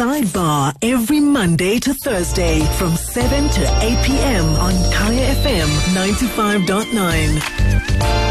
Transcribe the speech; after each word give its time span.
Sidebar 0.00 0.72
every 0.80 1.20
Monday 1.20 1.78
to 1.78 1.92
Thursday 1.92 2.64
from 2.78 2.96
7 2.96 3.50
to 3.50 3.78
8 3.82 4.02
p.m. 4.02 4.46
on 4.56 4.72
Kaya 4.94 5.34
FM 5.34 5.68
95.9. 5.92 8.29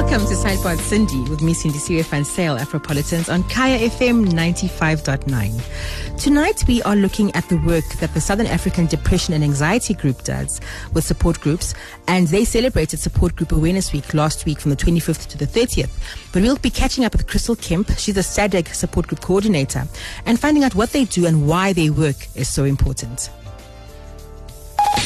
Welcome 0.00 0.28
to 0.28 0.36
Sideboard 0.36 0.78
Sindi 0.78 1.28
with 1.28 1.42
me, 1.42 1.52
Sindisiwe 1.52 2.04
Van 2.04 2.22
Zyl, 2.22 2.56
Afropolitans 2.56 3.28
on 3.28 3.42
Kaya 3.48 3.90
FM 3.90 4.26
95.9. 4.28 6.16
Tonight 6.16 6.62
we 6.68 6.80
are 6.84 6.94
looking 6.94 7.34
at 7.34 7.48
the 7.48 7.56
work 7.56 7.84
that 7.98 8.14
the 8.14 8.20
Southern 8.20 8.46
African 8.46 8.86
Depression 8.86 9.34
and 9.34 9.42
Anxiety 9.42 9.94
Group 9.94 10.22
does 10.22 10.60
with 10.92 11.02
support 11.02 11.40
groups, 11.40 11.74
and 12.06 12.28
they 12.28 12.44
celebrated 12.44 13.00
Support 13.00 13.34
Group 13.34 13.50
Awareness 13.50 13.92
Week 13.92 14.14
last 14.14 14.46
week 14.46 14.60
from 14.60 14.70
the 14.70 14.76
25th 14.76 15.26
to 15.30 15.36
the 15.36 15.48
30th. 15.48 15.90
But 16.32 16.42
we'll 16.42 16.58
be 16.58 16.70
catching 16.70 17.04
up 17.04 17.12
with 17.14 17.26
Crystal 17.26 17.56
Kemp. 17.56 17.90
She's 17.98 18.16
a 18.16 18.20
SADAG 18.20 18.72
support 18.74 19.08
group 19.08 19.20
coordinator, 19.20 19.84
and 20.26 20.38
finding 20.38 20.62
out 20.62 20.76
what 20.76 20.90
they 20.90 21.06
do 21.06 21.26
and 21.26 21.48
why 21.48 21.72
their 21.72 21.92
work 21.92 22.28
is 22.36 22.48
so 22.48 22.62
important. 22.62 23.30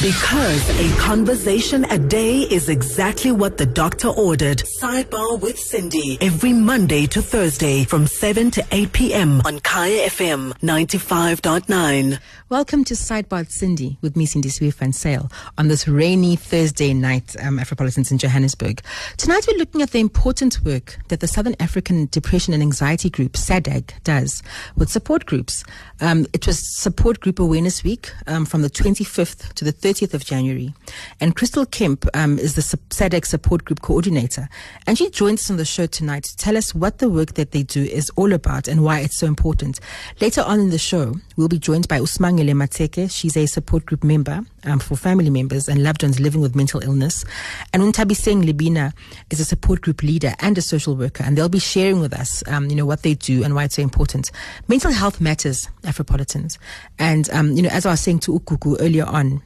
Because 0.01 0.69
a 0.79 0.97
conversation 0.99 1.85
a 1.85 1.97
day 1.97 2.39
is 2.39 2.67
exactly 2.67 3.31
what 3.31 3.57
the 3.57 3.65
doctor 3.65 4.09
ordered. 4.09 4.61
Sidebar 4.81 5.39
with 5.39 5.57
Sindi 5.57 6.17
every 6.21 6.51
Monday 6.51 7.05
to 7.07 7.21
Thursday 7.21 7.85
from 7.85 8.07
7 8.07 8.51
to 8.51 8.65
8 8.71 8.91
p.m. 8.91 9.41
on 9.45 9.59
Kaya 9.61 10.09
FM 10.09 10.51
95.9. 10.59 12.19
Welcome 12.49 12.83
to 12.83 12.93
Sidebar 12.93 13.39
with 13.39 13.51
Cindy 13.51 13.97
with 14.01 14.15
me, 14.17 14.27
Sindisiwe 14.27 14.73
Van 14.73 14.91
Zyl, 14.91 15.31
on 15.57 15.69
this 15.69 15.87
rainy 15.87 16.35
Thursday 16.35 16.93
night, 16.93 17.35
um, 17.41 17.57
Afropolitans 17.57 18.11
in 18.11 18.17
Johannesburg. 18.17 18.81
Tonight 19.17 19.45
we're 19.47 19.57
looking 19.57 19.81
at 19.81 19.91
the 19.91 19.99
important 19.99 20.63
work 20.63 20.97
that 21.07 21.19
the 21.19 21.27
Southern 21.27 21.55
African 21.59 22.07
Depression 22.11 22.53
and 22.53 22.61
Anxiety 22.61 23.09
Group, 23.09 23.33
SADAG, 23.33 23.91
does 24.03 24.43
with 24.75 24.89
support 24.89 25.25
groups. 25.25 25.63
Um, 26.01 26.27
it 26.33 26.45
was 26.45 26.59
Support 26.59 27.21
Group 27.21 27.39
Awareness 27.39 27.83
Week 27.83 28.11
um, 28.27 28.45
from 28.45 28.61
the 28.61 28.69
25th 28.69 29.53
to 29.53 29.63
the 29.65 29.71
30th 29.83 30.13
of 30.13 30.23
January. 30.23 30.73
And 31.19 31.35
Crystal 31.35 31.65
Kemp 31.65 32.07
um, 32.13 32.39
is 32.39 32.55
the 32.55 32.61
SADAG 32.61 33.25
Support 33.25 33.65
Group 33.65 33.81
Coordinator. 33.81 34.47
And 34.87 34.97
she 34.97 35.09
joins 35.09 35.41
us 35.41 35.51
on 35.51 35.57
the 35.57 35.65
show 35.65 35.87
tonight 35.87 36.23
to 36.23 36.37
tell 36.37 36.55
us 36.55 36.73
what 36.73 36.99
the 36.99 37.09
work 37.09 37.33
that 37.33 37.51
they 37.51 37.63
do 37.63 37.83
is 37.83 38.09
all 38.15 38.31
about 38.31 38.69
and 38.69 38.83
why 38.83 39.01
it's 39.01 39.17
so 39.17 39.27
important. 39.27 39.81
Later 40.21 40.41
on 40.41 40.61
in 40.61 40.69
the 40.69 40.77
show, 40.77 41.15
we'll 41.35 41.49
be 41.49 41.59
joined 41.59 41.89
by 41.89 41.99
Usmangele 41.99 42.53
Matseke. 42.53 43.11
She's 43.11 43.35
a 43.35 43.45
support 43.45 43.85
group 43.85 44.05
member 44.05 44.39
um, 44.63 44.79
for 44.79 44.95
family 44.95 45.29
members 45.29 45.67
and 45.67 45.83
loved 45.83 46.03
ones 46.03 46.17
living 46.17 46.39
with 46.39 46.55
mental 46.55 46.81
illness. 46.81 47.25
And 47.73 47.83
Untabiseng 47.83 48.45
Libina 48.45 48.93
is 49.31 49.41
a 49.41 49.45
support 49.45 49.81
group 49.81 50.01
leader 50.01 50.33
and 50.39 50.57
a 50.57 50.61
social 50.61 50.95
worker. 50.95 51.25
And 51.25 51.37
they'll 51.37 51.49
be 51.49 51.59
sharing 51.59 51.99
with 51.99 52.13
us, 52.13 52.41
um, 52.47 52.69
you 52.69 52.75
know, 52.77 52.85
what 52.85 53.03
they 53.03 53.15
do 53.15 53.43
and 53.43 53.53
why 53.53 53.65
it's 53.65 53.75
so 53.75 53.81
important. 53.81 54.31
Mental 54.69 54.93
health 54.93 55.19
matters, 55.19 55.67
Afropolitans. 55.83 56.57
And, 56.99 57.29
um, 57.31 57.51
you 57.51 57.61
know, 57.61 57.69
as 57.69 57.85
I 57.85 57.91
was 57.91 57.99
saying 57.99 58.19
to 58.19 58.39
Ukuku 58.39 58.77
earlier 58.79 59.05
on, 59.05 59.41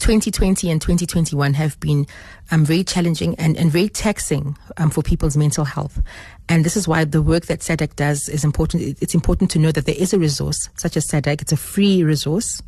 2020 0.00 0.70
and 0.70 0.80
2021 0.80 1.54
have 1.54 1.78
been 1.80 2.06
um, 2.50 2.64
very 2.64 2.84
challenging 2.84 3.34
and, 3.36 3.56
and 3.56 3.70
very 3.70 3.88
taxing 3.88 4.56
um, 4.76 4.90
for 4.90 5.02
people's 5.02 5.36
mental 5.36 5.64
health. 5.64 6.02
And 6.48 6.64
this 6.64 6.76
is 6.76 6.86
why 6.86 7.04
the 7.04 7.22
work 7.22 7.46
that 7.46 7.60
SADAG 7.60 7.96
does 7.96 8.28
is 8.28 8.44
important. 8.44 9.00
It's 9.00 9.14
important 9.14 9.50
to 9.52 9.58
know 9.58 9.72
that 9.72 9.86
there 9.86 9.94
is 9.96 10.12
a 10.12 10.18
resource 10.18 10.68
such 10.76 10.96
as 10.96 11.06
SADAG. 11.06 11.40
It's 11.40 11.52
a 11.52 11.56
free 11.56 12.04
resource. 12.04 12.62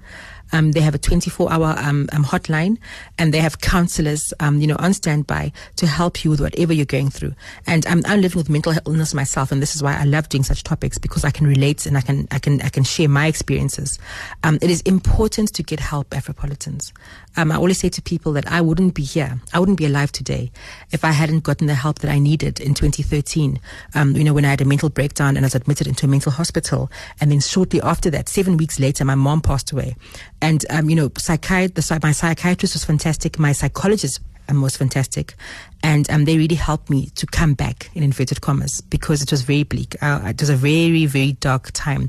Um, 0.53 0.73
they 0.73 0.81
have 0.81 0.95
a 0.95 0.99
24 0.99 1.53
hour 1.53 1.75
um, 1.79 2.09
um, 2.13 2.25
hotline 2.25 2.79
and 3.19 3.35
they 3.35 3.41
have 3.41 3.61
counselors, 3.61 4.33
um, 4.41 4.61
you 4.61 4.67
know, 4.67 4.77
on 4.79 4.95
standby 4.95 5.53
to 5.77 5.87
help 5.87 6.25
you 6.25 6.31
with 6.31 6.41
whatever 6.41 6.73
you're 6.73 6.87
going 6.87 7.11
through. 7.11 7.35
And 7.67 7.85
I'm 7.87 8.03
living 8.21 8.39
with 8.39 8.49
mental 8.49 8.73
illness 8.87 9.13
myself. 9.13 9.51
And 9.51 9.61
this 9.61 9.75
is 9.75 9.83
why 9.83 9.97
I 9.97 10.05
love 10.05 10.29
doing 10.29 10.45
such 10.45 10.63
topics 10.63 10.99
because 10.99 11.25
I 11.25 11.31
can 11.31 11.47
relate 11.47 11.85
and 11.85 11.99
I 11.99 12.01
can, 12.01 12.29
I 12.31 12.39
can, 12.39 12.63
I 12.63 12.69
can 12.69 12.85
share 12.85 13.09
my 13.09 13.27
experiences. 13.27 13.99
Um, 14.45 14.59
it 14.63 14.71
is 14.71 14.83
important 14.83 15.53
to 15.55 15.63
get 15.63 15.81
help, 15.81 16.11
Afropolitans. 16.11 16.93
Um, 17.37 17.53
I 17.53 17.57
always 17.57 17.79
say 17.79 17.89
to 17.91 18.03
people 18.03 18.33
that 18.33 18.51
I 18.51 18.61
wouldn't 18.61 18.95
be 18.95 19.03
here. 19.03 19.41
I 19.53 19.61
wouldn't 19.61 19.79
be 19.79 19.87
alive 19.87 20.13
today 20.13 20.51
if 20.91 21.05
I 21.05 21.11
hadn't 21.11 21.45
gotten 21.45 21.67
the 21.67 21.75
help 21.75 21.99
that 22.01 22.11
I 22.11 22.19
needed 22.19 22.61
in 22.61 22.75
2013. 22.75 23.61
Um, 23.95 24.17
you 24.17 24.25
know, 24.25 24.35
when 24.35 24.45
I 24.45 24.51
had 24.51 24.61
a 24.61 24.65
mental 24.65 24.89
breakdown 24.89 25.37
and 25.37 25.45
I 25.45 25.47
was 25.47 25.55
admitted 25.55 25.87
into 25.87 26.07
a 26.07 26.09
mental 26.09 26.33
hospital. 26.33 26.91
And 27.21 27.31
then 27.31 27.41
shortly 27.41 27.81
after 27.83 28.11
that, 28.11 28.29
seven 28.29 28.57
weeks 28.57 28.81
later, 28.81 29.05
my 29.05 29.15
mom 29.15 29.41
passed 29.41 29.73
away. 29.73 29.97
And, 30.41 30.65
um, 30.71 30.89
you 30.89 30.97
know, 30.97 31.11
psychiat- 31.11 31.75
the, 31.75 32.01
my 32.03 32.13
psychiatrist 32.13 32.75
was 32.75 32.85
fantastic. 32.85 33.39
My 33.39 33.53
psychologist 33.53 34.21
um, 34.49 34.63
was 34.63 34.77
fantastic. 34.77 35.35
And 35.83 36.11
um, 36.11 36.25
they 36.25 36.37
really 36.37 36.57
helped 36.57 36.91
me 36.91 37.11
to 37.15 37.27
come 37.27 37.55
back 37.55 37.91
in 37.95 38.03
inverted 38.03 38.41
commas 38.41 38.81
because 38.81 39.23
it 39.23 39.31
was 39.31 39.43
very 39.43 39.63
bleak. 39.63 39.97
Uh, 40.03 40.21
it 40.27 40.41
was 40.41 40.51
a 40.51 40.57
very, 40.57 41.07
very 41.07 41.33
dark 41.33 41.71
time 41.73 42.09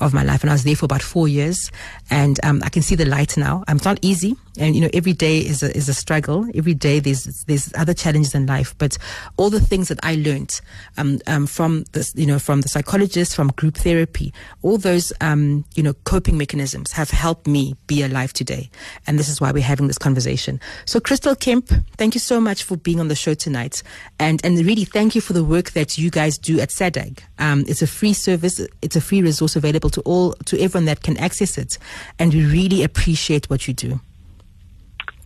of 0.00 0.14
my 0.14 0.22
life. 0.22 0.42
And 0.42 0.50
I 0.50 0.54
was 0.54 0.64
there 0.64 0.76
for 0.76 0.86
about 0.86 1.02
four 1.02 1.28
years. 1.28 1.70
And 2.10 2.42
um, 2.44 2.62
I 2.64 2.68
can 2.68 2.82
see 2.82 2.94
the 2.94 3.04
light 3.04 3.36
now. 3.36 3.64
Um, 3.68 3.76
it's 3.76 3.84
not 3.84 3.98
easy. 4.02 4.36
And, 4.58 4.74
you 4.74 4.80
know, 4.80 4.88
every 4.92 5.12
day 5.12 5.38
is 5.38 5.62
a, 5.62 5.76
is 5.76 5.88
a 5.88 5.94
struggle. 5.94 6.46
Every 6.54 6.74
day 6.74 7.00
there's, 7.00 7.44
there's 7.44 7.72
other 7.74 7.94
challenges 7.94 8.34
in 8.34 8.46
life. 8.46 8.74
But 8.78 8.96
all 9.36 9.50
the 9.50 9.60
things 9.60 9.88
that 9.88 10.00
I 10.02 10.16
learned 10.16 10.60
um, 10.96 11.20
um, 11.26 11.46
from 11.46 11.84
this, 11.92 12.14
you 12.16 12.26
know, 12.26 12.38
from 12.38 12.62
the 12.62 12.68
psychologist, 12.68 13.36
from 13.36 13.48
group 13.48 13.76
therapy, 13.76 14.32
all 14.62 14.78
those, 14.78 15.12
um, 15.20 15.64
you 15.74 15.82
know, 15.82 15.92
coping 16.04 16.38
mechanisms 16.38 16.92
have 16.92 17.10
helped 17.10 17.46
me 17.46 17.76
be 17.86 18.02
alive 18.02 18.32
today. 18.32 18.70
And 19.06 19.18
this 19.18 19.28
is 19.28 19.40
why 19.40 19.52
we're 19.52 19.62
having 19.62 19.86
this 19.86 19.98
conversation. 19.98 20.60
So, 20.86 20.98
Crystal 20.98 21.36
Kemp, 21.36 21.70
thank 21.96 22.14
you 22.14 22.20
so 22.20 22.40
much 22.40 22.62
for 22.62 22.76
being 22.76 23.00
on 23.00 23.08
the 23.08 23.17
show 23.18 23.34
tonight. 23.34 23.82
And, 24.18 24.40
and 24.44 24.56
really 24.58 24.84
thank 24.84 25.14
you 25.14 25.20
for 25.20 25.32
the 25.32 25.44
work 25.44 25.72
that 25.72 25.98
you 25.98 26.10
guys 26.10 26.38
do 26.38 26.60
at 26.60 26.70
SADAG. 26.70 27.20
Um, 27.38 27.64
it's 27.68 27.82
a 27.82 27.86
free 27.86 28.12
service. 28.12 28.60
It's 28.82 28.96
a 28.96 29.00
free 29.00 29.22
resource 29.22 29.56
available 29.56 29.90
to 29.90 30.00
all, 30.02 30.32
to 30.46 30.60
everyone 30.60 30.86
that 30.86 31.02
can 31.02 31.16
access 31.18 31.58
it. 31.58 31.78
And 32.18 32.32
we 32.32 32.44
really 32.44 32.82
appreciate 32.82 33.50
what 33.50 33.68
you 33.68 33.74
do. 33.74 34.00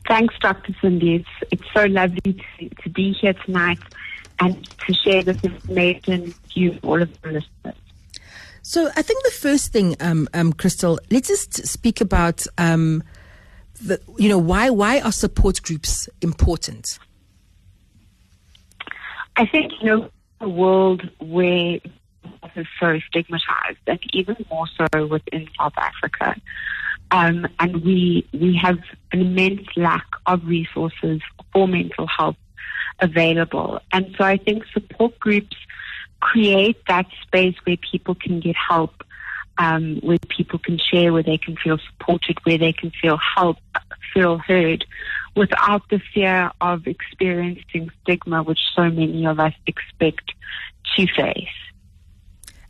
Thanks, 0.08 0.34
Dr. 0.40 0.72
Sindi. 0.82 1.20
It's, 1.20 1.52
it's 1.52 1.72
so 1.72 1.84
lovely 1.84 2.42
to, 2.58 2.68
to 2.68 2.88
be 2.90 3.12
here 3.12 3.34
tonight 3.34 3.78
and 4.40 4.68
to 4.80 4.94
share 4.94 5.22
this 5.22 5.42
information 5.44 6.22
with 6.22 6.56
you, 6.56 6.78
all 6.82 7.00
of 7.00 7.22
the 7.22 7.28
listeners. 7.28 7.74
So 8.62 8.90
I 8.96 9.02
think 9.02 9.24
the 9.24 9.30
first 9.30 9.72
thing, 9.72 9.96
um, 10.00 10.28
um, 10.34 10.52
Crystal, 10.52 10.98
let's 11.10 11.28
just 11.28 11.66
speak 11.66 12.00
about, 12.00 12.46
um, 12.58 13.02
the, 13.80 14.00
you 14.18 14.28
know, 14.28 14.38
why 14.38 14.70
why 14.70 15.00
are 15.00 15.12
support 15.12 15.62
groups 15.62 16.08
important? 16.20 16.98
I 19.36 19.46
think 19.46 19.72
you 19.80 19.86
know 19.86 20.10
a 20.40 20.48
world 20.48 21.08
where 21.20 21.78
health 22.22 22.56
is 22.56 22.66
so 22.80 22.98
stigmatized, 23.08 23.78
and 23.86 24.00
even 24.12 24.36
more 24.50 24.66
so 24.76 25.06
within 25.06 25.48
South 25.58 25.74
Africa. 25.76 26.40
Um, 27.10 27.46
and 27.58 27.84
we 27.84 28.26
we 28.32 28.58
have 28.62 28.78
an 29.12 29.20
immense 29.20 29.66
lack 29.76 30.06
of 30.26 30.46
resources 30.46 31.20
for 31.52 31.68
mental 31.68 32.06
health 32.06 32.36
available. 33.00 33.80
And 33.92 34.14
so 34.16 34.24
I 34.24 34.36
think 34.38 34.64
support 34.72 35.18
groups 35.18 35.56
create 36.20 36.78
that 36.88 37.06
space 37.22 37.56
where 37.64 37.76
people 37.76 38.14
can 38.14 38.40
get 38.40 38.56
help, 38.56 39.02
um, 39.58 39.98
where 40.02 40.18
people 40.28 40.58
can 40.58 40.78
share, 40.78 41.12
where 41.12 41.22
they 41.22 41.36
can 41.36 41.56
feel 41.56 41.78
supported, 41.90 42.38
where 42.44 42.58
they 42.58 42.72
can 42.72 42.92
feel 43.02 43.18
help, 43.36 43.58
feel 44.14 44.38
heard, 44.38 44.84
without 45.34 45.88
the 45.88 46.00
fear 46.12 46.50
of 46.60 46.86
experiencing 46.86 47.90
stigma, 48.02 48.42
which 48.42 48.60
so 48.74 48.90
many 48.90 49.26
of 49.26 49.40
us 49.40 49.54
expect 49.66 50.32
to 50.96 51.06
face. 51.16 51.48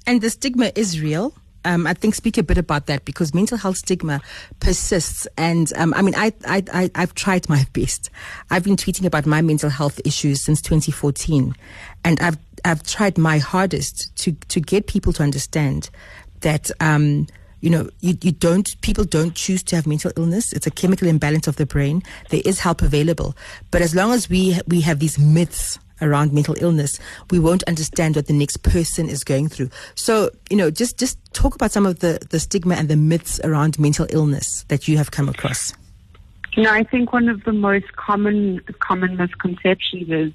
And 0.06 0.20
the 0.20 0.30
stigma 0.30 0.72
is 0.74 1.00
real. 1.00 1.34
Um, 1.64 1.86
I 1.86 1.94
think 1.94 2.16
speak 2.16 2.38
a 2.38 2.42
bit 2.42 2.58
about 2.58 2.86
that 2.86 3.04
because 3.04 3.34
mental 3.34 3.56
health 3.56 3.76
stigma 3.76 4.20
persists. 4.58 5.28
And 5.36 5.72
um, 5.76 5.94
I 5.94 6.02
mean, 6.02 6.14
I, 6.16 6.32
I, 6.46 6.64
I, 6.72 6.90
I've 6.94 7.14
tried 7.14 7.48
my 7.48 7.66
best. 7.72 8.10
I've 8.50 8.64
been 8.64 8.76
tweeting 8.76 9.06
about 9.06 9.26
my 9.26 9.42
mental 9.42 9.70
health 9.70 10.00
issues 10.04 10.40
since 10.42 10.60
2014. 10.62 11.54
And 12.04 12.20
I've, 12.20 12.38
I've 12.64 12.82
tried 12.82 13.16
my 13.16 13.38
hardest 13.38 14.14
to, 14.16 14.32
to 14.32 14.60
get 14.60 14.86
people 14.86 15.12
to 15.14 15.22
understand 15.22 15.90
that, 16.40 16.70
um, 16.80 17.28
you 17.62 17.70
know, 17.70 17.88
you, 18.00 18.18
you 18.20 18.32
don't, 18.32 18.68
people 18.82 19.04
don't 19.04 19.34
choose 19.34 19.62
to 19.62 19.76
have 19.76 19.86
mental 19.86 20.10
illness. 20.16 20.52
It's 20.52 20.66
a 20.66 20.70
chemical 20.70 21.08
imbalance 21.08 21.46
of 21.46 21.56
the 21.56 21.64
brain. 21.64 22.02
There 22.28 22.42
is 22.44 22.58
help 22.58 22.82
available. 22.82 23.34
But 23.70 23.80
as 23.80 23.94
long 23.94 24.12
as 24.12 24.28
we, 24.28 24.58
we 24.66 24.82
have 24.82 24.98
these 24.98 25.18
myths 25.18 25.78
around 26.02 26.32
mental 26.32 26.56
illness, 26.58 26.98
we 27.30 27.38
won't 27.38 27.62
understand 27.64 28.16
what 28.16 28.26
the 28.26 28.32
next 28.32 28.58
person 28.58 29.08
is 29.08 29.22
going 29.22 29.48
through. 29.48 29.70
So, 29.94 30.30
you 30.50 30.56
know, 30.56 30.70
just, 30.70 30.98
just 30.98 31.18
talk 31.32 31.54
about 31.54 31.70
some 31.70 31.86
of 31.86 32.00
the, 32.00 32.18
the 32.30 32.40
stigma 32.40 32.74
and 32.74 32.88
the 32.88 32.96
myths 32.96 33.40
around 33.44 33.78
mental 33.78 34.06
illness 34.10 34.64
that 34.68 34.88
you 34.88 34.98
have 34.98 35.12
come 35.12 35.28
across. 35.28 35.72
You 36.54 36.64
know, 36.64 36.72
I 36.72 36.82
think 36.82 37.12
one 37.12 37.28
of 37.28 37.44
the 37.44 37.52
most 37.52 37.92
common, 37.94 38.60
common 38.80 39.16
misconceptions 39.16 40.10
is 40.10 40.32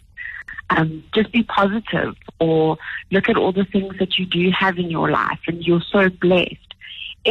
um, 0.69 1.03
just 1.13 1.31
be 1.33 1.44
positive 1.44 2.15
or 2.39 2.77
look 3.12 3.27
at 3.30 3.35
all 3.35 3.51
the 3.51 3.65
things 3.65 3.97
that 4.00 4.18
you 4.18 4.25
do 4.25 4.50
have 4.51 4.80
in 4.80 4.89
your 4.89 5.12
life 5.12 5.39
and 5.47 5.65
you're 5.65 5.83
so 5.91 6.09
blessed. 6.09 6.66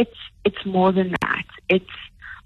It's, 0.01 0.19
it's 0.45 0.65
more 0.65 0.91
than 0.93 1.09
that. 1.21 1.45
It's, 1.67 1.95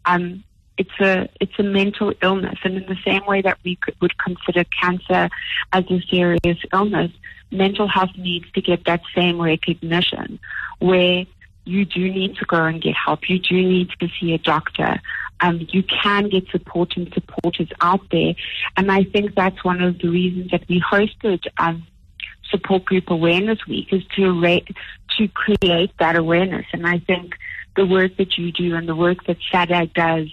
um, 0.06 0.44
it's 0.78 1.00
a 1.00 1.30
it's 1.40 1.58
a 1.60 1.64
mental 1.64 2.12
illness, 2.24 2.58
and 2.64 2.76
in 2.76 2.86
the 2.88 2.98
same 3.06 3.24
way 3.28 3.42
that 3.42 3.58
we 3.64 3.76
could, 3.76 3.96
would 4.02 4.18
consider 4.18 4.64
cancer 4.82 5.30
as 5.74 5.84
a 5.92 6.02
serious 6.10 6.60
illness, 6.74 7.12
mental 7.52 7.88
health 7.88 8.10
needs 8.18 8.50
to 8.54 8.62
get 8.62 8.86
that 8.86 9.02
same 9.16 9.40
recognition, 9.40 10.40
where 10.80 11.26
you 11.66 11.86
do 11.86 12.12
need 12.12 12.36
to 12.38 12.46
go 12.46 12.66
and 12.66 12.82
get 12.82 12.96
help. 12.96 13.30
You 13.30 13.38
do 13.38 13.56
need 13.56 13.90
to 14.00 14.08
see 14.20 14.34
a 14.34 14.40
doctor. 14.40 15.00
Um, 15.42 15.68
you 15.70 15.84
can 15.84 16.30
get 16.30 16.48
support, 16.50 16.98
and 16.98 17.14
support 17.14 17.60
is 17.60 17.70
out 17.82 18.02
there. 18.12 18.34
And 18.78 18.92
I 18.92 19.04
think 19.04 19.36
that's 19.36 19.64
one 19.64 19.82
of 19.82 20.00
the 20.00 20.10
reasons 20.10 20.52
that 20.52 20.64
we 20.68 20.82
hosted 20.82 21.46
um, 21.58 21.86
Support 22.52 22.86
Group 22.86 23.10
Awareness 23.10 23.66
Week 23.68 23.92
is 23.92 24.04
to 24.16 24.40
ra- 24.40 24.60
to 25.18 25.28
create 25.30 25.92
that 26.00 26.16
awareness. 26.16 26.66
And 26.74 26.86
I 26.88 27.00
think 27.00 27.34
the 27.76 27.86
work 27.86 28.18
that 28.18 28.38
you 28.38 28.52
do 28.52 28.76
and 28.76 28.88
the 28.88 28.96
work 28.96 29.26
that 29.26 29.38
SADAG 29.52 29.94
does 29.94 30.28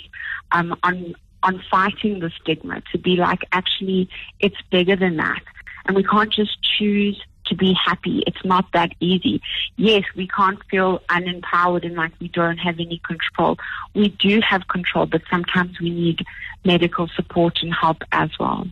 um, 0.52 0.76
on 0.82 1.14
on 1.42 1.62
fighting 1.70 2.18
the 2.18 2.30
stigma 2.40 2.82
to 2.90 2.98
be 2.98 3.16
like 3.16 3.40
actually 3.52 4.08
it's 4.40 4.56
bigger 4.70 4.96
than 4.96 5.16
that, 5.16 5.42
and 5.86 5.96
we 5.96 6.02
can't 6.02 6.32
just 6.32 6.58
choose 6.62 7.20
to 7.46 7.54
be 7.54 7.74
happy. 7.84 8.22
It's 8.26 8.44
not 8.44 8.66
that 8.72 8.92
easy. 9.00 9.40
Yes, 9.76 10.04
we 10.14 10.28
can't 10.28 10.58
feel 10.70 11.00
unempowered 11.08 11.84
and 11.84 11.94
like 11.94 12.12
we 12.20 12.28
don't 12.28 12.58
have 12.58 12.78
any 12.78 13.00
control. 13.06 13.56
We 13.94 14.08
do 14.08 14.40
have 14.46 14.68
control, 14.68 15.06
but 15.06 15.22
sometimes 15.30 15.80
we 15.80 15.90
need 15.90 16.24
medical 16.64 17.08
support 17.08 17.58
and 17.62 17.72
help 17.74 18.02
as 18.12 18.30
well. 18.38 18.66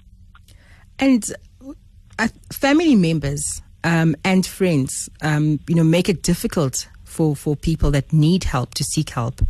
And 0.99 1.25
uh, 2.19 2.29
family 2.53 2.95
members 2.95 3.63
um, 3.85 4.17
and 4.25 4.45
friends, 4.47 5.09
um, 5.23 5.61
you 5.69 5.75
know, 5.75 5.85
make 5.85 6.09
it 6.09 6.23
difficult 6.23 6.89
for, 7.05 7.37
for 7.37 7.57
people 7.57 7.91
that 7.93 8.13
need 8.13 8.45
help 8.45 8.75
to 8.75 8.85
seek 8.85 9.11
help. 9.11 9.41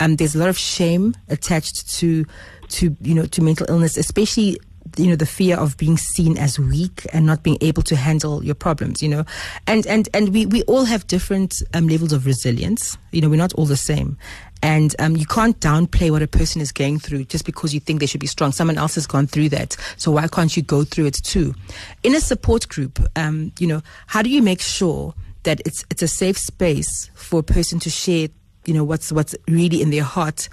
Um, 0.00 0.16
there's 0.16 0.34
a 0.34 0.38
lot 0.38 0.48
of 0.48 0.58
shame 0.58 1.14
attached 1.28 1.88
to 1.98 2.24
to 2.68 2.94
you 3.00 3.14
know 3.14 3.24
to 3.24 3.42
mental 3.42 3.66
illness, 3.68 3.96
especially 3.96 4.58
you 4.96 5.06
know 5.06 5.16
the 5.16 5.26
fear 5.26 5.56
of 5.56 5.76
being 5.76 5.96
seen 5.96 6.38
as 6.38 6.58
weak 6.58 7.06
and 7.12 7.26
not 7.26 7.42
being 7.42 7.58
able 7.60 7.82
to 7.82 7.96
handle 7.96 8.44
your 8.44 8.54
problems 8.54 9.02
you 9.02 9.08
know. 9.08 9.24
And 9.66 9.86
and 9.86 10.08
and 10.14 10.30
we 10.30 10.46
we 10.46 10.62
all 10.64 10.84
have 10.84 11.06
different 11.06 11.54
um, 11.74 11.88
levels 11.88 12.12
of 12.12 12.26
resilience. 12.26 12.98
You 13.10 13.22
know 13.22 13.28
we're 13.28 13.36
not 13.36 13.54
all 13.54 13.66
the 13.66 13.76
same 13.76 14.16
and 14.62 14.94
um, 14.98 15.16
you 15.16 15.26
can't 15.26 15.58
downplay 15.60 16.10
what 16.10 16.22
a 16.22 16.26
person 16.26 16.60
is 16.60 16.72
going 16.72 16.98
through 16.98 17.24
just 17.24 17.44
because 17.44 17.72
you 17.72 17.80
think 17.80 18.00
they 18.00 18.06
should 18.06 18.20
be 18.20 18.26
strong. 18.26 18.52
Someone 18.52 18.78
else 18.78 18.94
has 18.96 19.06
gone 19.06 19.26
through 19.26 19.50
that, 19.50 19.76
so 19.96 20.10
why 20.12 20.26
can't 20.28 20.56
you 20.56 20.62
go 20.62 20.84
through 20.84 21.06
it 21.06 21.14
too? 21.14 21.54
In 22.02 22.14
a 22.14 22.20
support 22.20 22.68
group, 22.68 22.98
um, 23.16 23.52
you 23.58 23.66
know, 23.66 23.82
how 24.06 24.22
do 24.22 24.30
you 24.30 24.42
make 24.42 24.60
sure 24.60 25.14
that 25.44 25.60
it's 25.64 25.84
it's 25.90 26.02
a 26.02 26.08
safe 26.08 26.38
space 26.38 27.10
for 27.14 27.40
a 27.40 27.42
person 27.42 27.78
to 27.80 27.90
share, 27.90 28.28
you 28.66 28.74
know, 28.74 28.84
what's 28.84 29.12
what's 29.12 29.34
really 29.48 29.80
in 29.80 29.90
their 29.90 30.02
heart, 30.02 30.48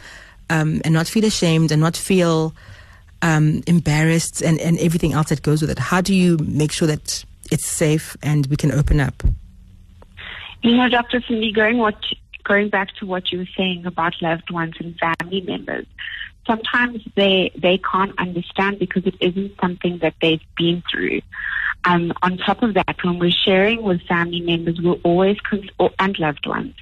um, 0.49 0.81
and 0.83 0.93
not 0.93 1.07
feel 1.07 1.25
ashamed 1.25 1.71
and 1.71 1.81
not 1.81 1.97
feel 1.97 2.53
um, 3.21 3.63
embarrassed 3.67 4.41
and, 4.41 4.59
and 4.59 4.77
everything 4.79 5.13
else 5.13 5.29
that 5.29 5.41
goes 5.41 5.61
with 5.61 5.71
it. 5.71 5.79
How 5.79 6.01
do 6.01 6.13
you 6.13 6.37
make 6.37 6.71
sure 6.71 6.87
that 6.87 7.23
it's 7.51 7.65
safe 7.65 8.15
and 8.21 8.45
we 8.47 8.55
can 8.55 8.71
open 8.71 8.99
up? 8.99 9.23
You 10.61 10.77
know, 10.77 10.89
Dr. 10.89 11.21
Sindi, 11.21 11.53
going 11.53 11.77
what 11.77 11.95
going 12.45 12.69
back 12.69 12.95
to 12.95 13.05
what 13.05 13.31
you 13.31 13.39
were 13.39 13.49
saying 13.57 13.85
about 13.85 14.21
loved 14.21 14.49
ones 14.49 14.75
and 14.79 14.97
family 14.97 15.41
members, 15.41 15.85
sometimes 16.47 17.01
they 17.15 17.51
they 17.55 17.77
can't 17.79 18.17
understand 18.17 18.79
because 18.79 19.05
it 19.05 19.15
isn't 19.19 19.59
something 19.59 19.99
that 19.99 20.13
they've 20.21 20.41
been 20.57 20.81
through. 20.89 21.21
Um, 21.83 22.13
on 22.23 22.37
top 22.37 22.63
of 22.63 22.73
that, 22.75 22.95
when 23.03 23.19
we're 23.19 23.31
sharing 23.31 23.83
with 23.83 24.01
family 24.03 24.41
members, 24.41 24.79
we're 24.81 25.01
always 25.03 25.37
cons- 25.41 25.69
or, 25.77 25.91
and 25.99 26.17
loved 26.17 26.47
ones, 26.47 26.73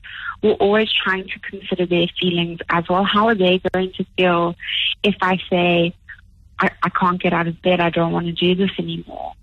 we're 0.42 0.54
always 0.54 0.89
trying 0.92 1.27
to 1.27 1.39
consider 1.39 1.86
their 1.86 2.07
feelings 2.19 2.59
as 2.69 2.86
well. 2.89 3.04
How 3.04 3.27
are 3.27 3.36
they 3.36 3.59
going 3.74 3.92
to 3.98 4.06
feel 4.18 4.56
if 5.01 5.16
I 5.21 5.39
say, 5.50 5.94
I, 6.59 6.71
I 6.83 6.89
can't 6.89 7.21
get 7.21 7.33
out 7.33 7.48
of 7.48 7.62
bed, 7.62 7.81
I 7.81 7.89
don't 7.89 8.13
want 8.13 8.27
to 8.27 8.31
do 8.31 8.56
this 8.56 8.71
anymore? 8.80 9.33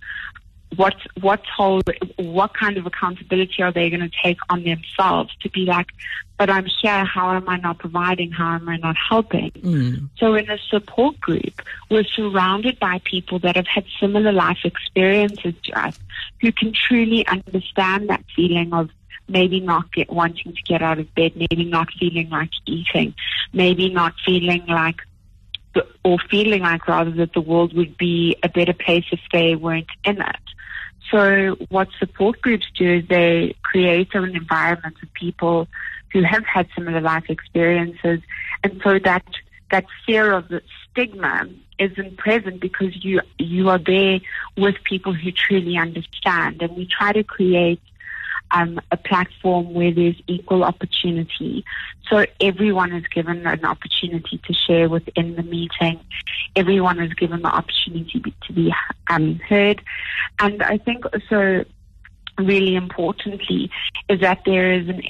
What 0.76 0.94
what 1.20 1.44
whole 1.46 1.82
what 2.16 2.54
kind 2.54 2.76
of 2.76 2.86
accountability 2.86 3.62
are 3.62 3.72
they 3.72 3.90
going 3.90 4.00
to 4.00 4.10
take 4.22 4.38
on 4.48 4.62
themselves 4.62 5.34
to 5.40 5.50
be 5.50 5.64
like 5.64 5.88
but 6.38 6.48
i'm 6.48 6.66
here 6.80 7.04
how 7.04 7.34
am 7.34 7.48
i 7.48 7.56
not 7.56 7.78
providing 7.78 8.30
how 8.30 8.54
am 8.54 8.68
i 8.68 8.76
not 8.76 8.96
helping 8.96 9.50
mm. 9.50 10.08
so 10.16 10.34
in 10.34 10.48
a 10.48 10.58
support 10.58 11.18
group 11.20 11.62
we're 11.90 12.04
surrounded 12.04 12.78
by 12.78 13.00
people 13.04 13.38
that 13.38 13.56
have 13.56 13.66
had 13.66 13.84
similar 13.98 14.32
life 14.32 14.60
experiences 14.64 15.54
to 15.64 15.72
us 15.78 15.98
who 16.40 16.52
can 16.52 16.72
truly 16.72 17.26
understand 17.26 18.08
that 18.08 18.24
feeling 18.36 18.72
of 18.72 18.90
maybe 19.28 19.60
not 19.60 19.92
get 19.92 20.10
wanting 20.10 20.52
to 20.52 20.62
get 20.62 20.82
out 20.82 20.98
of 20.98 21.14
bed 21.14 21.32
maybe 21.34 21.64
not 21.64 21.88
feeling 21.98 22.28
like 22.30 22.50
eating 22.66 23.12
maybe 23.52 23.88
not 23.88 24.14
feeling 24.24 24.64
like 24.66 25.00
or 26.04 26.18
feeling 26.30 26.62
like 26.62 26.88
rather 26.88 27.10
that 27.12 27.32
the 27.32 27.40
world 27.40 27.76
would 27.76 27.96
be 27.96 28.36
a 28.42 28.48
better 28.48 28.72
place 28.72 29.04
if 29.12 29.20
they 29.32 29.54
weren't 29.54 29.86
in 30.04 30.20
it. 30.20 30.36
So 31.10 31.56
what 31.70 31.88
support 31.98 32.40
groups 32.40 32.66
do 32.76 32.98
is 32.98 33.08
they 33.08 33.56
create 33.62 34.14
an 34.14 34.36
environment 34.36 34.96
of 35.02 35.12
people 35.12 35.66
who 36.12 36.22
have 36.22 36.44
had 36.44 36.68
similar 36.74 37.00
life 37.00 37.24
experiences. 37.28 38.20
And 38.62 38.80
so 38.84 38.98
that, 39.04 39.24
that 39.70 39.86
fear 40.06 40.32
of 40.32 40.48
the 40.48 40.62
stigma 40.90 41.48
isn't 41.78 42.16
present 42.16 42.60
because 42.60 43.04
you, 43.04 43.20
you 43.38 43.70
are 43.70 43.78
there 43.78 44.20
with 44.56 44.76
people 44.84 45.14
who 45.14 45.30
truly 45.32 45.76
understand. 45.76 46.62
And 46.62 46.76
we 46.76 46.86
try 46.86 47.12
to 47.12 47.24
create 47.24 47.80
um, 48.50 48.80
a 48.90 48.96
platform 48.96 49.72
where 49.74 49.92
there's 49.92 50.20
equal 50.26 50.64
opportunity. 50.64 51.64
So 52.08 52.26
everyone 52.40 52.92
is 52.92 53.06
given 53.06 53.46
an 53.46 53.64
opportunity 53.64 54.40
to 54.44 54.52
share 54.52 54.88
within 54.88 55.36
the 55.36 55.42
meeting. 55.42 56.00
Everyone 56.56 56.98
is 57.00 57.12
given 57.14 57.42
the 57.42 57.48
opportunity 57.48 58.22
to 58.46 58.52
be 58.52 58.72
um, 59.08 59.36
heard. 59.48 59.82
And 60.38 60.62
I 60.62 60.78
think 60.78 61.04
also 61.06 61.64
really 62.38 62.74
importantly 62.74 63.70
is 64.08 64.20
that 64.20 64.40
there 64.44 64.72
is 64.72 64.88
an 64.88 65.02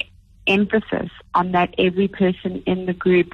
emphasis 0.47 1.09
on 1.33 1.51
that 1.53 1.73
every 1.77 2.07
person 2.07 2.61
in 2.65 2.85
the 2.85 2.93
group 2.93 3.33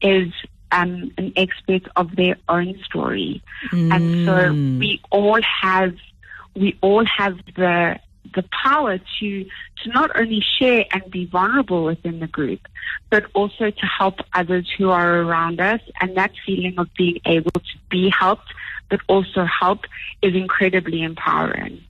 is 0.00 0.32
um, 0.72 1.12
an 1.18 1.32
expert 1.36 1.82
of 1.96 2.16
their 2.16 2.36
own 2.48 2.78
story. 2.84 3.42
Mm. 3.72 3.94
And 3.94 4.26
so 4.26 4.32
mm. 4.32 4.78
we 4.78 5.00
all 5.10 5.40
have 5.42 5.94
we 6.54 6.76
all 6.80 7.04
have 7.04 7.36
the 7.54 7.98
the 8.34 8.44
power 8.64 8.98
to 8.98 9.44
to 9.44 9.90
not 9.90 10.10
only 10.18 10.44
share 10.58 10.84
and 10.92 11.10
be 11.10 11.26
vulnerable 11.26 11.84
within 11.84 12.20
the 12.20 12.26
group, 12.26 12.60
but 13.10 13.24
also 13.34 13.70
to 13.70 13.86
help 13.86 14.20
others 14.32 14.68
who 14.76 14.90
are 14.90 15.20
around 15.20 15.60
us. 15.60 15.80
And 16.00 16.16
that 16.16 16.32
feeling 16.44 16.78
of 16.78 16.88
being 16.96 17.20
able 17.26 17.52
to 17.52 17.78
be 17.90 18.10
helped, 18.10 18.52
but 18.90 19.00
also 19.08 19.44
help, 19.44 19.80
is 20.22 20.34
incredibly 20.34 21.02
empowering. 21.02 21.82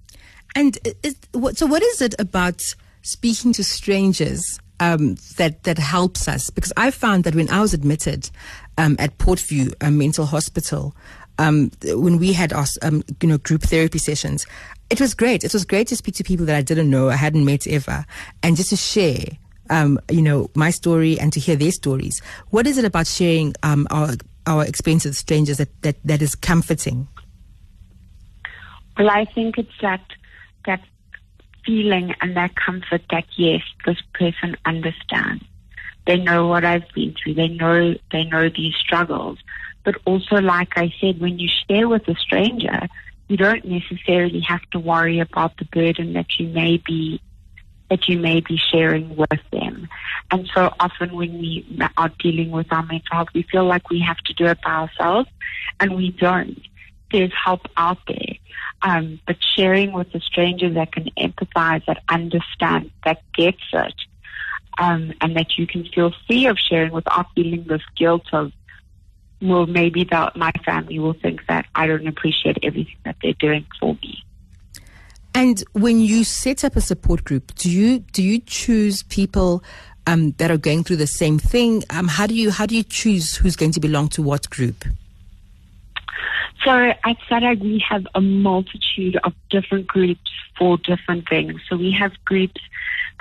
And 0.54 0.78
is, 1.02 1.16
so, 1.54 1.66
what 1.66 1.82
is 1.82 2.00
it 2.00 2.14
about 2.18 2.62
speaking 3.02 3.52
to 3.52 3.64
strangers 3.64 4.42
um, 4.80 5.16
that 5.36 5.64
that 5.64 5.78
helps 5.78 6.28
us? 6.28 6.50
Because 6.50 6.72
I 6.76 6.90
found 6.90 7.24
that 7.24 7.34
when 7.34 7.50
I 7.50 7.60
was 7.60 7.74
admitted 7.74 8.30
um, 8.78 8.96
at 8.98 9.18
Portview 9.18 9.74
a 9.80 9.90
Mental 9.90 10.26
Hospital. 10.26 10.94
Um, 11.38 11.70
when 11.84 12.18
we 12.18 12.32
had 12.32 12.54
our 12.54 12.64
um, 12.80 13.02
you 13.20 13.28
know 13.28 13.36
group 13.36 13.60
therapy 13.60 13.98
sessions, 13.98 14.46
it 14.90 15.00
was 15.00 15.14
great. 15.14 15.44
It 15.44 15.52
was 15.52 15.64
great 15.64 15.88
to 15.88 15.96
speak 15.96 16.14
to 16.16 16.24
people 16.24 16.46
that 16.46 16.56
I 16.56 16.62
didn't 16.62 16.90
know, 16.90 17.08
I 17.08 17.16
hadn't 17.16 17.44
met 17.44 17.66
ever, 17.66 18.04
and 18.42 18.56
just 18.56 18.70
to 18.70 18.76
share, 18.76 19.24
um, 19.70 19.98
you 20.10 20.22
know, 20.22 20.50
my 20.54 20.70
story 20.70 21.18
and 21.18 21.32
to 21.32 21.40
hear 21.40 21.56
their 21.56 21.72
stories. 21.72 22.22
What 22.50 22.66
is 22.66 22.78
it 22.78 22.84
about 22.84 23.06
sharing 23.06 23.54
um, 23.62 23.86
our 23.90 24.10
our 24.46 24.64
experience 24.64 25.04
with 25.04 25.16
strangers 25.16 25.58
that, 25.58 25.82
that, 25.82 25.96
that 26.04 26.22
is 26.22 26.36
comforting? 26.36 27.08
Well, 28.96 29.10
I 29.10 29.24
think 29.24 29.58
it's 29.58 29.76
that 29.82 30.04
that 30.66 30.80
feeling 31.64 32.14
and 32.20 32.36
that 32.36 32.54
comfort 32.54 33.02
that 33.10 33.24
yes, 33.36 33.62
this 33.84 33.98
person 34.14 34.56
understands. 34.64 35.44
They 36.06 36.16
know 36.18 36.46
what 36.46 36.64
I've 36.64 36.88
been 36.94 37.14
through. 37.20 37.34
They 37.34 37.48
know 37.48 37.94
they 38.12 38.24
know 38.24 38.48
these 38.48 38.74
struggles. 38.76 39.38
But 39.84 39.96
also, 40.04 40.36
like 40.36 40.76
I 40.76 40.92
said, 41.00 41.20
when 41.20 41.38
you 41.38 41.48
share 41.68 41.88
with 41.88 42.08
a 42.08 42.14
stranger, 42.14 42.88
you 43.28 43.36
don't 43.36 43.64
necessarily 43.64 44.40
have 44.40 44.62
to 44.70 44.78
worry 44.78 45.18
about 45.20 45.56
the 45.56 45.64
burden 45.66 46.12
that 46.14 46.38
you 46.38 46.48
may 46.48 46.76
be 46.78 47.20
that 47.88 48.08
you 48.08 48.18
may 48.18 48.40
be 48.40 48.56
sharing 48.72 49.14
with 49.14 49.40
them. 49.52 49.88
And 50.32 50.50
so 50.52 50.74
often 50.80 51.14
when 51.14 51.38
we 51.38 51.64
are 51.96 52.10
dealing 52.18 52.50
with 52.50 52.66
our 52.72 52.82
mental 52.82 53.06
health, 53.12 53.28
we 53.32 53.42
feel 53.42 53.64
like 53.64 53.90
we 53.90 54.00
have 54.00 54.16
to 54.24 54.32
do 54.32 54.46
it 54.46 54.58
by 54.60 54.72
ourselves, 54.72 55.28
and 55.78 55.96
we 55.96 56.10
don't. 56.10 56.60
There's 57.12 57.32
help 57.44 57.60
out 57.76 57.98
there. 58.08 58.34
Um, 58.82 59.20
but 59.26 59.36
sharing 59.56 59.92
with 59.92 60.12
a 60.14 60.20
stranger 60.20 60.68
that 60.70 60.92
can 60.92 61.10
empathize, 61.16 61.86
that 61.86 62.02
understands, 62.08 62.90
that 63.04 63.22
gets 63.32 63.62
it, 63.72 63.94
um, 64.78 65.12
and 65.20 65.36
that 65.36 65.56
you 65.56 65.66
can 65.66 65.84
feel 65.84 66.12
free 66.26 66.46
of 66.46 66.58
sharing 66.58 66.92
without 66.92 67.26
feeling 67.34 67.64
this 67.68 67.82
guilt 67.96 68.26
of 68.32 68.52
well, 69.40 69.66
maybe 69.66 70.04
that 70.10 70.36
my 70.36 70.52
family 70.64 70.98
will 70.98 71.14
think 71.14 71.46
that 71.48 71.66
I 71.74 71.86
don't 71.86 72.06
appreciate 72.06 72.58
everything 72.62 72.96
that 73.04 73.16
they're 73.22 73.34
doing 73.34 73.66
for 73.78 73.94
me. 74.02 74.22
And 75.34 75.62
when 75.72 76.00
you 76.00 76.24
set 76.24 76.64
up 76.64 76.76
a 76.76 76.80
support 76.80 77.24
group, 77.24 77.54
do 77.56 77.70
you 77.70 77.98
do 77.98 78.22
you 78.22 78.40
choose 78.40 79.02
people 79.02 79.62
um, 80.06 80.32
that 80.38 80.50
are 80.50 80.56
going 80.56 80.82
through 80.82 80.96
the 80.96 81.06
same 81.06 81.38
thing? 81.38 81.84
Um, 81.90 82.08
how 82.08 82.26
do 82.26 82.34
you 82.34 82.50
how 82.50 82.64
do 82.64 82.74
you 82.74 82.82
choose 82.82 83.36
who's 83.36 83.54
going 83.54 83.72
to 83.72 83.80
belong 83.80 84.08
to 84.10 84.22
what 84.22 84.48
group? 84.48 84.84
So 86.64 86.72
at 86.72 87.16
SADAG, 87.28 87.60
we 87.60 87.84
have 87.88 88.06
a 88.14 88.20
multitude 88.20 89.18
of 89.24 89.34
different 89.50 89.86
groups 89.86 90.30
for 90.58 90.78
different 90.78 91.28
things. 91.28 91.60
So 91.68 91.76
we 91.76 91.92
have 91.92 92.12
groups 92.24 92.60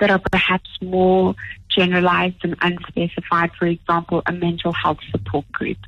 that 0.00 0.10
are 0.10 0.18
perhaps 0.18 0.70
more 0.80 1.34
generalized 1.76 2.36
and 2.42 2.56
unspecified, 2.62 3.50
for 3.58 3.66
example, 3.66 4.22
a 4.26 4.32
mental 4.32 4.72
health 4.72 4.98
support 5.10 5.50
group. 5.52 5.78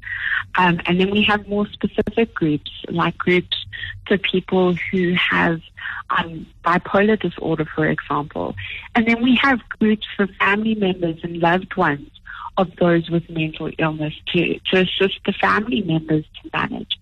Um, 0.56 0.80
and 0.86 1.00
then 1.00 1.10
we 1.10 1.22
have 1.24 1.48
more 1.48 1.66
specific 1.68 2.34
groups, 2.34 2.70
like 2.88 3.16
groups 3.16 3.56
for 4.06 4.18
people 4.18 4.74
who 4.90 5.14
have 5.14 5.60
um, 6.10 6.46
bipolar 6.64 7.18
disorder, 7.20 7.66
for 7.74 7.86
example. 7.86 8.54
And 8.94 9.06
then 9.06 9.22
we 9.22 9.38
have 9.42 9.60
groups 9.80 10.06
for 10.16 10.26
family 10.38 10.74
members 10.74 11.18
and 11.22 11.38
loved 11.38 11.76
ones 11.76 12.10
of 12.56 12.74
those 12.76 13.08
with 13.08 13.28
mental 13.30 13.70
illness 13.78 14.14
to, 14.32 14.58
to 14.70 14.80
assist 14.80 15.20
the 15.24 15.32
family 15.32 15.82
members 15.82 16.24
to 16.42 16.50
manage. 16.52 16.98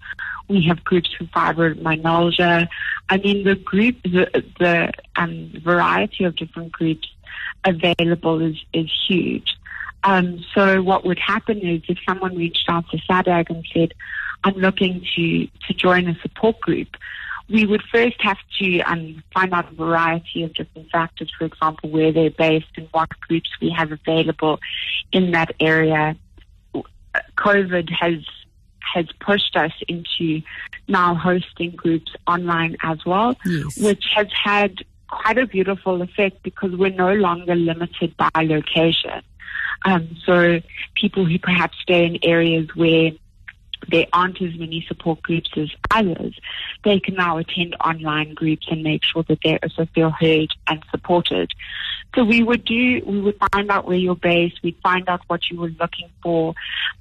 We 0.49 0.63
have 0.69 0.85
groups 0.85 1.11
for 1.17 1.25
fibromyalgia. 1.25 2.69
I 3.09 3.17
mean, 3.17 3.45
the 3.45 3.57
group, 3.57 3.97
the, 4.03 4.45
the 4.61 4.93
um, 5.17 5.53
variety 5.65 6.25
of 6.25 6.37
different 6.37 6.73
groups 6.73 7.09
available 7.65 8.41
is, 8.43 8.57
is 8.73 8.91
huge. 9.09 9.57
Um, 10.05 10.45
so 10.55 10.83
what 10.83 11.05
would 11.05 11.19
happen 11.19 11.59
is 11.59 11.83
if 11.89 11.99
someone 12.09 12.37
reached 12.37 12.67
out 12.69 12.89
to 12.91 12.99
SADAG 12.99 13.51
and 13.51 13.67
said, 13.75 13.93
I'm 14.45 14.55
looking 14.55 15.05
to, 15.17 15.47
to 15.67 15.75
join 15.75 16.07
a 16.09 16.15
support 16.21 16.61
group, 16.61 16.89
we 17.49 17.65
would 17.67 17.83
first 17.93 18.17
have 18.21 18.39
to 18.61 18.81
um, 18.81 19.23
find 19.33 19.53
out 19.53 19.71
a 19.73 19.75
variety 19.75 20.43
of 20.43 20.53
different 20.55 20.91
factors, 20.91 21.31
for 21.39 21.45
example, 21.45 21.91
where 21.91 22.13
they're 22.13 22.31
based 22.31 22.67
and 22.77 22.89
what 22.93 23.09
groups 23.21 23.49
we 23.61 23.71
have 23.71 23.93
available 23.93 24.59
in 25.13 25.33
that 25.33 25.53
area. 25.61 26.17
COVID 27.39 27.91
has 27.91 28.25
has 28.95 29.07
pushed 29.21 29.57
us 29.57 29.73
into 29.89 30.43
now 30.89 31.15
hosting 31.15 31.71
groups 31.73 32.13
online 32.27 32.77
as 32.83 33.05
well, 33.05 33.37
Yes. 33.45 33.77
which 33.79 34.05
has 34.15 34.29
had 34.33 34.85
quite 35.09 35.39
a 35.39 35.47
beautiful 35.47 36.03
effect 36.03 36.43
because 36.43 36.73
we're 36.73 36.91
no 36.91 37.13
longer 37.15 37.55
limited 37.55 38.17
by 38.17 38.31
location. 38.37 39.23
Um, 39.85 40.17
so 40.25 40.61
people 40.95 41.27
who 41.27 41.39
perhaps 41.39 41.77
stay 41.83 42.07
in 42.07 42.19
areas 42.23 42.69
where 42.75 43.13
there 43.89 44.07
aren't 44.13 44.41
as 44.43 44.55
many 44.59 44.85
support 44.89 45.23
groups 45.23 45.51
as 45.57 45.71
others, 45.91 46.39
they 46.85 46.99
can 46.99 47.15
now 47.15 47.39
attend 47.39 47.77
online 47.85 48.35
groups 48.35 48.67
and 48.71 48.83
make 48.83 49.03
sure 49.05 49.23
that 49.25 49.39
they 49.45 49.59
also 49.63 49.87
feel 49.95 50.11
heard 50.11 50.49
and 50.67 50.85
supported. 50.91 51.53
So 52.15 52.25
we 52.25 52.43
would 52.43 52.65
do, 52.65 53.03
we 53.05 53.21
would 53.21 53.39
find 53.53 53.71
out 53.71 53.87
where 53.87 53.97
you're 53.97 54.17
based, 54.17 54.63
we'd 54.63 54.79
find 54.83 55.09
out 55.09 55.21
what 55.27 55.51
you 55.51 55.61
were 55.61 55.73
looking 55.79 56.09
for. 56.23 56.55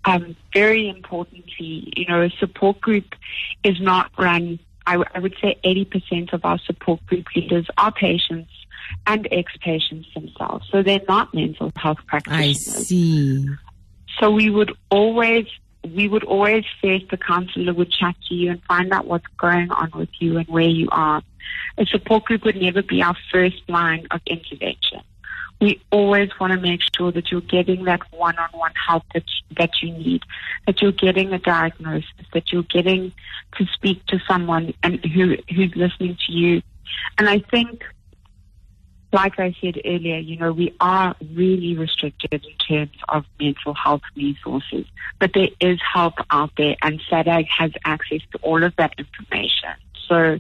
Um, 0.04 0.36
very 0.54 0.90
importantly, 0.90 1.94
you 1.96 2.06
know, 2.08 2.22
a 2.22 2.30
support 2.40 2.82
group 2.82 3.16
is 3.64 3.80
not 3.80 4.12
run, 4.18 4.60
I, 4.88 4.94
w- 4.94 5.10
I 5.14 5.20
would 5.20 5.36
say 5.42 5.58
80% 5.64 6.34
of 6.34 6.46
our 6.46 6.60
support 6.60 7.06
group 7.06 7.26
leaders 7.36 7.68
are 7.78 7.92
patients 7.92 8.52
and 9.08 9.28
ex-patients 9.32 10.08
themselves. 10.14 10.68
So 10.72 10.84
they're 10.84 11.02
not 11.08 11.34
mental 11.34 11.72
health 11.76 11.98
practitioners. 12.08 12.78
I 12.78 12.84
see. 12.84 13.50
So 14.20 14.32
we 14.32 14.50
would 14.50 14.72
always 14.90 15.48
we 15.94 16.08
would 16.08 16.24
always 16.24 16.66
first 16.82 17.10
the 17.10 17.18
counselor 17.18 17.74
would 17.74 17.92
chat 17.92 18.16
to 18.28 18.34
you 18.34 18.52
and 18.52 18.64
find 18.64 18.92
out 18.92 19.06
what's 19.06 19.28
going 19.38 19.70
on 19.72 19.92
with 19.94 20.10
you 20.20 20.38
and 20.38 20.48
where 20.48 20.64
you 20.64 20.88
are. 20.92 21.22
A 21.78 21.86
support 21.86 22.26
group 22.26 22.44
would 22.44 22.60
never 22.60 22.82
be 22.82 23.04
our 23.04 23.16
first 23.32 23.62
line 23.68 24.08
of 24.10 24.22
intervention. 24.26 25.02
We 25.62 25.82
always 25.92 26.30
want 26.40 26.54
to 26.54 26.60
make 26.60 26.82
sure 26.96 27.12
that 27.12 27.32
you're 27.32 27.42
getting 27.42 27.86
that 27.86 28.02
one-on-one 28.12 28.74
help 28.88 29.04
that 29.14 29.24
that 29.58 29.72
you 29.82 29.92
need, 29.92 30.24
that 30.68 30.82
you're 30.82 30.92
getting 30.92 31.32
a 31.34 31.40
diagnosis, 31.40 32.10
that 32.34 32.52
you're 32.52 32.64
getting 32.64 33.14
to 33.58 33.66
speak 33.74 34.06
to 34.08 34.20
someone 34.28 34.74
and 34.84 35.04
who 35.06 35.38
who's 35.54 35.74
listening 35.76 36.18
to 36.28 36.34
you. 36.34 36.62
And 37.18 37.30
I 37.30 37.40
think 37.40 37.84
like 39.16 39.40
I 39.40 39.56
said 39.62 39.80
earlier, 39.86 40.18
you 40.18 40.36
know, 40.38 40.52
we 40.52 40.76
are 40.82 41.16
really 41.34 41.76
restricted 41.78 42.34
in 42.34 42.58
terms 42.68 42.98
of 43.08 43.24
mental 43.40 43.74
health 43.74 44.02
resources, 44.16 44.86
but 45.20 45.32
there 45.34 45.48
is 45.62 45.80
help 45.94 46.16
out 46.32 46.52
there 46.58 46.76
and 46.82 47.02
SADAG 47.10 47.48
has 47.48 47.72
access 47.86 48.20
to 48.34 48.40
all 48.40 48.62
of 48.62 48.76
that 48.76 48.94
information. 48.98 49.74
So 50.08 50.40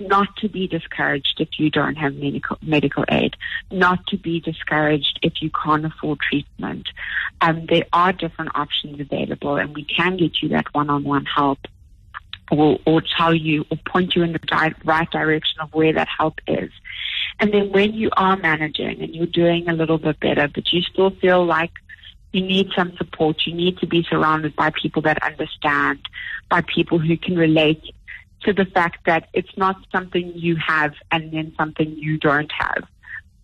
not 0.00 0.36
to 0.38 0.48
be 0.48 0.66
discouraged 0.66 1.36
if 1.38 1.48
you 1.58 1.70
don't 1.70 1.96
have 1.96 2.14
medical, 2.14 2.58
medical 2.62 3.04
aid, 3.08 3.36
not 3.70 4.06
to 4.08 4.16
be 4.16 4.40
discouraged 4.40 5.18
if 5.22 5.42
you 5.42 5.50
can't 5.50 5.84
afford 5.84 6.20
treatment. 6.20 6.88
Um, 7.40 7.66
there 7.66 7.86
are 7.92 8.12
different 8.12 8.52
options 8.54 9.00
available 9.00 9.56
and 9.56 9.74
we 9.74 9.84
can 9.84 10.16
get 10.16 10.42
you 10.42 10.48
that 10.50 10.66
one-on-one 10.72 11.26
help 11.26 11.58
or, 12.50 12.78
or 12.86 13.02
tell 13.16 13.34
you 13.34 13.64
or 13.70 13.78
point 13.86 14.14
you 14.14 14.22
in 14.22 14.32
the 14.32 14.38
di- 14.40 14.74
right 14.84 15.10
direction 15.10 15.60
of 15.60 15.72
where 15.72 15.92
that 15.92 16.08
help 16.18 16.40
is. 16.46 16.70
And 17.40 17.52
then 17.52 17.72
when 17.72 17.94
you 17.94 18.10
are 18.16 18.36
managing 18.36 19.02
and 19.02 19.14
you're 19.14 19.26
doing 19.26 19.68
a 19.68 19.72
little 19.72 19.98
bit 19.98 20.20
better, 20.20 20.48
but 20.48 20.72
you 20.72 20.82
still 20.82 21.10
feel 21.10 21.44
like 21.44 21.72
you 22.32 22.42
need 22.42 22.70
some 22.74 22.96
support, 22.96 23.42
you 23.46 23.54
need 23.54 23.78
to 23.78 23.86
be 23.86 24.06
surrounded 24.08 24.56
by 24.56 24.70
people 24.70 25.02
that 25.02 25.22
understand, 25.22 26.00
by 26.48 26.62
people 26.62 26.98
who 26.98 27.16
can 27.16 27.36
relate 27.36 27.82
to 28.44 28.52
the 28.52 28.64
fact 28.64 29.06
that 29.06 29.28
it's 29.32 29.56
not 29.56 29.76
something 29.90 30.32
you 30.34 30.56
have 30.56 30.94
and 31.10 31.32
then 31.32 31.52
something 31.56 31.90
you 31.96 32.18
don't 32.18 32.50
have. 32.52 32.84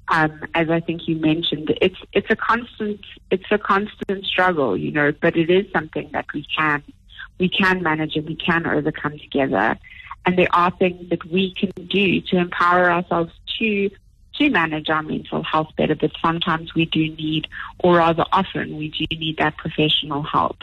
Um, 0.08 0.40
as 0.54 0.70
I 0.70 0.80
think 0.80 1.06
you 1.06 1.16
mentioned, 1.16 1.76
it's 1.82 1.98
it's 2.12 2.30
a 2.30 2.36
constant 2.36 3.00
it's 3.30 3.50
a 3.50 3.58
constant 3.58 4.24
struggle, 4.24 4.76
you 4.76 4.90
know, 4.90 5.12
but 5.12 5.36
it 5.36 5.50
is 5.50 5.70
something 5.72 6.08
that 6.12 6.26
we 6.32 6.46
can 6.56 6.82
we 7.38 7.48
can 7.48 7.82
manage 7.82 8.16
and 8.16 8.26
we 8.26 8.36
can 8.36 8.66
overcome 8.66 9.18
together. 9.18 9.78
And 10.24 10.38
there 10.38 10.48
are 10.52 10.70
things 10.70 11.08
that 11.10 11.24
we 11.30 11.54
can 11.54 11.70
do 11.88 12.20
to 12.22 12.36
empower 12.36 12.90
ourselves 12.90 13.32
to 13.58 13.90
to 14.38 14.50
manage 14.50 14.88
our 14.88 15.02
mental 15.02 15.42
health 15.42 15.68
better, 15.76 15.94
but 15.94 16.12
sometimes 16.22 16.74
we 16.74 16.84
do 16.84 17.00
need, 17.00 17.48
or 17.80 17.96
rather 17.96 18.24
often 18.32 18.76
we 18.76 18.88
do 18.88 19.04
need 19.16 19.36
that 19.38 19.56
professional 19.56 20.22
help. 20.22 20.62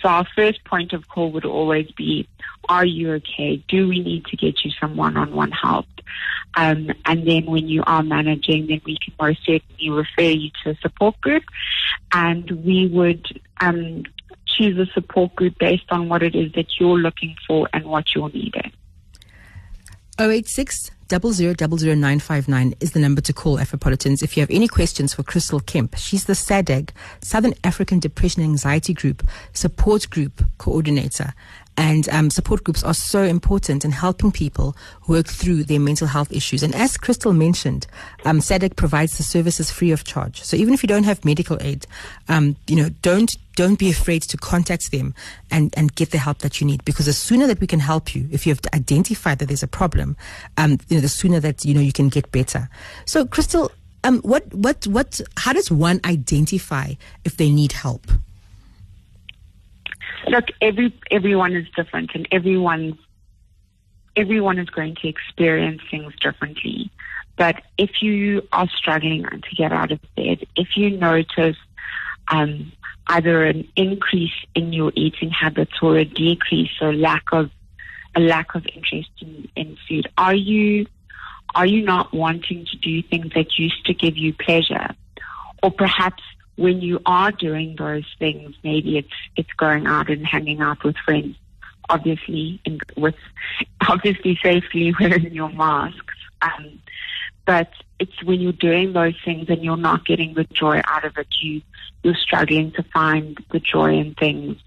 So 0.00 0.08
our 0.08 0.26
first 0.34 0.64
point 0.64 0.92
of 0.92 1.08
call 1.08 1.30
would 1.32 1.44
always 1.44 1.90
be, 1.92 2.28
are 2.68 2.84
you 2.84 3.12
okay? 3.14 3.62
Do 3.68 3.88
we 3.88 4.00
need 4.00 4.24
to 4.26 4.36
get 4.36 4.64
you 4.64 4.70
some 4.80 4.96
one-on-one 4.96 5.50
help? 5.50 5.86
Um, 6.54 6.90
and 7.04 7.28
then 7.28 7.46
when 7.46 7.68
you 7.68 7.82
are 7.86 8.02
managing, 8.02 8.66
then 8.66 8.80
we 8.84 8.98
can 9.04 9.14
most 9.20 9.40
certainly 9.44 9.90
refer 9.90 10.30
you 10.30 10.50
to 10.64 10.70
a 10.70 10.74
support 10.76 11.20
group 11.20 11.44
and 12.12 12.50
we 12.64 12.88
would 12.88 13.40
um, 13.60 14.04
choose 14.46 14.78
a 14.78 14.90
support 14.92 15.34
group 15.36 15.58
based 15.58 15.90
on 15.90 16.08
what 16.08 16.22
it 16.22 16.34
is 16.34 16.52
that 16.52 16.66
you're 16.78 16.98
looking 16.98 17.36
for 17.46 17.68
and 17.72 17.84
what 17.84 18.14
you're 18.14 18.30
needing. 18.30 18.72
086 20.18 20.90
00959 21.10 22.74
is 22.78 22.92
the 22.92 23.00
number 23.00 23.20
to 23.20 23.32
call 23.32 23.58
Afropolitans 23.58 24.22
if 24.22 24.36
you 24.36 24.42
have 24.42 24.50
any 24.50 24.68
questions 24.68 25.12
for 25.12 25.24
Crystal 25.24 25.58
Kemp. 25.58 25.96
She's 25.96 26.26
the 26.26 26.34
SADAG, 26.34 26.90
Southern 27.20 27.54
African 27.64 27.98
Depression 27.98 28.44
Anxiety 28.44 28.94
Group 28.94 29.26
Support 29.52 30.08
Group 30.10 30.44
Coordinator. 30.58 31.34
And 31.80 32.10
um, 32.10 32.28
support 32.28 32.62
groups 32.62 32.84
are 32.84 32.92
so 32.92 33.22
important 33.22 33.86
in 33.86 33.90
helping 33.90 34.30
people 34.30 34.76
work 35.08 35.26
through 35.26 35.64
their 35.64 35.80
mental 35.80 36.06
health 36.06 36.30
issues. 36.30 36.62
And 36.62 36.74
as 36.74 36.98
Crystal 36.98 37.32
mentioned, 37.32 37.86
um, 38.26 38.40
SADAG 38.40 38.76
provides 38.76 39.16
the 39.16 39.22
services 39.22 39.70
free 39.70 39.90
of 39.90 40.04
charge. 40.04 40.42
So 40.42 40.58
even 40.58 40.74
if 40.74 40.82
you 40.82 40.88
don't 40.88 41.04
have 41.04 41.24
medical 41.24 41.56
aid, 41.62 41.86
um, 42.28 42.54
you 42.66 42.76
know, 42.76 42.90
don't 43.00 43.34
don't 43.56 43.78
be 43.78 43.90
afraid 43.90 44.22
to 44.22 44.36
contact 44.36 44.92
them 44.92 45.14
and, 45.50 45.72
and 45.76 45.94
get 45.94 46.10
the 46.10 46.18
help 46.18 46.38
that 46.38 46.60
you 46.60 46.66
need 46.66 46.84
because 46.84 47.06
the 47.06 47.14
sooner 47.14 47.46
that 47.46 47.60
we 47.60 47.66
can 47.66 47.80
help 47.80 48.14
you, 48.14 48.28
if 48.30 48.46
you 48.46 48.52
have 48.52 48.60
identified 48.74 49.38
that 49.38 49.46
there's 49.46 49.62
a 49.62 49.68
problem, 49.68 50.16
um, 50.58 50.78
you 50.88 50.96
know, 50.96 51.00
the 51.00 51.08
sooner 51.08 51.40
that 51.40 51.64
you 51.64 51.72
know 51.72 51.80
you 51.80 51.92
can 51.92 52.10
get 52.10 52.30
better. 52.30 52.68
So, 53.06 53.24
Crystal, 53.24 53.72
um, 54.04 54.20
what 54.20 54.52
what 54.52 54.86
what? 54.86 55.18
How 55.38 55.54
does 55.54 55.70
one 55.70 55.98
identify 56.04 56.92
if 57.24 57.38
they 57.38 57.50
need 57.50 57.72
help? 57.72 58.06
Look, 60.26 60.48
every 60.60 60.94
everyone 61.10 61.54
is 61.54 61.66
different, 61.76 62.10
and 62.14 62.28
everyone 62.30 62.98
everyone 64.16 64.58
is 64.58 64.68
going 64.68 64.96
to 64.96 65.08
experience 65.08 65.80
things 65.90 66.12
differently. 66.20 66.90
But 67.36 67.62
if 67.78 68.02
you 68.02 68.46
are 68.52 68.68
struggling 68.68 69.24
to 69.24 69.56
get 69.56 69.72
out 69.72 69.92
of 69.92 70.00
bed, 70.14 70.46
if 70.56 70.76
you 70.76 70.90
notice 70.90 71.56
um, 72.28 72.72
either 73.06 73.44
an 73.44 73.66
increase 73.76 74.34
in 74.54 74.72
your 74.72 74.92
eating 74.94 75.30
habits 75.30 75.72
or 75.80 75.96
a 75.96 76.04
decrease 76.04 76.72
or 76.80 76.92
lack 76.92 77.24
of 77.32 77.50
a 78.16 78.20
lack 78.20 78.54
of 78.54 78.66
interest 78.74 79.10
in, 79.20 79.48
in 79.56 79.76
food, 79.88 80.08
are 80.18 80.34
you 80.34 80.86
are 81.54 81.66
you 81.66 81.82
not 81.82 82.12
wanting 82.12 82.66
to 82.66 82.76
do 82.76 83.02
things 83.02 83.32
that 83.34 83.58
used 83.58 83.84
to 83.86 83.94
give 83.94 84.16
you 84.16 84.34
pleasure, 84.34 84.88
or 85.62 85.70
perhaps 85.70 86.22
when 86.60 86.82
you 86.82 87.00
are 87.06 87.32
doing 87.32 87.74
those 87.78 88.04
things, 88.18 88.54
maybe 88.62 88.98
it's 88.98 89.16
it's 89.34 89.52
going 89.54 89.86
out 89.86 90.10
and 90.10 90.26
hanging 90.26 90.60
out 90.60 90.84
with 90.84 90.96
friends, 90.98 91.34
obviously 91.88 92.60
with 92.98 93.14
obviously 93.88 94.38
safely 94.42 94.94
wearing 95.00 95.32
your 95.32 95.48
masks. 95.48 96.14
Um, 96.42 96.80
but 97.46 97.70
it's 97.98 98.22
when 98.24 98.40
you're 98.40 98.52
doing 98.52 98.92
those 98.92 99.14
things 99.24 99.48
and 99.48 99.64
you're 99.64 99.78
not 99.78 100.04
getting 100.04 100.34
the 100.34 100.44
joy 100.44 100.82
out 100.86 101.06
of 101.06 101.16
it, 101.16 101.28
you 101.40 101.62
you're 102.02 102.14
struggling 102.14 102.72
to 102.72 102.82
find 102.82 103.42
the 103.52 103.60
joy 103.60 103.94
in 103.98 104.14
things. 104.14 104.58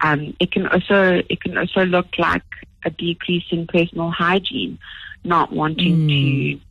Um, 0.00 0.34
it 0.40 0.52
can 0.52 0.66
also 0.66 1.22
it 1.28 1.40
can 1.42 1.58
also 1.58 1.84
look 1.84 2.18
like 2.18 2.44
a 2.86 2.90
decrease 2.90 3.44
in 3.50 3.66
personal 3.66 4.10
hygiene, 4.10 4.78
not 5.22 5.52
wanting 5.52 6.08
mm. 6.08 6.58
to 6.58 6.65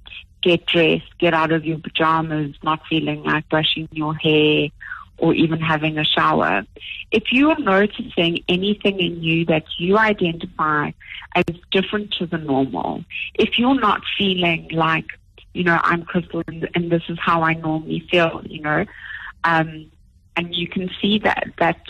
get 0.45 0.65
dressed, 0.67 1.17
get 1.17 1.33
out 1.33 1.51
of 1.51 1.65
your 1.65 1.79
pajamas, 1.79 2.55
not 2.63 2.79
feeling 2.87 3.23
like 3.23 3.49
brushing 3.49 3.89
your 3.91 4.13
hair 4.13 4.69
or 5.17 5.33
even 5.33 5.59
having 5.59 5.97
a 5.97 6.05
shower. 6.05 6.63
If 7.11 7.31
you 7.31 7.49
are 7.49 7.57
noticing 7.57 8.43
anything 8.47 8.99
in 8.99 9.23
you 9.23 9.45
that 9.45 9.65
you 9.79 9.97
identify 9.97 10.91
as 11.35 11.45
different 11.71 12.11
to 12.19 12.27
the 12.27 12.37
normal, 12.37 13.03
if 13.33 13.57
you're 13.57 13.79
not 13.79 14.01
feeling 14.17 14.69
like, 14.71 15.07
you 15.53 15.63
know, 15.63 15.79
I'm 15.81 16.03
Crystal 16.03 16.43
and, 16.47 16.91
this 16.91 17.03
is 17.09 17.17
how 17.19 17.41
I 17.41 17.53
normally 17.53 18.05
feel, 18.11 18.43
you 18.45 18.61
know, 18.61 18.85
um, 19.43 19.89
and 20.35 20.53
you 20.53 20.67
can 20.67 20.91
see 21.01 21.17
that, 21.19 21.47
that, 21.57 21.81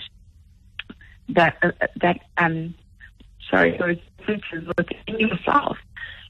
that, 1.30 1.58
uh, 1.62 1.72
that, 1.98 2.22
um, 2.38 2.74
sorry, 3.50 3.78
those 3.78 3.98
differences 4.20 4.72
within 4.78 5.20
yourself 5.20 5.78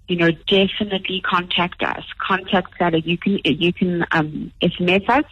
you 0.08 0.18
know, 0.18 0.32
definitely 0.48 1.22
contact 1.22 1.82
us. 1.82 2.04
Contact 2.20 2.74
that 2.80 3.06
you 3.06 3.18
can 3.18 3.40
you 3.44 3.74
can 3.74 4.06
um, 4.12 4.52
SMS 4.62 5.10
us. 5.10 5.26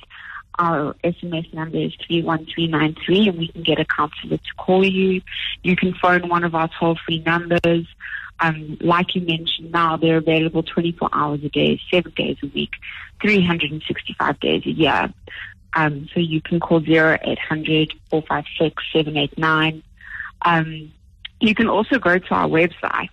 Our 0.59 0.95
SMS 1.03 1.51
number 1.53 1.77
is 1.77 1.93
three 2.05 2.21
one 2.21 2.45
three 2.53 2.67
nine 2.67 2.95
three, 3.05 3.27
and 3.27 3.37
we 3.37 3.47
can 3.47 3.63
get 3.63 3.79
a 3.79 3.85
counselor 3.85 4.37
to 4.37 4.53
call 4.57 4.85
you. 4.85 5.21
You 5.63 5.75
can 5.75 5.93
phone 5.93 6.29
one 6.29 6.43
of 6.43 6.55
our 6.55 6.69
toll 6.79 6.97
free 7.05 7.19
numbers. 7.19 7.87
Um, 8.39 8.77
like 8.81 9.15
you 9.15 9.21
mentioned, 9.21 9.71
now 9.71 9.95
they're 9.95 10.17
available 10.17 10.63
24 10.63 11.09
hours 11.13 11.39
a 11.43 11.49
day, 11.49 11.79
seven 11.91 12.11
days 12.15 12.37
a 12.43 12.47
week, 12.47 12.71
365 13.21 14.39
days 14.39 14.63
a 14.65 14.71
year. 14.71 15.13
Um, 15.75 16.09
so 16.13 16.19
you 16.19 16.41
can 16.41 16.59
call 16.59 16.77
0800 16.79 17.93
456 18.09 18.83
789. 18.91 19.83
Um, 20.41 20.91
you 21.39 21.55
can 21.55 21.67
also 21.67 21.99
go 21.99 22.17
to 22.17 22.33
our 22.33 22.47
website, 22.47 23.09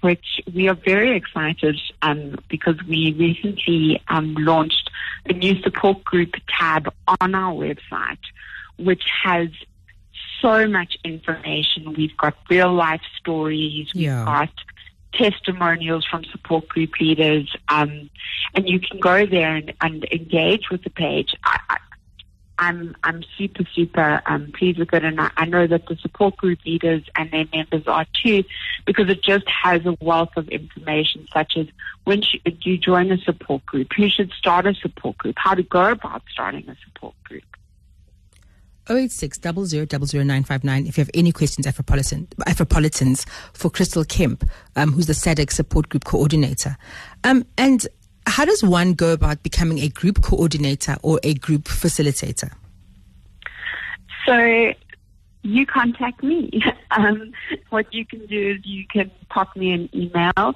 which 0.00 0.40
we 0.52 0.68
are 0.68 0.74
very 0.74 1.16
excited 1.16 1.78
um, 2.02 2.36
because 2.48 2.76
we 2.88 3.14
recently 3.18 4.02
um, 4.08 4.34
launched 4.34 4.90
a 5.26 5.32
new 5.32 5.60
support 5.62 6.02
group 6.04 6.34
tab 6.48 6.92
on 7.20 7.34
our 7.34 7.52
website, 7.54 8.18
which 8.78 9.04
has 9.24 9.48
so 10.40 10.66
much 10.66 10.98
information. 11.04 11.94
We've 11.94 12.16
got 12.16 12.34
real 12.50 12.72
life 12.72 13.02
stories. 13.18 13.88
We've 13.94 14.04
got 14.24 14.50
testimonials 15.14 16.04
from 16.04 16.24
support 16.24 16.68
group 16.68 16.98
leaders, 17.00 17.54
um, 17.68 18.10
and 18.54 18.68
you 18.68 18.80
can 18.80 18.98
go 18.98 19.26
there 19.26 19.54
and, 19.54 19.72
and 19.80 20.04
engage 20.10 20.70
with 20.70 20.82
the 20.82 20.90
page. 20.90 21.34
I, 21.44 21.58
I, 21.68 21.76
I'm 22.62 22.96
I'm 23.02 23.24
super 23.36 23.64
super 23.74 24.22
um, 24.26 24.52
pleased 24.56 24.78
with 24.78 24.94
it, 24.94 25.04
and 25.04 25.20
I, 25.20 25.30
I, 25.36 25.46
know 25.46 25.66
that 25.66 25.86
the 25.86 25.96
support 25.96 26.36
group 26.36 26.60
leaders 26.64 27.02
and 27.16 27.28
their 27.32 27.46
members 27.52 27.88
are 27.88 28.06
too, 28.22 28.44
because 28.86 29.08
it 29.08 29.20
just 29.24 29.48
has 29.48 29.84
a 29.84 29.96
wealth 30.00 30.30
of 30.36 30.48
information, 30.48 31.26
such 31.32 31.56
as 31.56 31.66
when 32.04 32.22
should 32.22 32.64
you 32.64 32.78
join 32.78 33.10
a 33.10 33.18
support 33.18 33.66
group, 33.66 33.88
who 33.96 34.08
should 34.08 34.30
start 34.30 34.64
a 34.66 34.74
support 34.74 35.18
group, 35.18 35.34
how 35.38 35.54
to 35.54 35.64
go 35.64 35.90
about 35.90 36.22
starting 36.30 36.68
a 36.68 36.76
support 36.86 37.16
group. 37.24 37.42
086 38.88 39.38
00959 39.38 40.86
if 40.86 40.96
you 40.96 41.02
have 41.02 41.10
any 41.14 41.32
questions, 41.32 41.66
Afropolitan, 41.66 42.28
Afropolitans, 42.46 43.28
for 43.54 43.70
Crystal 43.70 44.04
Kemp, 44.04 44.48
um, 44.76 44.92
who's 44.92 45.06
the 45.06 45.14
SADAG 45.14 45.50
support 45.50 45.88
group 45.88 46.04
coordinator. 46.04 46.76
Um, 47.24 47.44
and 47.58 47.88
how 48.26 48.44
does 48.44 48.62
one 48.62 48.94
go 48.94 49.12
about 49.12 49.42
becoming 49.42 49.78
a 49.80 49.88
group 49.88 50.22
coordinator 50.22 50.96
or 51.02 51.20
a 51.22 51.34
group 51.34 51.64
facilitator? 51.64 52.52
So 54.26 54.72
you 55.42 55.66
contact 55.66 56.22
me. 56.22 56.62
Um, 56.94 57.32
what 57.70 57.86
you 57.94 58.04
can 58.04 58.26
do 58.26 58.50
is 58.50 58.66
you 58.66 58.84
can 58.86 59.10
pop 59.30 59.56
me 59.56 59.72
an 59.72 59.88
email. 59.94 60.54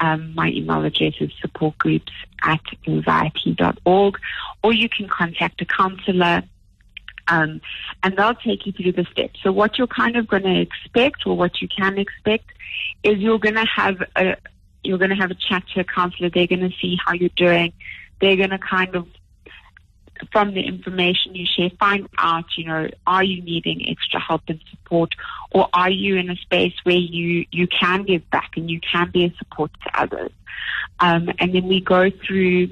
Um, 0.00 0.34
my 0.34 0.50
email 0.50 0.84
address 0.84 1.14
is 1.18 1.30
supportgroups 1.42 2.10
at 2.42 2.60
anxiety.org, 2.86 4.18
or 4.62 4.72
you 4.74 4.90
can 4.90 5.08
contact 5.08 5.62
a 5.62 5.64
counselor. 5.64 6.42
Um, 7.28 7.62
and 8.02 8.18
they'll 8.18 8.34
take 8.34 8.66
you 8.66 8.72
through 8.72 8.92
the 8.92 9.06
steps. 9.10 9.40
So 9.42 9.50
what 9.50 9.78
you're 9.78 9.86
kind 9.86 10.16
of 10.16 10.28
going 10.28 10.42
to 10.42 10.60
expect 10.60 11.26
or 11.26 11.38
what 11.38 11.62
you 11.62 11.68
can 11.68 11.96
expect 11.96 12.50
is 13.02 13.16
you're 13.16 13.38
going 13.38 13.54
to 13.54 13.64
have 13.64 14.02
a, 14.14 14.36
you're 14.88 14.98
going 14.98 15.10
to 15.10 15.16
have 15.16 15.30
a 15.30 15.34
chat 15.34 15.62
to 15.74 15.80
a 15.80 15.84
counselor. 15.84 16.30
They're 16.30 16.46
going 16.46 16.68
to 16.68 16.74
see 16.80 16.96
how 17.04 17.12
you're 17.12 17.28
doing. 17.36 17.74
They're 18.20 18.36
going 18.36 18.50
to 18.50 18.58
kind 18.58 18.96
of, 18.96 19.06
from 20.32 20.54
the 20.54 20.62
information 20.62 21.34
you 21.34 21.46
share, 21.46 21.70
find 21.78 22.08
out, 22.16 22.46
you 22.56 22.64
know, 22.64 22.88
are 23.06 23.22
you 23.22 23.42
needing 23.42 23.88
extra 23.88 24.18
help 24.18 24.42
and 24.48 24.60
support 24.70 25.10
or 25.52 25.68
are 25.72 25.90
you 25.90 26.16
in 26.16 26.30
a 26.30 26.36
space 26.36 26.72
where 26.82 26.96
you, 26.96 27.44
you 27.52 27.68
can 27.68 28.02
give 28.04 28.28
back 28.30 28.52
and 28.56 28.70
you 28.70 28.80
can 28.80 29.10
be 29.10 29.26
a 29.26 29.34
support 29.36 29.70
to 29.84 30.00
others? 30.00 30.32
Um, 31.00 31.30
and 31.38 31.54
then 31.54 31.68
we 31.68 31.80
go 31.80 32.10
through 32.10 32.70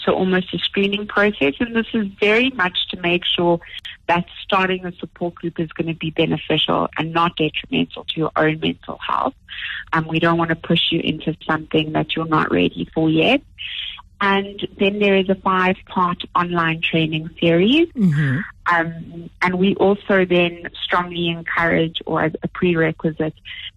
so 0.00 0.12
almost 0.12 0.52
a 0.54 0.58
screening 0.58 1.06
process. 1.06 1.54
And 1.60 1.74
this 1.74 1.86
is 1.94 2.06
very 2.20 2.50
much 2.50 2.88
to 2.90 3.00
make 3.00 3.24
sure 3.24 3.60
that 4.08 4.26
starting 4.42 4.84
a 4.84 4.92
support 4.92 5.34
group 5.34 5.58
is 5.58 5.72
going 5.72 5.88
to 5.88 5.94
be 5.94 6.10
beneficial 6.10 6.88
and 6.96 7.12
not 7.12 7.36
detrimental 7.36 8.04
to 8.04 8.20
your 8.20 8.30
own 8.36 8.60
mental 8.60 8.98
health. 9.06 9.34
Um, 9.92 10.06
we 10.06 10.20
don't 10.20 10.38
want 10.38 10.50
to 10.50 10.56
push 10.56 10.90
you 10.90 11.00
into 11.00 11.36
something 11.46 11.92
that 11.92 12.14
you're 12.14 12.26
not 12.26 12.50
ready 12.50 12.88
for 12.94 13.10
yet. 13.10 13.42
And 14.20 14.66
then 14.78 14.98
there 14.98 15.16
is 15.16 15.28
a 15.28 15.34
five 15.34 15.76
part 15.86 16.22
online 16.34 16.80
training 16.80 17.30
series. 17.40 17.88
Mm-hmm. 17.88 18.40
Um, 18.72 19.30
and 19.42 19.58
we 19.58 19.74
also 19.76 20.24
then 20.24 20.68
strongly 20.82 21.28
encourage, 21.28 22.02
or 22.06 22.22
as 22.22 22.32
a 22.42 22.48
prerequisite, 22.48 23.34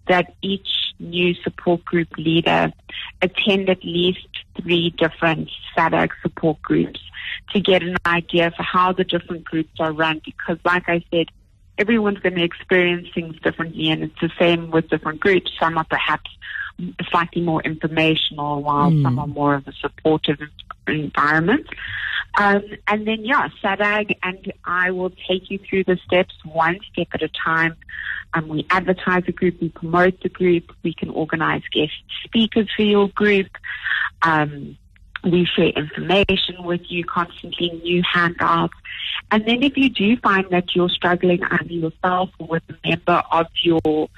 that 0.08 0.34
each 0.42 0.68
new 0.98 1.34
support 1.34 1.84
group 1.84 2.08
leader 2.18 2.72
attend 3.22 3.68
at 3.68 3.84
least 3.84 4.26
three 4.60 4.90
different 4.90 5.48
SADAG 5.76 6.10
support 6.22 6.60
groups 6.62 7.00
to 7.52 7.60
get 7.60 7.82
an 7.82 7.96
idea 8.04 8.50
for 8.56 8.62
how 8.62 8.92
the 8.92 9.04
different 9.04 9.44
groups 9.44 9.70
are 9.78 9.92
run. 9.92 10.20
Because, 10.24 10.58
like 10.64 10.88
I 10.88 11.04
said, 11.10 11.26
everyone's 11.78 12.18
going 12.18 12.34
to 12.34 12.44
experience 12.44 13.08
things 13.14 13.36
differently, 13.40 13.90
and 13.90 14.02
it's 14.04 14.20
the 14.20 14.30
same 14.38 14.70
with 14.70 14.88
different 14.88 15.20
groups. 15.20 15.50
Some 15.58 15.78
are 15.78 15.84
perhaps 15.84 16.30
slightly 17.10 17.42
more 17.42 17.62
informational, 17.62 18.62
while 18.62 18.90
mm. 18.90 19.02
some 19.02 19.18
are 19.18 19.26
more 19.26 19.54
of 19.54 19.68
a 19.68 19.72
supportive 19.72 20.38
environment. 20.86 21.66
Um, 22.38 22.62
and 22.86 23.06
then, 23.06 23.24
yeah, 23.24 23.48
SADAG 23.62 24.16
and 24.22 24.52
I 24.64 24.90
will 24.90 25.10
take 25.28 25.50
you 25.50 25.58
through 25.58 25.84
the 25.84 25.98
steps 26.06 26.34
one 26.44 26.78
step 26.92 27.08
at 27.12 27.22
a 27.22 27.28
time. 27.28 27.76
Um, 28.32 28.48
we 28.48 28.66
advertise 28.70 29.24
a 29.26 29.32
group, 29.32 29.60
we 29.60 29.70
promote 29.70 30.20
the 30.22 30.28
group, 30.28 30.72
we 30.84 30.94
can 30.94 31.10
organize 31.10 31.62
guest 31.72 31.92
speakers 32.24 32.68
for 32.76 32.82
your 32.82 33.08
group. 33.08 33.48
Um, 34.22 34.76
we 35.24 35.44
share 35.44 35.70
information 35.70 36.62
with 36.62 36.82
you 36.88 37.04
constantly, 37.04 37.70
new 37.82 38.02
handouts. 38.10 38.74
And 39.30 39.44
then 39.46 39.62
if 39.62 39.76
you 39.76 39.90
do 39.90 40.16
find 40.18 40.46
that 40.50 40.74
you're 40.74 40.88
struggling 40.88 41.42
either 41.42 41.72
yourself 41.72 42.30
or 42.38 42.46
with 42.46 42.62
a 42.70 42.88
member 42.88 43.22
of 43.30 43.46
your 43.62 44.08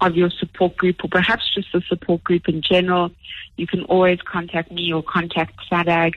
of 0.00 0.16
your 0.16 0.28
support 0.28 0.76
group 0.76 0.96
or 1.04 1.08
perhaps 1.08 1.42
just 1.54 1.68
the 1.72 1.80
support 1.88 2.22
group 2.24 2.48
in 2.48 2.60
general, 2.62 3.10
you 3.56 3.66
can 3.66 3.84
always 3.84 4.18
contact 4.22 4.70
me 4.70 4.92
or 4.92 5.02
contact 5.02 5.54
SADAG. 5.70 6.14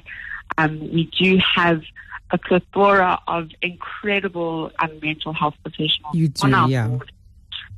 Um, 0.57 0.79
we 0.79 1.05
do 1.19 1.39
have 1.55 1.81
a 2.31 2.37
plethora 2.37 3.19
of 3.27 3.49
incredible 3.61 4.71
um, 4.79 4.99
mental 5.01 5.33
health 5.33 5.55
professionals 5.63 6.13
do, 6.13 6.29
on 6.43 6.53
our 6.53 6.69
yeah. 6.69 6.87
board. 6.87 7.11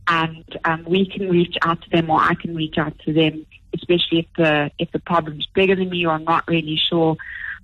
And 0.08 0.58
um, 0.66 0.86
we 0.86 1.06
can 1.06 1.30
reach 1.30 1.56
out 1.62 1.82
to 1.84 1.90
them 1.92 2.10
or 2.10 2.20
I 2.20 2.34
can 2.34 2.56
reach 2.56 2.78
out 2.78 2.98
to 3.06 3.14
them, 3.14 3.46
especially 3.76 4.20
if 4.20 4.26
the 4.38 4.72
if 4.80 4.92
the 4.92 5.00
problem's 5.00 5.46
bigger 5.54 5.76
than 5.76 5.90
me 5.90 6.06
or 6.06 6.14
I'm 6.14 6.24
not 6.24 6.48
really 6.48 6.80
sure. 6.90 7.16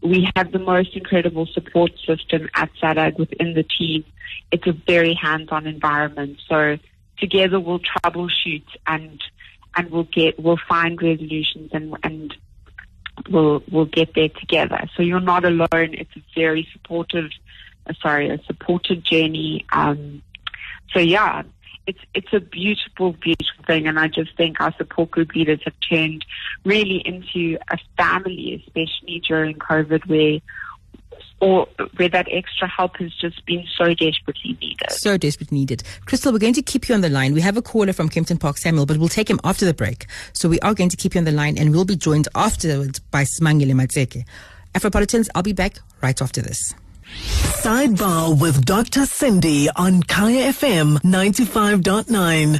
We 0.01 0.29
have 0.35 0.51
the 0.51 0.59
most 0.59 0.95
incredible 0.95 1.47
support 1.47 1.91
system 2.05 2.49
at 2.53 2.69
SADAG 2.79 3.17
within 3.17 3.55
the 3.55 3.63
team. 3.63 4.05
It's 4.51 4.67
a 4.67 4.73
very 4.73 5.15
hands-on 5.15 5.65
environment. 5.65 6.39
So 6.47 6.77
together 7.17 7.59
we'll 7.59 7.79
troubleshoot 7.79 8.65
and 8.85 9.19
and 9.75 9.89
we'll 9.89 10.03
get 10.03 10.39
we'll 10.39 10.59
find 10.69 11.01
resolutions 11.01 11.71
and 11.73 11.97
and 12.03 12.35
we'll 13.29 13.63
we'll 13.71 13.85
get 13.85 14.13
there 14.13 14.29
together. 14.29 14.87
So 14.95 15.03
you're 15.03 15.19
not 15.19 15.45
alone. 15.45 15.67
It's 15.71 16.15
a 16.15 16.23
very 16.35 16.67
supportive, 16.73 17.31
uh, 17.87 17.93
sorry, 18.01 18.29
a 18.29 18.41
supported 18.43 19.03
journey. 19.03 19.65
Um, 19.71 20.21
so 20.93 20.99
yeah, 20.99 21.43
it's 21.87 21.99
it's 22.13 22.33
a 22.33 22.39
beautiful, 22.39 23.13
beautiful 23.13 23.63
thing, 23.65 23.87
and 23.87 23.99
I 23.99 24.07
just 24.07 24.35
think 24.37 24.59
our 24.59 24.73
support 24.77 25.11
group 25.11 25.33
leaders 25.35 25.59
have 25.65 25.75
turned 25.89 26.25
really 26.63 26.97
into 27.05 27.57
a 27.69 27.77
family, 27.97 28.63
especially 28.65 29.21
during 29.27 29.55
COVID, 29.55 30.05
where 30.07 30.39
or 31.45 31.67
where 31.97 32.09
that 32.09 32.27
extra 32.31 32.67
help 32.67 32.97
has 32.97 33.13
just 33.13 33.45
been 33.45 33.63
so 33.77 33.93
desperately 33.93 34.57
needed. 34.59 34.89
So 34.89 35.15
desperately 35.15 35.59
needed. 35.59 35.83
Crystal, 36.05 36.31
we're 36.33 36.39
going 36.39 36.55
to 36.55 36.63
keep 36.63 36.89
you 36.89 36.95
on 36.95 37.01
the 37.01 37.09
line. 37.09 37.35
We 37.35 37.41
have 37.41 37.55
a 37.55 37.61
caller 37.61 37.93
from 37.93 38.09
Kempton 38.09 38.39
Park, 38.39 38.57
Samuel, 38.57 38.87
but 38.87 38.97
we'll 38.97 39.09
take 39.09 39.29
him 39.29 39.39
after 39.43 39.63
the 39.63 39.73
break. 39.73 40.07
So 40.33 40.49
we 40.49 40.59
are 40.61 40.73
going 40.73 40.89
to 40.89 40.97
keep 40.97 41.13
you 41.13 41.19
on 41.19 41.25
the 41.25 41.31
line 41.31 41.59
and 41.59 41.71
we'll 41.71 41.85
be 41.85 41.95
joined 41.95 42.27
afterwards 42.33 42.97
by 42.99 43.25
Smangile 43.39 43.73
Matseke. 43.73 44.25
Afropolitans, 44.73 45.27
I'll 45.35 45.43
be 45.43 45.53
back 45.53 45.77
right 46.01 46.19
after 46.19 46.41
this. 46.41 46.73
Sidebar 47.61 48.41
with 48.41 48.65
Dr. 48.65 49.01
Sindi 49.01 49.67
on 49.75 50.01
Kaya 50.01 50.51
FM 50.51 50.97
95.9. 51.03 52.59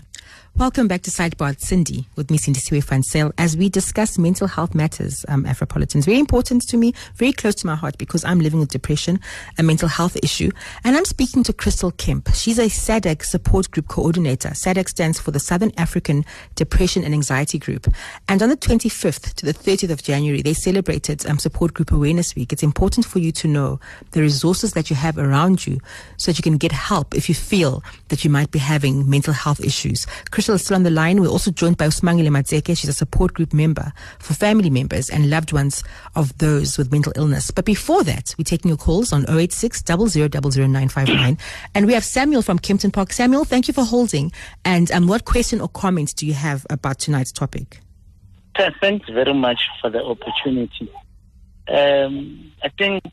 Welcome 0.57 0.87
back 0.87 1.01
to 1.01 1.11
Sidebar 1.11 1.59
Sindi 1.59 2.05
with 2.15 2.31
me, 2.31 2.37
Sindisiwe 2.37 2.81
Van 2.81 3.03
Zyl, 3.03 3.33
as 3.37 3.57
we 3.57 3.67
discuss 3.67 4.17
mental 4.17 4.47
health 4.47 4.73
matters, 4.73 5.25
um, 5.27 5.43
Afropolitans. 5.43 6.05
Very 6.05 6.17
important 6.17 6.61
to 6.69 6.77
me, 6.77 6.93
very 7.15 7.33
close 7.33 7.55
to 7.55 7.67
my 7.67 7.75
heart 7.75 7.97
because 7.97 8.23
I'm 8.23 8.39
living 8.39 8.61
with 8.61 8.69
depression, 8.69 9.19
a 9.57 9.63
mental 9.63 9.89
health 9.89 10.15
issue. 10.23 10.51
And 10.85 10.95
I'm 10.95 11.03
speaking 11.03 11.43
to 11.43 11.51
Crystal 11.51 11.91
Kemp. 11.91 12.29
She's 12.33 12.57
a 12.57 12.69
SADAG 12.69 13.25
support 13.25 13.69
group 13.69 13.89
coordinator. 13.89 14.51
SADAG 14.51 14.87
stands 14.87 15.19
for 15.19 15.31
the 15.31 15.41
Southern 15.41 15.73
African 15.77 16.23
Depression 16.55 17.03
and 17.03 17.13
Anxiety 17.13 17.59
Group. 17.59 17.93
And 18.29 18.41
on 18.41 18.47
the 18.47 18.55
25th 18.55 19.33
to 19.33 19.45
the 19.45 19.53
30th 19.53 19.91
of 19.91 20.03
January, 20.03 20.41
they 20.41 20.53
celebrated 20.53 21.25
um, 21.25 21.37
Support 21.37 21.73
Group 21.73 21.91
Awareness 21.91 22.33
Week. 22.33 22.53
It's 22.53 22.63
important 22.63 23.05
for 23.05 23.19
you 23.19 23.33
to 23.33 23.49
know 23.49 23.81
the 24.11 24.21
resources 24.21 24.71
that 24.71 24.89
you 24.89 24.95
have 24.95 25.17
around 25.17 25.67
you 25.67 25.81
so 26.15 26.31
that 26.31 26.39
you 26.39 26.43
can 26.43 26.55
get 26.55 26.71
help 26.71 27.13
if 27.13 27.27
you 27.27 27.35
feel 27.35 27.83
that 28.07 28.23
you 28.23 28.29
might 28.29 28.51
be 28.51 28.59
having 28.59 29.09
mental 29.09 29.33
health 29.33 29.59
issues. 29.59 30.07
Crystal 30.31 30.44
still 30.53 30.75
on 30.75 30.84
the 30.84 30.91
line. 30.91 31.19
We're 31.19 31.27
also 31.27 31.49
joined 31.49 31.77
by 31.77 31.88
Usmangile 31.88 32.29
Matseke. 32.29 32.77
She's 32.77 32.89
a 32.89 32.93
support 32.93 33.34
group 33.34 33.51
member 33.53 33.91
for 34.19 34.36
family 34.36 34.69
members 34.69 35.10
and 35.10 35.29
loved 35.29 35.51
ones 35.51 35.84
of 36.15 36.38
those 36.38 36.77
with 36.77 36.91
mental 36.91 37.12
illness. 37.15 37.49
But 37.49 37.65
before 37.65 38.03
that, 38.03 38.36
we're 38.38 38.43
taking 38.43 38.69
your 38.69 38.77
calls 38.77 39.12
on 39.12 39.25
086 39.27 39.84
959 39.88 41.38
And 41.73 41.88
we 41.88 41.93
have 41.93 42.03
Samuel 42.03 42.43
from 42.43 42.60
Kempton 42.60 42.91
Park. 42.91 43.12
Samuel, 43.12 43.43
thank 43.43 43.67
you 43.67 43.73
for 43.73 43.84
holding. 43.84 44.31
And 44.63 44.91
um, 44.91 45.08
what 45.08 45.25
question 45.25 45.60
or 45.60 45.67
comments 45.67 46.13
do 46.13 46.27
you 46.27 46.34
have 46.34 46.65
about 46.69 46.99
tonight's 46.99 47.31
topic? 47.31 47.81
Thanks 48.79 49.10
very 49.10 49.34
much 49.34 49.67
for 49.81 49.89
the 49.89 50.03
opportunity. 50.03 50.91
Um, 51.67 52.51
I 52.63 52.69
think 52.69 53.03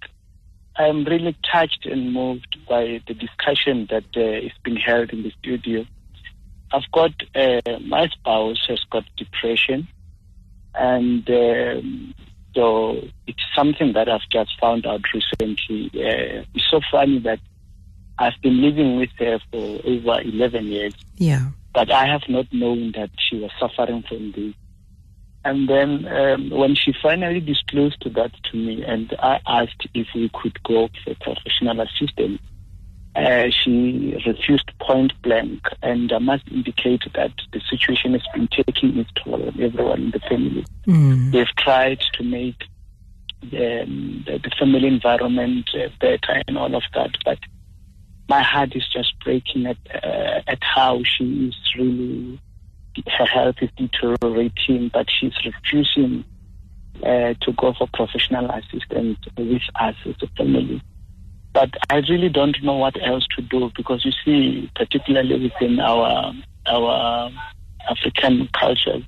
I'm 0.77 1.05
really 1.05 1.35
touched 1.51 1.87
and 1.87 2.13
moved 2.13 2.59
by 2.69 3.01
the 3.07 3.15
discussion 3.15 3.89
that 3.91 4.05
uh, 4.17 4.21
is 4.21 4.53
being 4.63 4.77
held 4.77 5.11
in 5.11 5.23
the 5.23 5.33
studio 5.39 5.87
I've 6.73 6.91
got 6.93 7.13
uh, 7.35 7.79
my 7.87 8.09
spouse 8.09 8.65
has 8.69 8.81
got 8.91 9.05
depression, 9.17 9.89
and 10.75 11.29
um, 11.29 12.15
so 12.55 13.03
it's 13.27 13.43
something 13.55 13.93
that 13.93 14.09
I've 14.09 14.29
just 14.31 14.59
found 14.61 14.87
out 14.87 15.03
recently. 15.15 15.91
Uh, 15.95 16.45
it's 16.55 16.71
so 16.71 16.81
funny 16.91 17.19
that 17.21 17.41
I've 18.19 18.41
been 18.43 18.61
living 18.61 18.97
with 18.97 19.11
her 19.19 19.39
for 19.51 19.81
over 19.85 20.21
11 20.21 20.67
years. 20.67 20.95
Yeah. 21.17 21.49
But 21.75 21.91
I 21.91 22.07
have 22.07 22.23
not 22.29 22.53
known 22.53 22.93
that 22.93 23.11
she 23.19 23.39
was 23.39 23.51
suffering 23.59 24.05
from 24.07 24.33
this. 24.33 24.55
And 25.45 25.69
then 25.69 26.07
um, 26.07 26.51
when 26.51 26.75
she 26.75 26.93
finally 27.03 27.41
disclosed 27.41 28.05
that 28.15 28.33
to 28.51 28.57
me, 28.57 28.85
and 28.85 29.13
I 29.19 29.41
asked 29.47 29.89
if 29.95 30.07
we 30.15 30.31
could 30.35 30.63
go 30.63 30.89
for 31.05 31.15
professional 31.17 31.81
assistance, 31.81 32.41
uh, 33.15 33.51
she 33.51 34.17
refused 34.27 34.71
point 34.81 35.13
blank, 35.23 35.61
and 35.83 36.13
I 36.13 36.19
must 36.19 36.49
indicate 36.49 37.03
that 37.15 37.33
the 37.53 37.61
situation 37.69 38.13
has 38.13 38.23
been 38.35 38.49
taking 38.49 38.99
its 38.99 39.11
toll 39.23 39.47
on 39.47 39.61
everyone 39.61 40.03
in 40.03 40.11
the 40.13 40.21
family. 40.21 40.65
Mm. 40.87 41.33
They've 41.33 41.57
tried 41.59 42.01
to 42.15 42.25
make 42.25 42.65
the, 43.43 43.85
the, 44.27 44.39
the 44.39 44.51
family 44.59 44.89
environment 44.89 45.69
uh, 45.75 45.89
better 46.01 46.43
and 46.47 46.57
all 46.57 46.75
of 46.75 46.83
that, 46.95 47.11
but 47.25 47.39
my 48.29 48.43
heart 48.43 48.75
is 48.75 48.87
just 48.89 49.13
breaking 49.23 49.67
at 49.67 49.77
uh, 50.03 50.41
at 50.47 50.59
how 50.63 51.03
she 51.05 51.49
is 51.49 51.57
really 51.77 52.41
her 53.19 53.27
health 53.27 53.57
is 53.61 53.71
deteriorating, 53.77 54.91
but 54.93 55.07
she's 55.11 55.33
refusing 55.45 56.25
uh, 57.03 57.35
to 57.41 57.53
go 57.57 57.73
for 57.77 57.89
professional 57.93 58.51
assistance 58.51 59.19
with 59.37 59.63
us 59.81 59.95
as 60.07 60.15
a 60.23 60.27
family. 60.37 60.83
But 61.53 61.71
I 61.91 61.97
really 62.09 62.29
don't 62.29 62.57
know 62.63 62.77
what 62.77 62.97
else 63.07 63.27
to 63.37 63.43
do 63.43 63.71
because 63.77 64.05
you 64.05 64.13
see, 64.25 64.71
particularly 64.75 65.51
within 65.51 65.81
our 65.81 66.33
our 66.67 67.31
African 67.91 68.49
culture, 68.59 69.03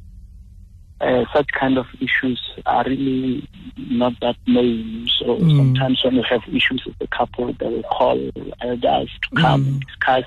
uh, 1.01 1.25
such 1.35 1.49
kind 1.59 1.79
of 1.79 1.87
issues 2.01 2.41
are 2.67 2.85
really 2.85 3.49
not 3.77 4.13
that 4.21 4.37
known. 4.47 5.09
So 5.19 5.37
mm. 5.37 5.57
sometimes 5.57 6.03
when 6.05 6.15
you 6.15 6.23
have 6.29 6.43
issues 6.49 6.83
with 6.87 6.99
the 6.99 7.07
couple, 7.09 7.53
they 7.53 7.67
will 7.67 7.83
call 7.85 8.31
elders 8.61 9.11
to 9.23 9.41
come 9.41 9.65
mm. 9.65 9.69
and 9.69 9.81
discuss. 9.87 10.25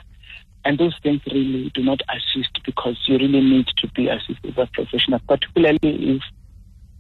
And 0.65 0.77
those 0.77 0.97
things 1.01 1.21
really 1.32 1.71
do 1.73 1.84
not 1.84 2.01
assist 2.10 2.60
because 2.65 2.97
you 3.08 3.17
really 3.17 3.41
need 3.41 3.67
to 3.77 3.88
be 3.89 4.10
assisted 4.10 4.56
by 4.56 4.65
professionals, 4.73 5.21
particularly 5.27 5.80
if 5.82 6.21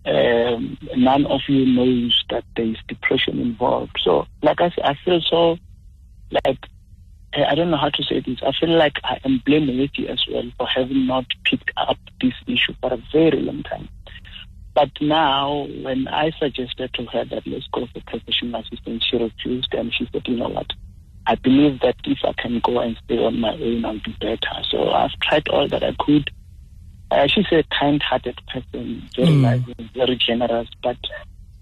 um, 0.07 0.77
none 0.95 1.25
of 1.25 1.41
you 1.47 1.65
knows 1.65 2.23
that 2.29 2.45
there 2.55 2.65
is 2.65 2.77
depression 2.87 3.39
involved. 3.39 3.99
So, 4.03 4.25
like 4.41 4.61
I 4.61 4.69
said, 4.69 4.85
I 4.85 4.97
feel 5.03 5.21
so 5.21 5.57
like 6.45 6.59
I 7.33 7.55
don't 7.55 7.69
know 7.69 7.77
how 7.77 7.89
to 7.89 8.03
say 8.03 8.21
this. 8.21 8.39
I 8.41 8.51
feel 8.59 8.75
like 8.75 8.99
I 9.03 9.19
am 9.25 9.41
blaming 9.45 9.75
blameworthy 9.75 10.09
as 10.09 10.23
well 10.31 10.49
for 10.57 10.67
having 10.67 11.05
not 11.05 11.25
picked 11.43 11.71
up 11.75 11.97
this 12.21 12.33
issue 12.47 12.73
for 12.81 12.93
a 12.93 13.03
very 13.11 13.41
long 13.41 13.63
time. 13.63 13.89
But 14.73 14.91
now, 15.01 15.67
when 15.81 16.07
I 16.07 16.31
suggested 16.39 16.93
to 16.93 17.05
her 17.05 17.25
that 17.25 17.45
let's 17.45 17.67
go 17.73 17.87
for 17.87 18.01
professional 18.07 18.61
assistance, 18.61 19.05
she 19.05 19.17
refused 19.17 19.73
and 19.73 19.93
she 19.93 20.07
said, 20.11 20.27
you 20.27 20.37
know 20.37 20.49
what? 20.49 20.71
I 21.25 21.35
believe 21.35 21.81
that 21.81 21.95
if 22.05 22.19
I 22.23 22.33
can 22.41 22.61
go 22.63 22.79
and 22.79 22.97
stay 23.03 23.17
on 23.17 23.39
my 23.39 23.53
own, 23.53 23.83
I'll 23.83 23.99
be 23.99 24.15
better. 24.21 24.63
So 24.69 24.91
I've 24.91 25.19
tried 25.21 25.47
all 25.49 25.67
that 25.67 25.83
I 25.83 25.93
could 25.99 26.31
uh, 27.11 27.27
she's 27.27 27.45
a 27.51 27.63
kind-hearted 27.79 28.39
person, 28.51 29.07
very 29.15 29.29
mm. 29.29 29.41
nice, 29.41 29.61
very 29.93 30.15
generous, 30.15 30.69
but 30.83 30.97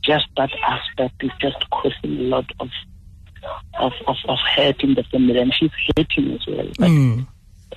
just 0.04 0.26
that 0.38 0.52
aspect 0.68 1.24
is 1.24 1.32
just 1.40 1.70
causing 1.72 2.18
a 2.20 2.24
lot 2.24 2.46
of 2.60 2.70
of 3.80 3.92
of, 4.08 4.16
of 4.28 4.38
hurt 4.56 4.84
in 4.84 4.96
the 4.96 5.04
family, 5.04 5.40
and 5.40 5.54
she's 5.54 5.72
hating 5.96 6.34
as 6.34 6.46
well. 6.48 6.68
But, 6.80 6.90
mm. 6.90 7.28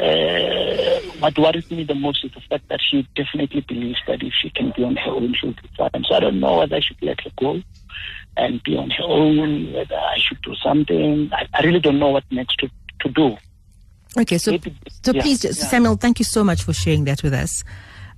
uh, 0.00 1.00
what 1.20 1.38
worries 1.38 1.70
me 1.70 1.84
the 1.84 1.94
most 1.94 2.24
is 2.24 2.32
the 2.32 2.40
fact 2.48 2.68
that 2.68 2.80
she 2.80 3.06
definitely 3.14 3.62
believes 3.62 3.98
that 4.06 4.22
if 4.22 4.32
she 4.40 4.50
can 4.50 4.72
be 4.76 4.84
on 4.84 4.96
her 4.96 5.10
own, 5.10 5.34
she'll 5.34 5.52
be 5.52 5.68
fine. 5.76 6.04
So 6.08 6.14
I 6.14 6.20
don't 6.20 6.40
know 6.40 6.58
whether 6.58 6.76
I 6.76 6.80
should 6.80 7.02
let 7.02 7.20
her 7.22 7.30
go 7.38 7.60
and 8.36 8.62
be 8.62 8.76
on 8.76 8.90
her 8.90 9.04
own, 9.04 9.72
whether 9.72 9.96
I 9.96 10.16
should 10.18 10.40
do 10.42 10.54
something. 10.62 11.30
I, 11.32 11.46
I 11.52 11.62
really 11.62 11.80
don't 11.80 11.98
know 11.98 12.10
what 12.10 12.24
next 12.30 12.56
to, 12.60 12.70
to 13.00 13.08
do. 13.10 13.36
Okay, 14.16 14.38
so 14.38 14.58
so 15.02 15.12
yeah, 15.12 15.22
please, 15.22 15.44
yeah. 15.44 15.52
Samuel, 15.52 15.96
thank 15.96 16.18
you 16.18 16.24
so 16.24 16.42
much 16.42 16.62
for 16.62 16.72
sharing 16.72 17.04
that 17.04 17.22
with 17.22 17.34
us. 17.34 17.62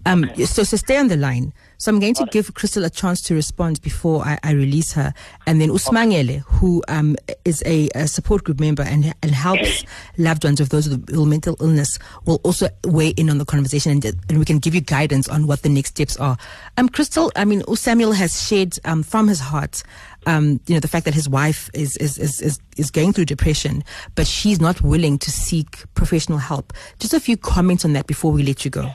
Um, 0.06 0.24
okay. 0.24 0.44
so, 0.44 0.62
so 0.62 0.76
stay 0.76 0.96
on 0.96 1.08
the 1.08 1.16
line. 1.16 1.52
So 1.78 1.90
I'm 1.90 1.98
going 1.98 2.14
to 2.14 2.26
give 2.26 2.52
Crystal 2.54 2.84
a 2.84 2.90
chance 2.90 3.22
to 3.22 3.34
respond 3.34 3.80
before 3.80 4.22
I, 4.22 4.38
I 4.42 4.52
release 4.52 4.92
her, 4.92 5.14
and 5.46 5.62
then 5.62 5.70
Usmangele, 5.70 6.40
who 6.40 6.82
um, 6.88 7.16
is 7.46 7.62
a, 7.64 7.88
a, 7.94 8.06
support 8.06 8.44
group 8.44 8.60
member 8.60 8.82
and 8.82 9.14
and 9.22 9.30
helps 9.30 9.84
loved 10.18 10.44
ones 10.44 10.60
of 10.60 10.68
those 10.68 10.90
with 10.90 11.08
mental 11.10 11.56
illness, 11.58 11.98
will 12.26 12.38
also 12.44 12.68
weigh 12.84 13.10
in 13.10 13.30
on 13.30 13.38
the 13.38 13.46
conversation, 13.46 13.92
and, 13.92 14.04
and 14.04 14.38
we 14.38 14.44
can 14.44 14.58
give 14.58 14.74
you 14.74 14.82
guidance 14.82 15.26
on 15.26 15.46
what 15.46 15.62
the 15.62 15.70
next 15.70 15.90
steps 15.90 16.18
are. 16.18 16.36
Um, 16.76 16.90
Crystal, 16.90 17.32
I 17.34 17.46
mean, 17.46 17.62
Samuel 17.74 18.12
has 18.12 18.46
shared 18.46 18.78
um, 18.84 19.02
from 19.02 19.28
his 19.28 19.40
heart 19.40 19.82
um, 20.26 20.60
you 20.66 20.74
know, 20.74 20.80
the 20.80 20.88
fact 20.88 21.04
that 21.04 21.14
his 21.14 21.28
wife 21.28 21.70
is, 21.74 21.96
is, 21.96 22.18
is, 22.18 22.40
is, 22.40 22.58
is 22.76 22.90
going 22.90 23.12
through 23.12 23.24
depression, 23.24 23.82
but 24.14 24.26
she's 24.26 24.60
not 24.60 24.80
willing 24.82 25.18
to 25.18 25.30
seek 25.30 25.82
professional 25.94 26.38
help. 26.38 26.72
Just 26.98 27.14
a 27.14 27.20
few 27.20 27.36
comments 27.36 27.84
on 27.84 27.92
that 27.94 28.06
before 28.06 28.32
we 28.32 28.42
let 28.42 28.64
you 28.64 28.70
go. 28.70 28.90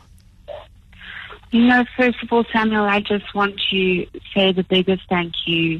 You 1.56 1.68
know, 1.68 1.86
first 1.96 2.22
of 2.22 2.34
all, 2.34 2.44
Samuel, 2.52 2.84
I 2.84 3.00
just 3.00 3.34
want 3.34 3.62
to 3.72 4.06
say 4.34 4.52
the 4.52 4.66
biggest 4.70 5.04
thank 5.08 5.32
you 5.46 5.80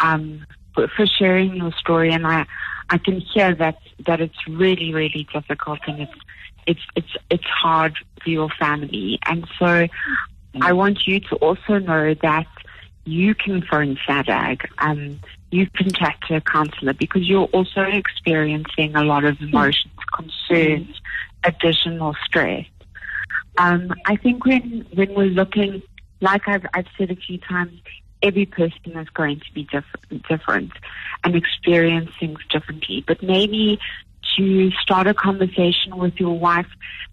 um, 0.00 0.44
for, 0.74 0.88
sharing 1.06 1.54
your 1.54 1.70
story, 1.70 2.12
and 2.12 2.26
I, 2.26 2.46
I 2.90 2.98
can 2.98 3.20
hear 3.20 3.54
that 3.54 3.78
that 4.06 4.20
it's 4.20 4.48
really, 4.48 4.92
really 4.92 5.24
difficult, 5.32 5.78
and 5.86 6.00
it's 6.00 6.12
it's 6.66 6.80
it's 6.96 7.16
it's 7.30 7.44
hard 7.44 7.94
for 8.24 8.28
your 8.28 8.48
family, 8.58 9.20
and 9.24 9.46
so 9.56 9.86
I 10.60 10.72
want 10.72 11.06
you 11.06 11.20
to 11.20 11.36
also 11.36 11.78
know 11.78 12.14
that 12.22 12.48
you 13.04 13.36
can 13.36 13.62
phone 13.62 13.96
SADAG, 14.08 14.66
um, 14.78 15.20
you 15.52 15.68
can 15.76 15.92
chat 15.92 16.16
to 16.26 16.38
a 16.38 16.40
counselor 16.40 16.92
because 16.92 17.28
you're 17.28 17.46
also 17.52 17.82
experiencing 17.82 18.96
a 18.96 19.04
lot 19.04 19.24
of 19.24 19.40
emotions, 19.40 19.94
concerns, 20.12 21.00
additional 21.44 22.16
stress. 22.24 22.66
Um, 23.58 23.92
I 24.06 24.16
think 24.16 24.44
when 24.44 24.86
when 24.94 25.14
we're 25.14 25.26
looking, 25.26 25.82
like 26.20 26.48
I've, 26.48 26.66
I've 26.74 26.86
said 26.98 27.10
a 27.10 27.16
few 27.16 27.38
times, 27.38 27.80
every 28.22 28.46
person 28.46 28.96
is 28.96 29.08
going 29.10 29.40
to 29.40 29.52
be 29.52 29.64
diff- 29.64 30.22
different 30.28 30.72
and 31.22 31.36
experience 31.36 32.10
things 32.18 32.38
differently. 32.50 33.04
But 33.06 33.22
maybe 33.22 33.78
to 34.36 34.70
start 34.72 35.06
a 35.06 35.14
conversation 35.14 35.96
with 35.96 36.14
your 36.18 36.38
wife 36.38 36.66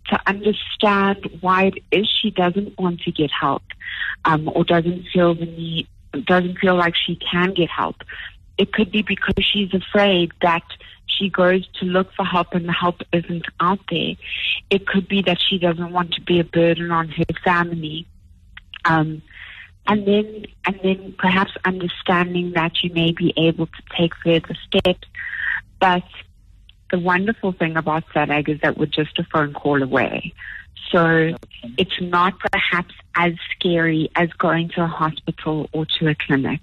to 0.08 0.19
understand 0.25 1.30
why 1.41 1.65
it 1.65 1.84
is 1.91 2.10
she 2.21 2.32
doesn't 2.32 2.80
want 2.80 3.01
to 3.01 3.12
get 3.12 3.30
help 3.30 3.63
um, 4.25 4.49
or 4.56 4.63
doesn't 4.63 5.06
feel 5.13 5.36
the 5.36 5.45
need, 5.45 5.88
doesn't 6.25 6.58
feel 6.58 6.75
like 6.75 6.95
she 6.95 7.17
can 7.17 7.54
get 7.54 7.69
help 7.69 7.97
it 8.62 8.73
could 8.73 8.91
be 8.91 9.01
because 9.01 9.43
she's 9.43 9.73
afraid 9.73 10.32
that 10.41 10.63
she 11.17 11.30
goes 11.30 11.67
to 11.80 11.86
look 11.86 12.12
for 12.13 12.26
help 12.26 12.54
and 12.54 12.67
the 12.67 12.74
help 12.74 13.02
isn't 13.12 13.45
out 13.60 13.80
there. 13.89 14.15
It 14.69 14.88
could 14.88 15.08
be 15.08 15.21
that 15.24 15.39
she 15.41 15.58
doesn't 15.58 15.91
want 15.91 16.13
to 16.13 16.21
be 16.21 16.39
a 16.39 16.43
burden 16.43 16.91
on 16.91 17.10
her 17.10 17.26
family. 17.43 18.08
Um, 18.86 19.21
and 19.88 20.08
then, 20.08 20.45
and 20.65 20.80
then 20.84 21.15
perhaps 21.17 21.52
understanding 21.65 22.54
that 22.54 22.84
you 22.84 22.93
may 22.93 23.12
be 23.12 23.34
able 23.38 23.67
to 23.67 23.82
take 23.97 24.15
further 24.24 24.56
steps. 24.67 25.08
But 25.80 26.04
the 26.91 27.00
wonderful 27.00 27.52
thing 27.54 27.78
about 27.78 28.04
SADAG 28.13 28.50
is 28.50 28.62
that 28.62 28.78
we're 28.78 28.86
just 28.86 29.17
a 29.17 29.24
phone 29.24 29.54
call 29.54 29.82
away. 29.82 30.34
So 30.91 31.36
it's 31.77 32.01
not 32.01 32.34
perhaps 32.39 32.93
as 33.15 33.34
scary 33.55 34.10
as 34.15 34.29
going 34.34 34.69
to 34.75 34.84
a 34.84 34.88
hospital 34.88 35.69
or 35.71 35.86
to 35.99 36.07
a 36.07 36.15
clinic. 36.15 36.62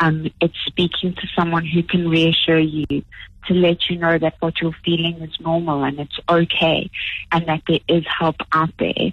Um, 0.00 0.30
it's 0.40 0.58
speaking 0.66 1.14
to 1.14 1.26
someone 1.34 1.64
who 1.64 1.82
can 1.82 2.08
reassure 2.08 2.58
you 2.58 2.86
to 2.86 3.54
let 3.54 3.88
you 3.88 3.98
know 3.98 4.18
that 4.18 4.34
what 4.40 4.60
you're 4.60 4.76
feeling 4.84 5.16
is 5.22 5.40
normal 5.40 5.84
and 5.84 5.98
it's 6.00 6.18
okay 6.28 6.90
and 7.32 7.46
that 7.46 7.62
there 7.66 7.80
is 7.88 8.04
help 8.06 8.36
out 8.52 8.70
there. 8.78 9.12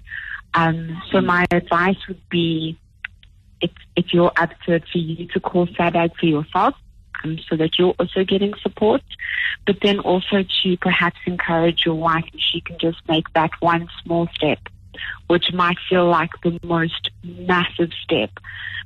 Um, 0.53 1.01
so 1.11 1.21
my 1.21 1.45
advice 1.51 1.97
would 2.07 2.29
be 2.29 2.77
if, 3.61 3.71
if 3.95 4.13
you're 4.13 4.31
up 4.37 4.51
to 4.65 4.73
it 4.73 4.83
for 4.91 4.97
you 4.97 5.27
to 5.27 5.39
call 5.39 5.67
SADAG 5.67 6.15
for 6.19 6.25
yourself 6.25 6.75
um, 7.23 7.39
so 7.49 7.55
that 7.55 7.77
you're 7.77 7.95
also 7.99 8.23
getting 8.23 8.53
support, 8.61 9.01
but 9.65 9.77
then 9.81 9.99
also 9.99 10.43
to 10.63 10.77
perhaps 10.77 11.17
encourage 11.25 11.85
your 11.85 11.95
wife 11.95 12.25
if 12.33 12.39
she 12.39 12.61
can 12.61 12.77
just 12.79 12.97
make 13.07 13.31
that 13.33 13.51
one 13.59 13.89
small 14.03 14.27
step, 14.35 14.59
which 15.27 15.51
might 15.53 15.77
feel 15.89 16.07
like 16.07 16.31
the 16.43 16.59
most 16.63 17.09
massive 17.23 17.91
step, 18.03 18.31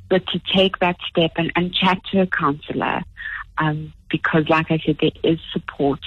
but 0.10 0.26
to 0.28 0.42
take 0.54 0.80
that 0.80 0.98
step 1.10 1.32
and, 1.38 1.52
and 1.56 1.74
chat 1.74 2.00
to 2.12 2.22
a 2.22 2.28
counselor, 2.28 3.02
um, 3.58 3.94
because 4.10 4.48
like 4.50 4.72
I 4.72 4.78
said, 4.86 4.98
there 5.02 5.12
is 5.24 5.40
support, 5.52 6.00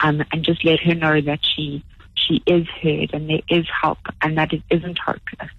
um, 0.00 0.24
and 0.32 0.44
just 0.44 0.64
let 0.64 0.80
her 0.80 0.94
know 0.94 1.20
that 1.20 1.40
she 1.42 1.84
she 2.14 2.42
is 2.46 2.66
heard 2.82 3.10
and 3.12 3.30
there 3.30 3.40
is 3.48 3.66
help 3.80 3.98
and 4.22 4.36
that 4.36 4.52
it 4.52 4.62
isn't 4.70 4.98
hopeless. 4.98 5.50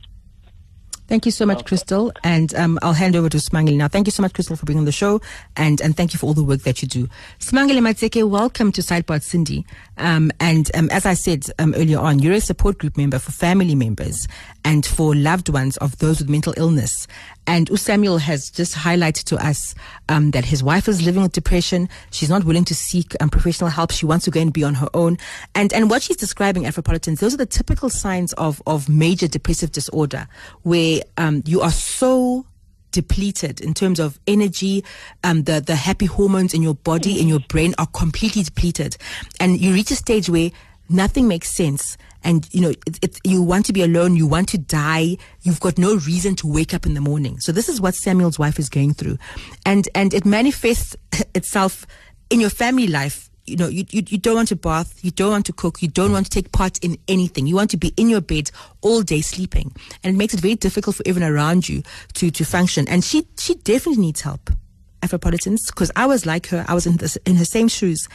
Thank 1.10 1.26
you 1.26 1.32
so 1.32 1.44
much, 1.44 1.66
Crystal. 1.66 2.14
And 2.24 2.54
um, 2.54 2.78
I'll 2.84 2.94
hand 2.94 3.16
over 3.16 3.30
to 3.30 3.38
Smangile 3.38 3.76
now. 3.76 3.88
Thank 3.88 4.06
you 4.06 4.12
so 4.12 4.22
much, 4.22 4.32
Crystal, 4.32 4.56
for 4.56 4.68
being 4.68 4.78
on 4.78 4.86
the 4.86 4.92
show. 4.92 5.22
And, 5.58 5.82
and 5.82 5.98
thank 5.98 6.14
you 6.14 6.20
for 6.20 6.28
all 6.28 6.36
the 6.36 6.44
work 6.44 6.62
that 6.62 6.84
you 6.84 6.88
do. 6.88 7.10
Smangile 7.40 7.80
Matseke, 7.80 8.30
welcome 8.30 8.72
to 8.74 8.84
Sideboard 8.84 9.24
Sindi. 9.24 9.66
Um, 9.98 10.32
and 10.40 10.70
um, 10.76 10.88
as 10.92 11.08
I 11.08 11.16
said 11.16 11.46
um, 11.58 11.74
earlier 11.76 11.98
on, 11.98 12.20
you're 12.20 12.34
a 12.34 12.40
support 12.40 12.78
group 12.78 12.96
member 12.96 13.18
for 13.18 13.32
family 13.32 13.74
members 13.74 14.28
and 14.64 14.86
for 14.86 15.16
loved 15.16 15.50
ones 15.50 15.78
of 15.78 15.98
those 15.98 16.20
with 16.20 16.30
mental 16.30 16.54
illness. 16.58 17.08
And 17.50 17.80
Samuel 17.80 18.20
has 18.20 18.52
just 18.52 18.76
highlighted 18.76 19.24
to 19.24 19.44
us 19.44 19.74
um, 20.08 20.30
that 20.32 20.46
his 20.46 20.62
wife 20.62 20.88
is 20.88 21.02
living 21.02 21.24
with 21.24 21.32
depression. 21.32 21.90
She's 22.12 22.30
not 22.30 22.44
willing 22.44 22.64
to 22.66 22.76
seek 22.76 23.16
um, 23.20 23.30
professional 23.32 23.72
help. 23.72 23.90
She 23.90 24.06
wants 24.06 24.26
to 24.26 24.32
go 24.32 24.40
and 24.40 24.54
be 24.54 24.64
on 24.64 24.76
her 24.76 24.88
own. 24.94 25.18
And 25.56 25.74
and 25.74 25.90
what 25.90 26.04
she's 26.04 26.16
describing, 26.16 26.66
Afropolitans, 26.66 27.22
those 27.22 27.34
are 27.34 27.38
the 27.38 27.48
typical 27.48 27.90
signs 27.90 28.34
of 28.34 28.62
of 28.68 28.88
major 28.88 29.28
depressive 29.28 29.72
disorder, 29.72 30.28
where 30.62 31.02
um, 31.18 31.42
you 31.48 31.62
are 31.62 31.72
so 31.72 32.46
depleted 32.92 33.62
in 33.62 33.74
terms 33.74 34.00
of 34.00 34.20
energy. 34.28 34.86
Um, 35.24 35.42
the 35.42 35.60
the 35.60 35.76
happy 35.76 36.06
hormones 36.06 36.54
in 36.54 36.62
your 36.62 36.76
body, 36.76 37.20
in 37.20 37.28
your 37.28 37.40
brain, 37.40 37.74
are 37.80 37.88
completely 37.88 38.44
depleted, 38.44 38.96
and 39.40 39.60
you 39.60 39.74
reach 39.74 39.90
a 39.90 39.96
stage 39.96 40.30
where 40.30 40.52
nothing 40.90 41.28
makes 41.28 41.56
sense. 41.56 41.98
And 42.24 42.48
you 42.52 42.62
know 42.62 42.70
it, 42.70 43.00
it, 43.02 43.20
you 43.24 43.42
want 43.42 43.66
to 43.68 43.74
be 43.74 43.82
alone 43.82 44.18
you 44.18 44.28
want 44.28 44.50
to 44.50 44.58
die 44.58 45.16
you've 45.42 45.62
got 45.62 45.78
no 45.78 45.96
reason 45.96 46.36
to 46.38 46.48
wake 46.52 46.74
up 46.74 46.86
in 46.86 46.94
the 46.94 47.02
morning. 47.02 47.40
So 47.40 47.52
this 47.52 47.70
is 47.70 47.80
what 47.80 47.96
samuel's 47.96 48.38
wife 48.38 48.60
is 48.60 48.68
going 48.70 48.94
through. 48.94 49.18
And 49.66 49.88
and 49.96 50.14
it 50.14 50.26
manifests 50.26 50.96
itself 51.36 51.86
in 52.30 52.42
your 52.42 52.50
family 52.50 52.88
life. 52.88 53.30
You 53.46 53.56
know 53.56 53.68
you, 53.68 53.86
you, 53.90 54.04
you 54.08 54.18
don't 54.18 54.36
want 54.36 54.50
to 54.50 54.56
bath 54.56 55.04
you 55.04 55.12
don't 55.12 55.32
want 55.32 55.46
to 55.48 55.54
cook 55.54 55.82
you 55.82 55.88
don't 55.88 56.12
want 56.12 56.26
to 56.26 56.30
take 56.30 56.52
part 56.52 56.78
in 56.80 56.98
anything. 57.08 57.48
You 57.48 57.56
want 57.56 57.72
to 57.72 57.78
be 57.78 57.94
in 57.96 58.10
your 58.10 58.22
bed 58.22 58.52
all 58.82 59.02
day 59.02 59.22
sleeping. 59.22 59.74
And 60.04 60.16
it 60.16 60.18
makes 60.18 60.34
it 60.34 60.42
very 60.42 60.56
difficult 60.56 60.98
for 60.98 61.04
everyone 61.06 61.32
around 61.32 61.70
you 61.70 61.84
to 62.16 62.32
to 62.32 62.44
function. 62.44 62.86
And 62.90 63.02
she 63.02 63.26
she 63.38 63.56
definitely 63.56 64.02
needs 64.02 64.22
help 64.22 64.50
Afropolitans 65.02 65.68
because 65.68 65.92
I 65.96 66.06
was 66.06 66.26
like 66.26 66.48
her. 66.48 66.66
I 66.68 66.74
was 66.74 66.86
in, 66.86 66.98
this, 66.98 67.18
in 67.26 67.36
her 67.38 67.46
same 67.46 67.68
shoes. 67.68 68.08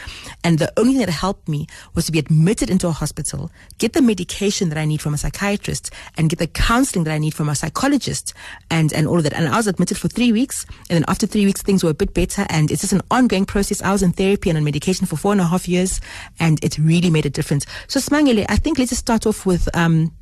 And 0.42 0.59
the 0.59 0.73
only 0.77 0.92
thing 0.92 1.01
that 1.01 1.11
helped 1.11 1.49
me 1.49 1.66
was 1.94 2.07
to 2.07 2.12
be 2.12 2.18
admitted 2.18 2.70
into 2.70 2.88
a 2.88 2.92
hospital, 2.92 3.51
get 3.79 3.92
the 3.92 4.03
medication 4.03 4.68
that 4.68 4.79
I 4.79 4.85
need 4.85 5.01
from 5.01 5.14
a 5.14 5.18
psychiatrist, 5.18 5.90
and 6.16 6.29
get 6.29 6.38
the 6.38 6.47
counseling 6.47 7.05
that 7.05 7.12
I 7.12 7.18
need 7.18 7.35
from 7.35 7.49
a 7.49 7.55
psychologist, 7.55 8.35
and, 8.70 8.92
and 8.92 9.07
all 9.07 9.18
of 9.18 9.25
that. 9.25 9.33
And 9.33 9.49
I 9.49 9.57
was 9.57 9.66
admitted 9.66 9.99
for 9.99 10.09
three 10.09 10.33
weeks. 10.33 10.66
And 10.90 10.97
then 10.97 11.05
after 11.09 11.27
three 11.27 11.47
weeks, 11.47 11.62
things 11.62 11.83
were 11.83 11.90
a 11.90 11.94
bit 11.94 12.14
better. 12.14 12.47
And 12.49 12.70
it's 12.70 12.83
just 12.83 12.92
an 12.92 13.03
ongoing 13.11 13.47
process. 13.47 13.83
I 13.83 13.92
was 13.92 14.03
in 14.03 14.12
therapy 14.12 14.51
and 14.51 14.57
on 14.57 14.64
medication 14.64 15.07
for 15.07 15.16
four 15.16 15.33
and 15.33 15.40
a 15.40 15.47
half 15.47 15.68
years, 15.68 16.01
and 16.38 16.62
it 16.62 16.79
really 16.79 17.11
made 17.11 17.27
a 17.27 17.31
difference. 17.31 17.66
So, 17.88 18.01
Smangile, 18.01 18.44
I 18.49 18.57
think 18.57 18.79
let's 18.79 18.90
just 18.90 19.01
start 19.01 19.27
off 19.27 19.47
with 19.47 19.68
um, 19.77 20.12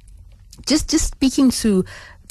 just, 0.67 0.91
just 0.91 1.09
speaking 1.09 1.51
to 1.51 1.85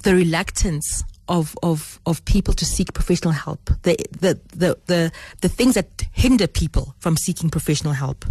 the 0.03 0.15
reluctance 0.15 1.03
of, 1.31 1.55
of, 1.63 1.99
of 2.05 2.23
people 2.25 2.53
to 2.53 2.65
seek 2.65 2.93
professional 2.93 3.31
help, 3.31 3.71
the, 3.83 3.95
the, 4.19 4.37
the, 4.49 4.77
the, 4.85 5.11
the 5.39 5.47
things 5.47 5.75
that 5.75 6.03
hinder 6.11 6.45
people 6.45 6.93
from 6.99 7.15
seeking 7.15 7.49
professional 7.49 7.93
help? 7.93 8.25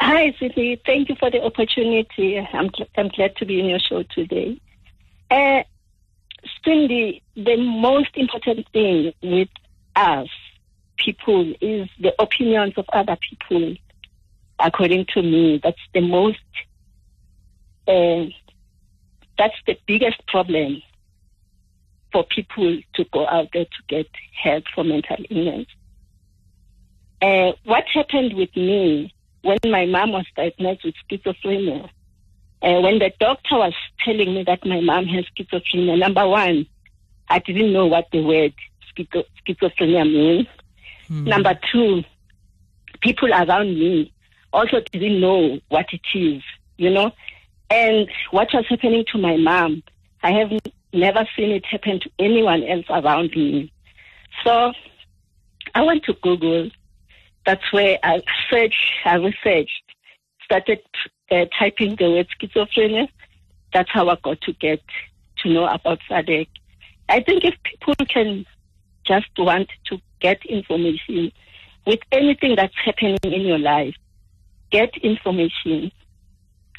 Hi, 0.00 0.32
Sindi. 0.40 0.80
Thank 0.86 1.10
you 1.10 1.16
for 1.16 1.30
the 1.30 1.42
opportunity. 1.42 2.38
I'm, 2.38 2.70
I'm 2.96 3.08
glad 3.08 3.36
to 3.36 3.44
be 3.44 3.60
in 3.60 3.66
your 3.66 3.78
show 3.78 4.04
today. 4.04 4.58
Uh, 5.30 5.64
Sindi, 6.64 7.20
the 7.34 7.56
most 7.56 8.16
important 8.16 8.66
thing 8.72 9.12
with 9.22 9.50
us 9.96 10.28
people 10.96 11.52
is 11.60 11.88
the 12.00 12.14
opinions 12.18 12.72
of 12.78 12.86
other 12.92 13.18
people. 13.28 13.74
According 14.58 15.06
to 15.12 15.22
me, 15.22 15.60
that's 15.62 15.76
the 15.92 16.00
most, 16.00 16.38
uh, 17.86 18.24
that's 19.36 19.54
the 19.66 19.78
biggest 19.86 20.26
problem 20.26 20.82
for 22.12 22.24
people 22.24 22.78
to 22.94 23.04
go 23.12 23.26
out 23.26 23.48
there 23.52 23.64
to 23.64 23.82
get 23.88 24.06
help 24.42 24.64
for 24.74 24.84
mental 24.84 25.16
illness. 25.30 25.66
Uh, 27.20 27.52
what 27.64 27.84
happened 27.92 28.34
with 28.34 28.54
me 28.56 29.12
when 29.42 29.58
my 29.64 29.86
mom 29.86 30.12
was 30.12 30.26
diagnosed 30.36 30.84
with 30.84 30.94
schizophrenia, 31.10 31.88
uh, 32.62 32.80
when 32.80 32.98
the 32.98 33.12
doctor 33.20 33.56
was 33.56 33.74
telling 34.04 34.34
me 34.34 34.44
that 34.44 34.64
my 34.64 34.80
mom 34.80 35.06
has 35.06 35.24
schizophrenia, 35.36 35.98
number 35.98 36.26
one, 36.26 36.66
I 37.28 37.38
didn't 37.40 37.72
know 37.72 37.86
what 37.86 38.08
the 38.12 38.22
word 38.22 38.54
schizo- 38.96 39.26
schizophrenia 39.46 40.04
means. 40.04 40.46
Mm. 41.10 41.26
Number 41.26 41.58
two, 41.72 42.04
people 43.00 43.32
around 43.32 43.78
me 43.78 44.12
also 44.52 44.80
didn't 44.92 45.20
know 45.20 45.60
what 45.68 45.86
it 45.92 46.00
is, 46.14 46.42
you 46.76 46.90
know. 46.90 47.12
And 47.70 48.08
what 48.30 48.48
was 48.52 48.64
happening 48.68 49.04
to 49.12 49.18
my 49.18 49.36
mom, 49.36 49.82
I 50.22 50.32
have 50.32 50.50
never 50.92 51.26
seen 51.36 51.50
it 51.50 51.66
happen 51.66 52.00
to 52.00 52.10
anyone 52.18 52.64
else 52.64 52.86
around 52.88 53.30
me. 53.36 53.72
So 54.44 54.72
I 55.74 55.82
went 55.82 56.04
to 56.04 56.14
Google. 56.14 56.70
That's 57.46 57.72
where 57.72 57.98
I 58.02 58.22
searched, 58.50 58.92
I 59.04 59.16
researched, 59.16 59.82
started 60.44 60.80
uh, 61.30 61.46
typing 61.58 61.96
the 61.96 62.10
word 62.10 62.28
schizophrenia. 62.40 63.08
That's 63.72 63.90
how 63.90 64.08
I 64.08 64.16
got 64.22 64.40
to 64.42 64.52
get 64.54 64.82
to 65.42 65.48
know 65.52 65.66
about 65.66 66.00
SADAG. 66.10 66.48
I 67.08 67.20
think 67.20 67.44
if 67.44 67.54
people 67.64 67.94
can 68.06 68.44
just 69.06 69.28
want 69.38 69.68
to 69.86 69.98
get 70.20 70.44
information 70.46 71.32
with 71.86 72.00
anything 72.12 72.56
that's 72.56 72.74
happening 72.84 73.18
in 73.22 73.42
your 73.42 73.58
life, 73.58 73.94
get 74.70 74.94
information. 74.98 75.90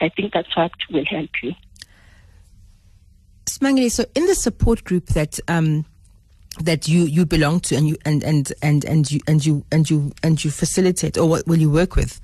I 0.02 0.10
think 0.10 0.34
that's 0.34 0.56
what 0.56 0.72
will 0.92 1.06
help 1.06 1.30
you. 1.42 1.54
Smangile, 3.60 3.92
so 3.92 4.06
in 4.16 4.26
the 4.26 4.36
support 4.36 4.84
group 4.86 5.08
that 5.08 5.40
um, 5.50 5.86
that 6.62 6.88
you, 6.88 7.04
you 7.04 7.26
belong 7.26 7.60
to 7.62 7.76
and 7.76 7.88
you 7.88 7.98
and, 8.06 8.24
and, 8.24 8.52
and, 8.62 8.86
and 8.86 9.12
you 9.12 9.20
and 9.28 9.46
you 9.46 9.66
and 9.72 9.90
you 9.90 10.12
and 10.24 10.44
you 10.44 10.52
facilitate 10.52 11.18
or 11.18 11.28
what 11.28 11.48
will 11.48 11.58
you 11.58 11.70
work 11.70 11.96
with, 11.96 12.20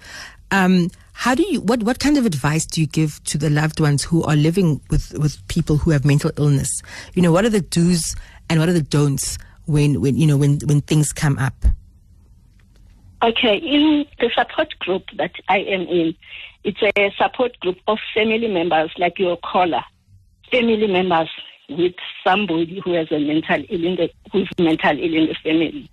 um, 0.52 0.90
how 1.14 1.36
do 1.36 1.44
you 1.44 1.62
what, 1.62 1.84
what 1.84 2.00
kind 2.00 2.18
of 2.18 2.26
advice 2.26 2.66
do 2.66 2.82
you 2.82 2.88
give 2.88 3.24
to 3.26 3.38
the 3.38 3.50
loved 3.50 3.80
ones 3.80 4.04
who 4.04 4.24
are 4.24 4.36
living 4.36 4.82
with, 4.90 5.18
with 5.18 5.46
people 5.48 5.78
who 5.78 5.92
have 5.92 6.06
mental 6.06 6.32
illness? 6.38 6.82
You 7.14 7.22
know, 7.22 7.32
what 7.32 7.46
are 7.46 7.50
the 7.50 7.62
do's 7.62 8.16
and 8.50 8.60
what 8.60 8.70
are 8.70 8.74
the 8.74 8.82
don'ts 8.82 9.38
when, 9.66 10.02
when 10.02 10.16
you 10.16 10.28
know 10.28 10.38
when, 10.38 10.60
when 10.66 10.82
things 10.82 11.12
come 11.12 11.38
up? 11.38 11.66
Okay, 13.24 13.58
in 13.58 14.06
the 14.20 14.30
support 14.36 14.78
group 14.80 15.04
that 15.18 15.32
I 15.50 15.60
am 15.60 15.82
in, 15.82 16.16
it's 16.64 16.82
a 16.82 17.14
support 17.18 17.60
group 17.60 17.78
of 17.88 17.98
family 18.14 18.48
members 18.48 18.92
like 18.98 19.18
your 19.18 19.38
caller 19.38 19.84
family 20.56 20.88
members 20.88 21.30
with 21.70 21.96
somebody 22.24 22.80
who 22.84 22.94
has 22.94 23.12
a 23.12 23.20
mental 23.20 23.64
ill 23.70 23.86
in 23.86 23.96
the, 23.96 24.10
who's 24.32 24.50
mental 24.60 24.92
ill 24.92 25.16
in 25.16 25.28
the 25.28 25.36
family. 25.44 25.90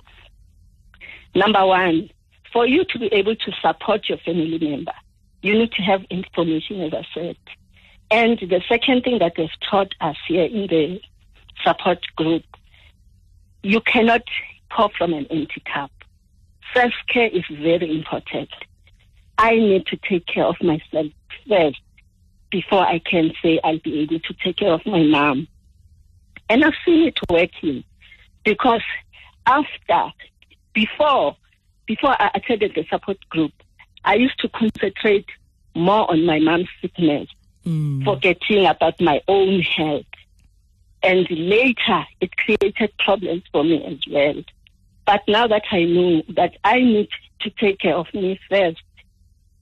Number 1.35 1.67
one, 1.67 2.11
for 2.53 2.67
you 2.67 2.85
to 2.85 2.99
be 2.99 3.07
able 3.07 3.35
to 3.35 3.53
support 3.61 4.09
your 4.09 4.19
family 4.19 4.59
member, 4.59 4.93
you 5.41 5.55
need 5.59 5.73
to 5.73 5.83
have 5.83 6.03
information, 6.11 6.83
as 6.83 6.93
I 6.93 7.05
said. 7.15 7.37
And 8.11 8.39
the 8.39 8.63
second 8.69 9.03
thing 9.03 9.19
that 9.19 9.33
they've 9.37 9.49
taught 9.69 9.95
us 10.01 10.17
here 10.29 10.45
in 10.45 10.67
the 10.69 11.01
support 11.65 11.99
group, 12.17 12.45
you 13.63 13.81
cannot 13.81 14.23
pour 14.71 14.91
from 14.97 15.15
an 15.15 15.27
empty 15.31 15.63
cup. 15.73 15.91
Self 16.75 16.93
care 17.09 17.29
is 17.29 17.45
very 17.51 17.91
important. 17.91 18.51
I 19.39 19.57
need 19.57 19.87
to 19.87 19.97
take 20.09 20.27
care 20.27 20.45
of 20.45 20.57
myself 20.63 21.07
first 21.49 21.81
before 22.53 22.87
I 22.87 23.01
can 23.01 23.33
say 23.43 23.59
I'll 23.65 23.79
be 23.79 24.01
able 24.01 24.21
to 24.21 24.35
take 24.45 24.59
care 24.59 24.73
of 24.73 24.87
my 24.87 25.03
mom. 25.03 25.49
And 26.49 26.63
I've 26.65 26.75
seen 26.85 27.09
it 27.09 27.19
working 27.29 27.83
because 28.45 28.83
after, 29.47 30.13
before, 30.75 31.37
before 31.87 32.15
I 32.21 32.31
attended 32.35 32.75
the 32.77 32.85
support 32.89 33.19
group, 33.31 33.53
I 34.05 34.15
used 34.15 34.39
to 34.41 34.49
concentrate 34.51 35.27
more 35.75 36.09
on 36.11 36.27
my 36.27 36.39
mom's 36.41 36.69
sickness, 36.83 37.29
mm. 37.65 38.05
forgetting 38.05 38.67
about 38.67 39.01
my 39.01 39.23
own 39.27 39.63
health. 39.63 40.05
And 41.03 41.27
later, 41.31 42.05
it 42.21 42.37
created 42.37 42.93
problems 42.99 43.45
for 43.51 43.65
me 43.65 43.83
as 43.85 43.99
well. 44.11 44.43
But 45.07 45.23
now 45.27 45.47
that 45.49 45.65
I 45.73 45.85
know 45.85 46.23
that 46.37 46.57
I 46.63 46.81
need 46.81 47.09
to 47.41 47.51
take 47.51 47.81
care 47.81 47.97
of 47.97 48.07
me 48.13 48.39
first, 48.51 48.83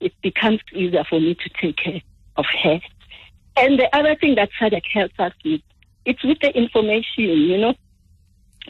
it 0.00 0.12
becomes 0.22 0.61
easier 0.72 1.05
for 1.09 1.20
me 1.20 1.35
to 1.35 1.50
take 1.61 1.76
care 1.76 2.03
of. 2.40 2.81
And 3.57 3.79
the 3.79 3.94
other 3.94 4.14
thing 4.16 4.37
that 4.37 4.50
SADAG 4.59 4.83
helps 4.92 5.18
us 5.18 5.33
with, 5.44 5.61
it's 6.05 6.24
with 6.24 6.38
the 6.40 6.50
information, 6.57 7.24
you 7.24 7.59
know, 7.59 7.74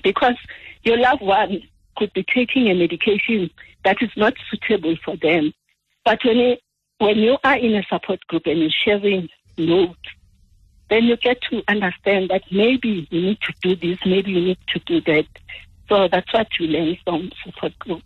because 0.02 0.36
your 0.82 0.98
loved 0.98 1.22
one 1.22 1.62
could 1.96 2.12
be 2.12 2.24
taking 2.24 2.68
a 2.68 2.74
medication 2.74 3.50
that 3.84 3.96
is 4.00 4.10
not 4.16 4.34
suitable 4.50 4.96
for 5.04 5.16
them. 5.16 5.52
But 6.04 6.20
when 6.24 6.36
you, 6.36 6.56
when 6.98 7.18
you 7.18 7.36
are 7.44 7.56
in 7.56 7.74
a 7.74 7.82
support 7.88 8.20
group 8.26 8.42
and 8.46 8.60
you're 8.60 8.70
sharing 8.84 9.28
notes, 9.58 9.98
then 10.88 11.04
you 11.04 11.16
get 11.16 11.40
to 11.50 11.62
understand 11.68 12.30
that 12.30 12.42
maybe 12.50 13.06
you 13.10 13.20
need 13.20 13.38
to 13.42 13.52
do 13.62 13.76
this, 13.76 13.98
maybe 14.04 14.32
you 14.32 14.40
need 14.40 14.58
to 14.68 14.78
do 14.80 15.00
that. 15.02 15.26
So 15.88 16.08
that's 16.08 16.32
what 16.32 16.48
you 16.58 16.66
learn 16.66 16.96
from 17.04 17.30
support 17.44 17.78
group. 17.78 18.02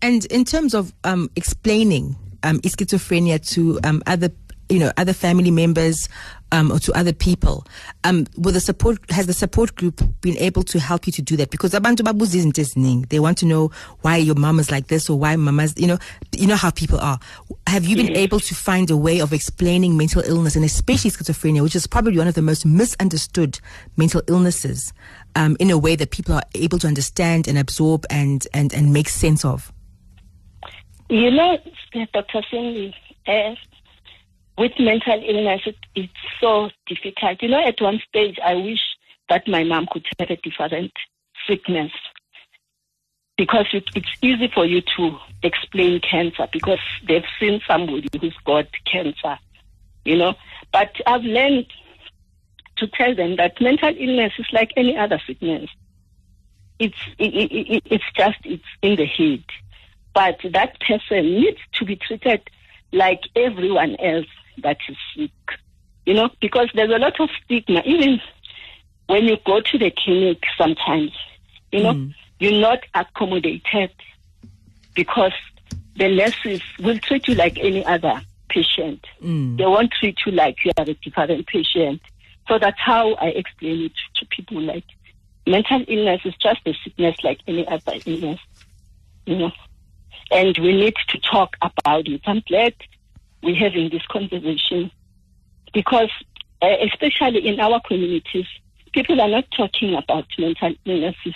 And 0.00 0.24
in 0.26 0.44
terms 0.44 0.74
of 0.74 0.92
um, 1.04 1.30
explaining 1.36 2.16
um, 2.42 2.60
schizophrenia 2.60 3.44
to 3.54 3.80
um, 3.84 4.02
other 4.06 4.30
you 4.68 4.78
know 4.78 4.92
other 4.96 5.12
family 5.12 5.50
members 5.50 6.08
um, 6.52 6.72
or 6.72 6.78
to 6.80 6.92
other 6.92 7.12
people. 7.12 7.66
Um, 8.04 8.26
with 8.36 8.54
the 8.54 8.60
support 8.60 8.98
has 9.10 9.26
the 9.26 9.32
support 9.32 9.74
group 9.74 10.02
been 10.20 10.36
able 10.38 10.62
to 10.64 10.80
help 10.80 11.06
you 11.06 11.12
to 11.14 11.22
do 11.22 11.36
that? 11.36 11.50
Because 11.50 11.72
abantu 11.72 12.00
isn't 12.34 12.56
listening. 12.56 13.02
they 13.10 13.20
want 13.20 13.38
to 13.38 13.46
know 13.46 13.70
why 14.02 14.16
your 14.16 14.34
mom 14.34 14.58
is 14.58 14.70
like 14.70 14.88
this 14.88 15.08
or 15.10 15.18
why 15.18 15.36
mama's 15.36 15.74
you 15.76 15.86
know 15.86 15.98
you 16.36 16.46
know 16.46 16.56
how 16.56 16.70
people 16.70 16.98
are. 17.00 17.18
Have 17.66 17.84
you 17.84 17.96
been 17.96 18.16
able 18.16 18.40
to 18.40 18.54
find 18.54 18.90
a 18.90 18.96
way 18.96 19.20
of 19.20 19.32
explaining 19.32 19.96
mental 19.96 20.22
illness 20.24 20.56
and 20.56 20.64
especially 20.64 21.10
schizophrenia 21.10 21.62
which 21.62 21.76
is 21.76 21.86
probably 21.86 22.18
one 22.18 22.28
of 22.28 22.34
the 22.34 22.42
most 22.42 22.64
misunderstood 22.64 23.60
mental 23.96 24.22
illnesses 24.26 24.92
um, 25.36 25.56
in 25.60 25.70
a 25.70 25.78
way 25.78 25.96
that 25.96 26.10
people 26.10 26.34
are 26.34 26.42
able 26.54 26.78
to 26.78 26.86
understand 26.86 27.48
and 27.48 27.58
absorb 27.58 28.04
and 28.10 28.46
and 28.54 28.72
and 28.72 28.92
make 28.92 29.08
sense 29.08 29.44
of? 29.44 29.72
You 31.10 31.30
know 31.30 31.58
dr 32.12 32.42
Sindi, 32.52 32.94
uh, 33.26 33.54
with 34.58 34.72
mental 34.78 35.22
illness, 35.24 35.62
it, 35.66 35.76
it's 35.94 36.12
so 36.40 36.70
difficult. 36.86 37.40
You 37.40 37.48
know, 37.48 37.64
at 37.64 37.80
one 37.80 38.00
stage, 38.08 38.38
I 38.44 38.54
wish 38.54 38.80
that 39.28 39.46
my 39.46 39.62
mom 39.62 39.86
could 39.90 40.04
have 40.18 40.30
a 40.30 40.36
different 40.36 40.92
sickness 41.46 41.92
because 43.36 43.66
it, 43.72 43.84
it's 43.94 44.08
easy 44.20 44.50
for 44.52 44.66
you 44.66 44.82
to 44.96 45.16
explain 45.44 46.00
cancer 46.00 46.48
because 46.52 46.80
they've 47.06 47.24
seen 47.38 47.60
somebody 47.66 48.08
who's 48.20 48.36
got 48.44 48.66
cancer, 48.84 49.38
you 50.04 50.16
know. 50.16 50.34
But 50.72 50.90
I've 51.06 51.22
learned 51.22 51.66
to 52.78 52.88
tell 52.88 53.14
them 53.14 53.36
that 53.36 53.60
mental 53.60 53.94
illness 53.96 54.32
is 54.38 54.46
like 54.52 54.72
any 54.76 54.96
other 54.96 55.20
sickness. 55.24 55.70
It's 56.80 56.98
it, 57.18 57.34
it, 57.34 57.82
it's 57.86 58.04
just 58.16 58.38
it's 58.44 58.64
in 58.82 58.96
the 58.96 59.06
head, 59.06 59.44
but 60.14 60.38
that 60.52 60.80
person 60.80 61.24
needs 61.24 61.58
to 61.74 61.84
be 61.84 61.96
treated 61.96 62.40
like 62.92 63.20
everyone 63.36 63.96
else 63.96 64.26
that 64.62 64.78
is 64.88 64.96
sick. 65.14 65.30
You 66.06 66.14
know, 66.14 66.30
because 66.40 66.68
there's 66.74 66.90
a 66.90 66.98
lot 66.98 67.20
of 67.20 67.28
stigma. 67.44 67.82
Even 67.84 68.20
when 69.06 69.24
you 69.24 69.36
go 69.44 69.60
to 69.60 69.78
the 69.78 69.90
clinic 69.90 70.42
sometimes, 70.56 71.12
you 71.72 71.82
know, 71.82 71.92
mm. 71.92 72.14
you're 72.38 72.60
not 72.60 72.80
accommodated 72.94 73.90
because 74.94 75.32
the 75.96 76.08
nurses 76.08 76.62
will 76.78 76.98
treat 76.98 77.28
you 77.28 77.34
like 77.34 77.58
any 77.58 77.84
other 77.84 78.22
patient. 78.48 79.04
Mm. 79.22 79.58
They 79.58 79.64
won't 79.64 79.92
treat 79.92 80.16
you 80.24 80.32
like 80.32 80.64
you 80.64 80.72
are 80.78 80.88
a 80.88 80.94
different 80.94 81.46
patient. 81.46 82.00
So 82.48 82.58
that's 82.58 82.80
how 82.80 83.14
I 83.14 83.26
explain 83.28 83.82
it 83.84 83.92
to 84.16 84.26
people 84.26 84.60
like 84.60 84.84
mental 85.46 85.84
illness 85.86 86.20
is 86.24 86.34
just 86.36 86.60
a 86.66 86.74
sickness 86.84 87.16
like 87.22 87.40
any 87.46 87.66
other 87.66 87.92
illness, 88.06 88.40
you 89.26 89.36
know. 89.36 89.52
And 90.30 90.56
we 90.58 90.76
need 90.76 90.94
to 91.08 91.18
talk 91.18 91.56
about 91.60 92.06
it. 92.06 92.20
I'm 92.26 92.42
glad 92.46 92.74
we're 93.42 93.56
having 93.56 93.90
this 93.90 94.04
conversation 94.10 94.90
because, 95.72 96.10
uh, 96.62 96.76
especially 96.82 97.46
in 97.46 97.60
our 97.60 97.80
communities, 97.86 98.46
people 98.92 99.20
are 99.20 99.28
not 99.28 99.44
talking 99.56 99.94
about 99.94 100.26
mental 100.38 100.74
illnesses. 100.84 101.34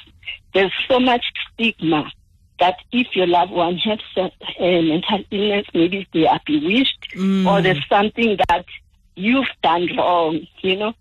There's 0.54 0.72
so 0.88 0.98
much 0.98 1.24
stigma 1.52 2.10
that 2.58 2.76
if 2.92 3.08
your 3.14 3.26
loved 3.26 3.52
one 3.52 3.76
has 3.78 3.98
a, 4.16 4.30
a 4.60 4.82
mental 4.82 5.24
illness, 5.30 5.66
maybe 5.74 6.06
they 6.12 6.26
are 6.26 6.40
bewitched 6.46 7.08
mm. 7.16 7.46
or 7.46 7.62
there's 7.62 7.84
something 7.88 8.36
that 8.48 8.64
you've 9.16 9.46
done 9.62 9.88
wrong, 9.96 10.46
you 10.60 10.76
know. 10.76 10.94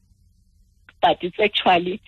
But 1.02 1.18
it's 1.22 1.40
actually 1.40 2.02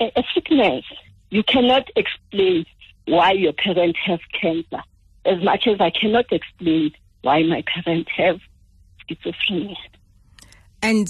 a, 0.00 0.12
a 0.16 0.22
sickness. 0.34 0.84
You 1.30 1.42
cannot 1.42 1.88
explain 1.96 2.66
why 3.06 3.32
your 3.32 3.52
parent 3.52 3.96
has 4.04 4.20
cancer 4.40 4.82
as 5.24 5.42
much 5.42 5.66
as 5.66 5.80
I 5.80 5.90
cannot 5.90 6.26
explain 6.32 6.92
why 7.22 7.42
my 7.42 7.62
parents 7.62 8.10
have 8.16 8.40
schizophrenia. 9.08 9.76
And 10.82 11.08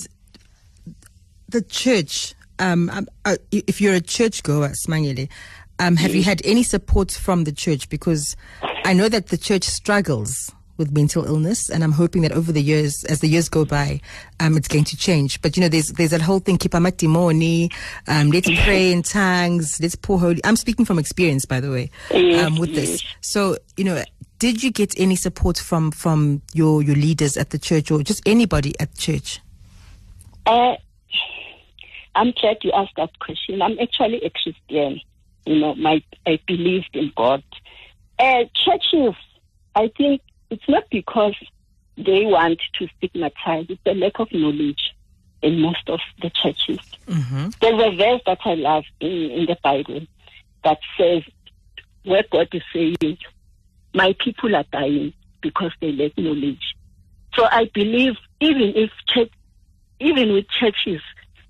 the 1.49 1.63
church, 1.63 2.35
um, 2.59 2.91
um 2.91 3.09
uh, 3.25 3.37
if 3.51 3.81
you're 3.81 3.95
a 3.95 4.01
church 4.01 4.43
goer, 4.43 4.71
Smangele, 4.71 5.29
um, 5.79 5.97
have 5.97 6.15
you 6.15 6.23
had 6.23 6.43
any 6.45 6.63
support 6.63 7.11
from 7.11 7.45
the 7.45 7.53
church? 7.53 7.89
Because 7.89 8.37
I 8.85 8.93
know 8.93 9.09
that 9.09 9.29
the 9.29 9.39
church 9.39 9.65
struggles 9.65 10.53
with 10.77 10.93
mental 10.93 11.27
illness, 11.27 11.69
and 11.69 11.85
I'm 11.85 11.93
hoping 11.93 12.23
that 12.23 12.33
over 12.33 12.53
the 12.53 12.63
years, 12.63 13.05
as 13.05 13.21
the 13.21 13.29
years 13.29 13.49
go 13.49 13.65
by, 13.65 14.01
um, 14.41 14.57
it's 14.57 14.67
going 14.67 14.85
to 14.85 14.97
change. 14.97 15.41
But 15.43 15.57
you 15.57 15.61
know, 15.61 15.69
there's 15.69 15.89
there's 15.89 16.11
that 16.11 16.23
whole 16.23 16.41
thing, 16.41 16.59
kipamakimoni, 16.59 17.73
um, 18.09 18.31
let's 18.31 18.51
pray 18.65 18.91
in 18.91 19.03
tongues, 19.03 19.79
let's 19.81 19.95
pour 19.95 20.19
holy. 20.19 20.41
I'm 20.45 20.57
speaking 20.57 20.85
from 20.85 20.99
experience, 20.99 21.45
by 21.45 21.61
the 21.61 21.71
way, 21.71 21.91
um, 22.41 22.57
with 22.57 22.75
this. 22.75 23.03
So 23.21 23.57
you 23.77 23.85
know, 23.85 24.03
did 24.41 24.63
you 24.63 24.73
get 24.73 24.99
any 24.99 25.15
support 25.15 25.59
from 25.59 25.93
from 25.93 26.43
your 26.53 26.83
your 26.83 26.97
leaders 26.97 27.37
at 27.37 27.51
the 27.51 27.59
church 27.59 27.91
or 27.93 28.03
just 28.03 28.27
anybody 28.27 28.75
at 28.81 28.97
church? 28.97 29.39
Uh, 30.47 30.75
I'm 32.17 32.33
glad 32.33 32.57
you 32.63 32.73
asked 32.73 32.97
that 32.97 33.17
question. 33.21 33.63
I'm 33.63 33.79
actually 33.79 34.25
a 34.25 34.31
Christian. 34.31 35.01
You 35.47 35.61
know, 35.61 35.75
my 35.77 36.03
I 36.27 36.41
believed 36.47 36.91
in 36.95 37.13
God. 37.17 37.45
Uh, 38.19 38.45
churches, 38.65 39.15
I 39.75 39.91
think 39.97 40.23
it's 40.51 40.69
not 40.69 40.85
because 40.91 41.37
they 41.97 42.25
want 42.25 42.61
to 42.79 42.89
stigmatize. 42.97 43.67
It's 43.69 43.81
a 43.87 43.95
lack 43.95 44.19
of 44.19 44.33
knowledge 44.33 44.95
in 45.43 45.61
most 45.61 45.89
of 45.89 46.01
the 46.23 46.31
churches. 46.31 46.79
Mm-hmm. 47.07 47.51
There's 47.61 47.83
a 47.83 47.97
verse 47.97 48.21
that 48.27 48.39
I 48.45 48.55
love 48.55 48.85
in, 49.01 49.31
in 49.31 49.47
the 49.47 49.57
Bible 49.63 50.01
that 50.65 50.79
says, 50.99 51.23
where 52.05 52.25
God 52.31 52.49
is 52.53 52.63
saying, 52.73 53.19
my 53.95 54.15
people 54.19 54.55
are 54.55 54.65
dying 54.73 55.13
because 55.41 55.73
they 55.81 55.93
lack 55.93 56.17
knowledge. 56.17 56.75
So 57.35 57.45
I 57.45 57.71
believe 57.73 58.15
even 58.41 58.73
if 58.75 58.91
church, 59.09 59.31
even 60.01 60.33
with 60.33 60.47
churches, 60.49 61.01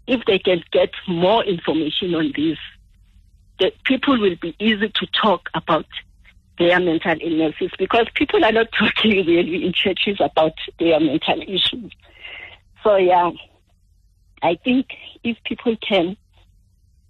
if 0.06 0.24
they 0.26 0.38
can 0.38 0.62
get 0.72 0.90
more 1.06 1.44
information 1.44 2.14
on 2.14 2.32
this, 2.36 2.58
the 3.58 3.72
people 3.84 4.18
will 4.18 4.36
be 4.40 4.54
easy 4.58 4.88
to 4.88 5.06
talk 5.06 5.48
about 5.54 5.86
their 6.58 6.78
mental 6.80 7.16
illnesses 7.20 7.70
because 7.78 8.06
people 8.14 8.44
are 8.44 8.52
not 8.52 8.68
talking 8.78 9.26
really 9.26 9.64
in 9.66 9.72
churches 9.72 10.18
about 10.20 10.54
their 10.78 10.98
mental 11.00 11.40
issues. 11.42 11.92
So 12.82 12.96
yeah, 12.96 13.30
I 14.42 14.56
think 14.64 14.86
if 15.22 15.36
people 15.44 15.76
can 15.76 16.16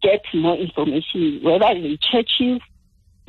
get 0.02 0.22
more 0.34 0.56
information, 0.56 1.40
whether 1.42 1.66
in 1.66 1.98
churches 2.00 2.60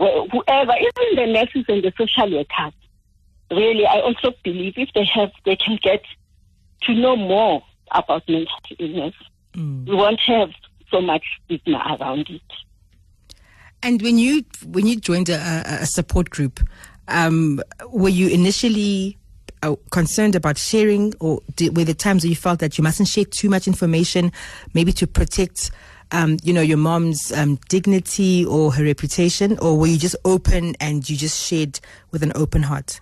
whoever, 0.08 0.74
even 0.80 1.16
the 1.16 1.28
nurses 1.28 1.66
and 1.68 1.84
the 1.84 1.94
social 1.98 2.32
workers, 2.32 2.74
really, 3.52 3.86
I 3.86 4.00
also 4.02 4.34
believe 4.44 4.74
if 4.78 4.89
they 4.93 5.06
have, 5.06 5.32
they 5.45 5.56
can 5.56 5.78
get 5.82 6.04
to 6.84 6.93
know 6.93 7.16
more 7.16 7.64
about 7.91 8.28
mental 8.28 8.47
illness. 8.80 9.14
Mm. 9.54 9.88
We 9.88 9.95
won't 9.95 10.20
have 10.22 10.49
so 10.89 11.02
much 11.02 11.24
stigma 11.45 11.97
around 11.99 12.30
it. 12.30 12.41
And 13.84 14.02
when 14.02 14.18
you 14.18 14.43
when 14.66 14.86
you 14.86 14.95
joined 14.95 15.30
a, 15.30 15.64
a 15.82 15.86
support 15.86 16.30
group, 16.30 16.60
um, 17.08 17.62
were 17.89 18.10
you 18.10 18.28
initially 18.28 19.18
uh, 19.64 19.76
concerned 19.91 20.36
about 20.36 20.58
sharing, 20.58 21.14
or 21.20 21.41
did, 21.56 21.76
were 21.76 21.84
there 21.84 21.95
times 21.95 22.24
where 22.24 22.30
you 22.30 22.36
felt 22.36 22.60
that 22.60 22.78
you 22.78 22.84
mustn't 22.84 23.08
share 23.08 23.26
too 23.26 23.49
much 23.49 23.68
information, 23.68 24.32
maybe 24.74 24.91
to 24.93 25.08
protect 25.08 25.72
um, 26.12 26.38
you 26.43 26.53
know, 26.53 26.62
your 26.62 26.78
mom's 26.78 27.32
um, 27.32 27.57
dignity 27.70 28.45
or 28.45 28.72
her 28.74 28.84
reputation, 28.84 29.57
or 29.59 29.78
were 29.78 29.88
you 29.88 29.97
just 29.97 30.16
open 30.26 30.76
and 30.80 31.09
you 31.09 31.16
just 31.16 31.47
shared 31.47 31.80
with 32.12 32.24
an 32.24 32.32
open 32.36 32.64
heart? 32.64 32.99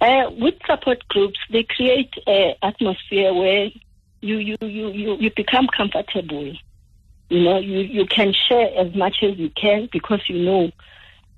Uh, 0.00 0.30
with 0.38 0.54
support 0.66 1.06
groups, 1.08 1.38
they 1.50 1.62
create 1.62 2.12
an 2.26 2.54
atmosphere 2.62 3.32
where 3.32 3.70
you, 4.20 4.36
you, 4.36 4.56
you, 4.60 4.88
you, 4.90 5.16
you 5.16 5.30
become 5.34 5.66
comfortable. 5.74 6.52
You 7.30 7.42
know, 7.42 7.58
you, 7.58 7.78
you 7.80 8.06
can 8.06 8.34
share 8.48 8.68
as 8.76 8.94
much 8.94 9.22
as 9.22 9.36
you 9.38 9.50
can 9.50 9.88
because 9.90 10.20
you 10.28 10.44
know 10.44 10.70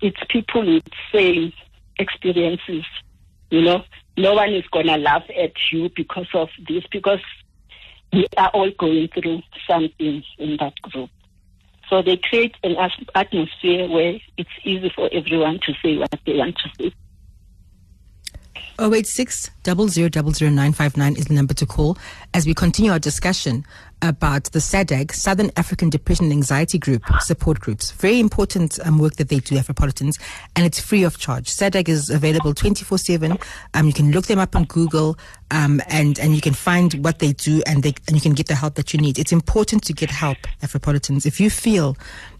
it's 0.01 0.19
people 0.29 0.65
with 0.65 0.83
same 1.13 1.53
experiences. 1.97 2.83
You 3.49 3.61
know, 3.61 3.83
no 4.17 4.33
one 4.33 4.53
is 4.53 4.65
going 4.67 4.87
to 4.87 4.97
laugh 4.97 5.23
at 5.29 5.53
you 5.71 5.89
because 5.95 6.27
of 6.33 6.49
this, 6.67 6.83
because 6.91 7.21
we 8.13 8.27
are 8.37 8.49
all 8.49 8.71
going 8.77 9.07
through 9.09 9.41
something 9.67 10.23
in 10.37 10.57
that 10.59 10.73
group. 10.81 11.09
So 11.89 12.01
they 12.01 12.17
create 12.17 12.55
an 12.63 12.75
atmosphere 13.15 13.87
where 13.89 14.19
it's 14.37 14.49
easy 14.63 14.91
for 14.93 15.09
everyone 15.11 15.59
to 15.65 15.73
say 15.81 15.97
what 15.97 16.13
they 16.25 16.35
want 16.35 16.57
to 16.57 16.69
say. 16.77 16.93
086 18.79 19.49
00959 19.63 21.15
is 21.15 21.25
the 21.25 21.33
number 21.33 21.53
to 21.53 21.65
call 21.65 21.97
as 22.33 22.45
we 22.45 22.53
continue 22.53 22.91
our 22.91 22.99
discussion 22.99 23.65
about 24.01 24.45
the 24.51 24.59
SADAG, 24.59 25.11
Southern 25.11 25.51
African 25.55 25.89
Depression 25.89 26.25
and 26.25 26.33
Anxiety 26.33 26.77
Group 26.77 27.03
support 27.19 27.59
groups. 27.59 27.91
Very 27.91 28.19
important 28.19 28.79
um, 28.85 28.99
work 28.99 29.15
that 29.15 29.29
they 29.29 29.39
do, 29.39 29.55
Afropolitans, 29.55 30.19
and 30.55 30.65
it's 30.65 30.79
free 30.79 31.03
of 31.03 31.17
charge. 31.17 31.47
SADAG 31.47 31.89
is 31.89 32.09
available 32.09 32.53
24 32.53 32.97
7. 32.97 33.37
Um, 33.73 33.87
you 33.87 33.93
can 33.93 34.11
look 34.11 34.27
them 34.27 34.39
up 34.39 34.55
on 34.55 34.65
Google 34.65 35.17
um, 35.49 35.81
and, 35.87 36.19
and 36.19 36.35
you 36.35 36.41
can 36.41 36.53
find 36.53 36.93
what 37.03 37.19
they 37.19 37.33
do 37.33 37.63
and, 37.65 37.81
they, 37.81 37.95
and 38.07 38.15
you 38.15 38.21
can 38.21 38.33
get 38.33 38.47
the 38.47 38.55
help 38.55 38.75
that 38.75 38.93
you 38.93 38.99
need. 38.99 39.17
It's 39.17 39.31
important 39.31 39.83
to 39.85 39.93
get 39.93 40.11
help, 40.11 40.37
Afropolitans. 40.61 41.25
If 41.25 41.39
you 41.39 41.49
feel 41.49 41.97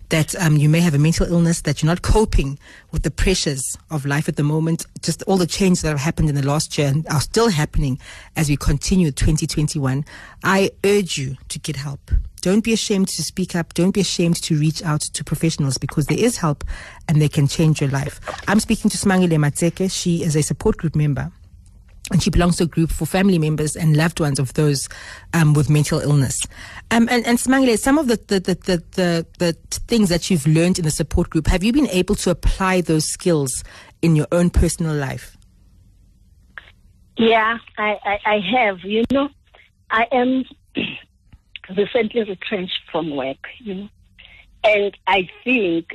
that 0.09 0.35
um, 0.41 0.57
you 0.57 0.69
may 0.69 0.79
have 0.79 0.93
a 0.93 0.97
mental 0.97 1.25
illness, 1.25 1.61
that 1.61 1.81
you're 1.81 1.87
not 1.87 2.01
coping 2.01 2.57
with 2.91 3.03
the 3.03 3.11
pressures 3.11 3.77
of 3.91 4.05
life 4.05 4.29
at 4.29 4.35
the 4.35 4.43
moment, 4.43 4.85
just 5.01 5.23
all 5.23 5.37
the 5.37 5.47
changes 5.47 5.81
that 5.81 5.89
have 5.89 5.99
happened 5.99 6.29
in 6.29 6.35
the 6.35 6.45
last 6.45 6.77
year 6.77 6.87
and 6.87 7.05
are 7.07 7.21
still 7.21 7.49
happening 7.49 7.99
as 8.35 8.49
we 8.49 8.57
continue 8.57 9.11
2021, 9.11 10.05
I 10.43 10.71
urge 10.85 11.17
you 11.17 11.35
to 11.49 11.59
get 11.59 11.75
help. 11.75 12.11
Don't 12.41 12.63
be 12.63 12.71
ashamed 12.71 13.09
to 13.09 13.23
speak 13.23 13.55
up. 13.55 13.73
Don't 13.73 13.91
be 13.91 14.01
ashamed 14.01 14.41
to 14.43 14.57
reach 14.57 14.81
out 14.83 15.01
to 15.01 15.23
professionals 15.23 15.77
because 15.77 16.05
there 16.05 16.19
is 16.19 16.37
help 16.37 16.63
and 17.09 17.21
they 17.21 17.27
can 17.27 17.47
change 17.47 17.81
your 17.81 17.89
life. 17.89 18.21
I'm 18.47 18.59
speaking 18.59 18.89
to 18.91 18.97
Smangile 18.97 19.37
Matseke. 19.37 19.91
She 19.91 20.23
is 20.23 20.35
a 20.35 20.43
support 20.43 20.77
group 20.77 20.95
member 20.95 21.31
and 22.11 22.23
she 22.23 22.29
belongs 22.29 22.57
to 22.57 22.63
a 22.63 22.67
group 22.67 22.91
for 22.91 23.05
family 23.05 23.37
members 23.37 23.75
and 23.75 23.97
loved 23.97 24.19
ones 24.19 24.39
of 24.39 24.53
those 24.53 24.87
um, 25.33 25.53
with 25.53 25.69
mental 25.69 25.99
illness. 25.99 26.39
Um, 26.91 27.07
and, 27.11 27.25
and 27.25 27.37
Smangile, 27.37 27.77
some 27.77 27.97
of 27.97 28.07
the 28.07 28.17
the, 28.27 28.39
the, 28.39 28.83
the, 28.91 29.25
the, 29.39 29.53
things 29.87 30.09
that 30.09 30.29
you've 30.29 30.47
learned 30.47 30.79
in 30.79 30.85
the 30.85 30.91
support 30.91 31.29
group, 31.29 31.47
have 31.47 31.63
you 31.63 31.73
been 31.73 31.89
able 31.89 32.15
to 32.15 32.29
apply 32.29 32.81
those 32.81 33.05
skills 33.05 33.63
in 34.01 34.15
your 34.15 34.27
own 34.31 34.49
personal 34.49 34.95
life? 34.95 35.37
Yeah, 37.17 37.57
I, 37.77 37.97
I, 38.03 38.19
I 38.25 38.39
have. 38.55 38.79
You 38.83 39.03
know, 39.11 39.29
I 39.89 40.05
am 40.11 40.45
recently 41.77 42.23
retrenched 42.23 42.79
from 42.91 43.15
work, 43.15 43.47
you 43.59 43.75
know, 43.75 43.89
and 44.63 44.97
I 45.07 45.29
think 45.43 45.87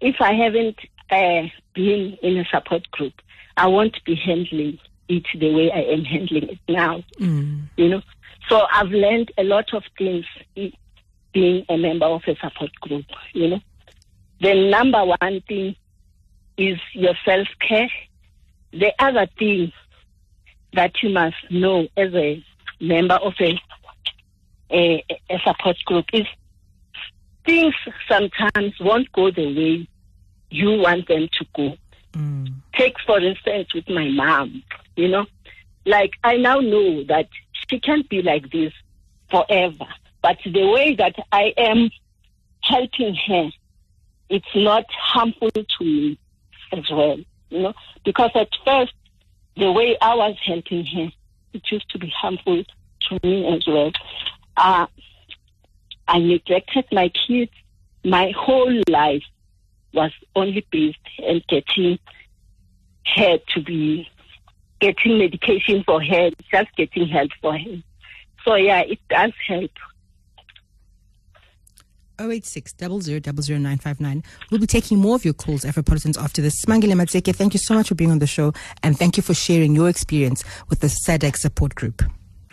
if 0.00 0.16
I 0.20 0.32
haven't 0.34 0.78
uh, 1.10 1.48
been 1.74 2.18
in 2.22 2.38
a 2.38 2.44
support 2.46 2.90
group, 2.90 3.14
I 3.56 3.68
won't 3.68 4.02
be 4.04 4.14
handling 4.14 4.78
it 5.12 5.26
the 5.38 5.52
way 5.54 5.70
I 5.70 5.80
am 5.92 6.04
handling 6.04 6.50
it 6.50 6.58
now. 6.68 7.02
Mm. 7.18 7.62
You 7.76 7.88
know, 7.88 8.02
so 8.48 8.62
I've 8.72 8.90
learned 8.90 9.32
a 9.38 9.44
lot 9.44 9.72
of 9.74 9.84
things 9.96 10.24
being 11.32 11.64
a 11.68 11.76
member 11.76 12.06
of 12.06 12.22
a 12.26 12.36
support 12.36 12.72
group. 12.80 13.06
You 13.32 13.48
know, 13.48 13.60
the 14.40 14.70
number 14.70 15.04
one 15.04 15.42
thing 15.46 15.76
is 16.56 16.78
your 16.92 17.14
self 17.24 17.48
care. 17.66 17.90
The 18.72 18.92
other 18.98 19.26
thing 19.38 19.72
that 20.74 21.02
you 21.02 21.10
must 21.10 21.36
know 21.50 21.88
as 21.96 22.14
a 22.14 22.44
member 22.80 23.14
of 23.14 23.34
a, 23.40 23.60
a, 24.70 25.04
a 25.30 25.38
support 25.44 25.76
group 25.84 26.06
is 26.12 26.26
things 27.44 27.74
sometimes 28.08 28.74
won't 28.80 29.10
go 29.12 29.30
the 29.30 29.54
way 29.54 29.88
you 30.50 30.70
want 30.80 31.08
them 31.08 31.28
to 31.32 31.46
go. 31.54 31.76
Mm. 32.12 32.52
Take, 32.74 32.96
for 33.06 33.20
instance, 33.20 33.72
with 33.74 33.88
my 33.88 34.08
mom, 34.08 34.62
you 34.96 35.08
know, 35.08 35.26
like 35.86 36.12
I 36.24 36.36
now 36.36 36.60
know 36.60 37.04
that 37.04 37.28
she 37.68 37.80
can't 37.80 38.08
be 38.08 38.22
like 38.22 38.50
this 38.50 38.72
forever. 39.30 39.86
But 40.22 40.38
the 40.44 40.66
way 40.68 40.94
that 40.94 41.16
I 41.32 41.52
am 41.56 41.90
helping 42.62 43.16
her, 43.26 43.50
it's 44.28 44.54
not 44.54 44.84
harmful 44.90 45.50
to 45.50 45.64
me 45.84 46.18
as 46.72 46.88
well, 46.90 47.18
you 47.50 47.62
know, 47.62 47.74
because 48.04 48.30
at 48.34 48.48
first, 48.64 48.92
the 49.56 49.70
way 49.70 49.96
I 50.00 50.14
was 50.14 50.36
helping 50.44 50.86
her, 50.86 51.08
it 51.52 51.62
used 51.70 51.90
to 51.90 51.98
be 51.98 52.12
harmful 52.16 52.64
to 53.08 53.20
me 53.22 53.46
as 53.54 53.66
well. 53.66 53.92
Uh, 54.56 54.86
I 56.08 56.18
neglected 56.18 56.86
my 56.92 57.08
kids. 57.10 57.52
My 58.04 58.32
whole 58.36 58.82
life 58.88 59.22
was 59.92 60.12
only 60.34 60.66
based 60.70 60.98
on 61.22 61.42
getting 61.48 61.98
her 63.16 63.38
to 63.54 63.62
be 63.62 64.08
getting 64.80 65.18
medication 65.18 65.84
for 65.84 66.02
her, 66.02 66.30
just 66.50 66.74
getting 66.76 67.08
help 67.08 67.30
for 67.40 67.56
her. 67.56 67.82
So 68.44 68.54
yeah, 68.56 68.80
it 68.80 68.98
does 69.08 69.32
help. 69.46 69.70
086 72.18 72.74
000959. 72.74 74.24
We'll 74.50 74.60
be 74.60 74.66
taking 74.66 74.98
more 74.98 75.16
of 75.16 75.24
your 75.24 75.34
calls, 75.34 75.64
Afropolitans, 75.64 76.18
after 76.18 76.42
this. 76.42 76.64
Smangile 76.64 76.92
Matseke, 76.92 77.34
thank 77.34 77.54
you 77.54 77.58
so 77.58 77.74
much 77.74 77.88
for 77.88 77.94
being 77.94 78.10
on 78.10 78.18
the 78.18 78.26
show 78.26 78.52
and 78.82 78.98
thank 78.98 79.16
you 79.16 79.22
for 79.22 79.34
sharing 79.34 79.74
your 79.74 79.88
experience 79.88 80.44
with 80.68 80.80
the 80.80 80.88
SADAG 80.88 81.36
support 81.36 81.74
group. 81.74 82.02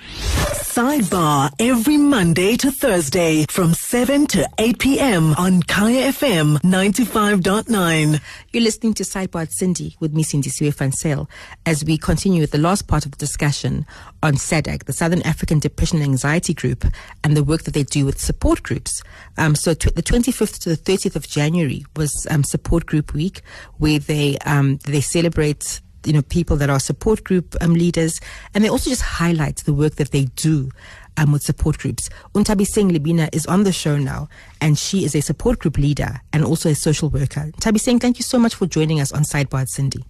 Sidebar 0.09 1.51
every 1.59 1.97
Monday 1.97 2.55
to 2.55 2.71
Thursday 2.71 3.45
from 3.49 3.73
7 3.73 4.27
to 4.27 4.49
8 4.57 4.79
p.m. 4.79 5.33
on 5.33 5.61
Kaya 5.63 6.11
FM 6.11 6.57
95.9. 6.61 8.21
You're 8.53 8.63
listening 8.63 8.93
to 8.95 9.03
Sidebar 9.03 9.41
at 9.43 9.49
Sindi 9.49 9.99
with 9.99 10.13
me, 10.13 10.23
Sindisiwe 10.23 11.27
as 11.65 11.83
we 11.83 11.97
continue 11.97 12.41
with 12.41 12.51
the 12.51 12.57
last 12.57 12.87
part 12.87 13.05
of 13.05 13.11
the 13.11 13.17
discussion 13.17 13.85
on 14.23 14.35
SADAG, 14.35 14.85
the 14.85 14.93
Southern 14.93 15.21
African 15.23 15.59
Depression 15.59 15.97
and 15.97 16.05
Anxiety 16.05 16.53
Group, 16.53 16.85
and 17.23 17.35
the 17.35 17.43
work 17.43 17.63
that 17.63 17.73
they 17.73 17.83
do 17.83 18.05
with 18.05 18.19
support 18.19 18.63
groups. 18.63 19.03
Um, 19.37 19.55
so 19.55 19.73
t- 19.73 19.91
the 19.91 20.03
25th 20.03 20.59
to 20.59 20.69
the 20.69 20.77
30th 20.77 21.15
of 21.15 21.27
January 21.27 21.85
was 21.95 22.25
um, 22.29 22.43
Support 22.43 22.85
Group 22.85 23.13
Week, 23.13 23.41
where 23.77 23.99
they 23.99 24.37
um, 24.45 24.77
they 24.85 25.01
celebrate 25.01 25.81
you 26.05 26.13
know, 26.13 26.21
people 26.21 26.55
that 26.57 26.69
are 26.69 26.79
support 26.79 27.23
group 27.23 27.55
um, 27.61 27.73
leaders, 27.73 28.19
and 28.53 28.63
they 28.63 28.69
also 28.69 28.89
just 28.89 29.01
highlight 29.01 29.57
the 29.65 29.73
work 29.73 29.95
that 29.95 30.11
they 30.11 30.25
do 30.35 30.69
um, 31.17 31.31
with 31.31 31.43
support 31.43 31.77
groups. 31.77 32.09
Nthabiseng 32.33 32.91
Libina 32.91 33.29
is 33.33 33.45
on 33.45 33.63
the 33.63 33.71
show 33.71 33.97
now, 33.97 34.29
and 34.61 34.77
she 34.77 35.03
is 35.03 35.15
a 35.15 35.21
support 35.21 35.59
group 35.59 35.77
leader 35.77 36.21
and 36.33 36.43
also 36.43 36.69
a 36.69 36.75
social 36.75 37.09
worker. 37.09 37.51
Nthabiseng, 37.57 37.99
thank 37.99 38.17
you 38.17 38.23
so 38.23 38.39
much 38.39 38.55
for 38.55 38.65
joining 38.65 38.99
us 38.99 39.11
on 39.11 39.23
Sidebar 39.23 39.65
Sindi. 39.67 40.03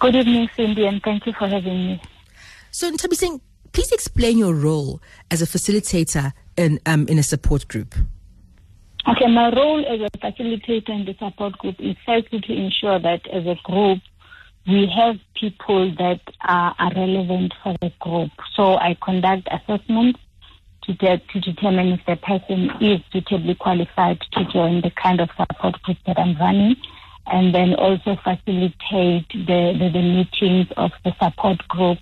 Good 0.00 0.16
evening, 0.16 0.48
Sindi, 0.56 0.88
and 0.88 1.02
thank 1.02 1.26
you 1.26 1.32
for 1.38 1.46
having 1.46 1.86
me. 1.86 2.02
So, 2.70 2.90
Nthabiseng, 2.90 3.40
please 3.72 3.92
explain 3.92 4.38
your 4.38 4.54
role 4.54 5.00
as 5.30 5.42
a 5.42 5.46
facilitator 5.46 6.32
in, 6.56 6.80
um, 6.86 7.06
in 7.08 7.18
a 7.18 7.22
support 7.22 7.68
group. 7.68 7.94
Okay, 9.08 9.26
my 9.28 9.50
role 9.54 9.84
as 9.86 10.00
a 10.00 10.18
facilitator 10.18 10.90
in 10.90 11.04
the 11.06 11.14
support 11.18 11.56
group 11.58 11.76
is 11.78 11.96
firstly 12.04 12.40
to 12.40 12.52
ensure 12.52 12.98
that 12.98 13.26
as 13.28 13.46
a 13.46 13.56
group 13.64 13.98
we 14.66 14.86
have 14.94 15.16
people 15.34 15.94
that 15.96 16.20
are, 16.42 16.74
are 16.78 16.92
relevant 16.94 17.54
for 17.62 17.76
the 17.80 17.92
group. 18.00 18.30
So 18.54 18.74
I 18.74 18.96
conduct 19.02 19.48
assessments 19.50 20.20
to, 20.84 20.94
de- 20.94 21.22
to 21.32 21.40
determine 21.40 21.88
if 21.88 22.00
the 22.06 22.16
person 22.16 22.70
is 22.80 23.00
suitably 23.12 23.54
qualified 23.54 24.20
to 24.32 24.44
join 24.52 24.80
the 24.82 24.90
kind 24.90 25.20
of 25.20 25.28
support 25.36 25.80
group 25.82 25.98
that 26.06 26.18
I'm 26.18 26.36
running, 26.38 26.76
and 27.26 27.54
then 27.54 27.74
also 27.74 28.16
facilitate 28.16 29.28
the, 29.28 29.76
the, 29.78 29.90
the 29.92 30.02
meetings 30.02 30.66
of 30.76 30.90
the 31.04 31.12
support 31.22 31.66
group, 31.68 31.98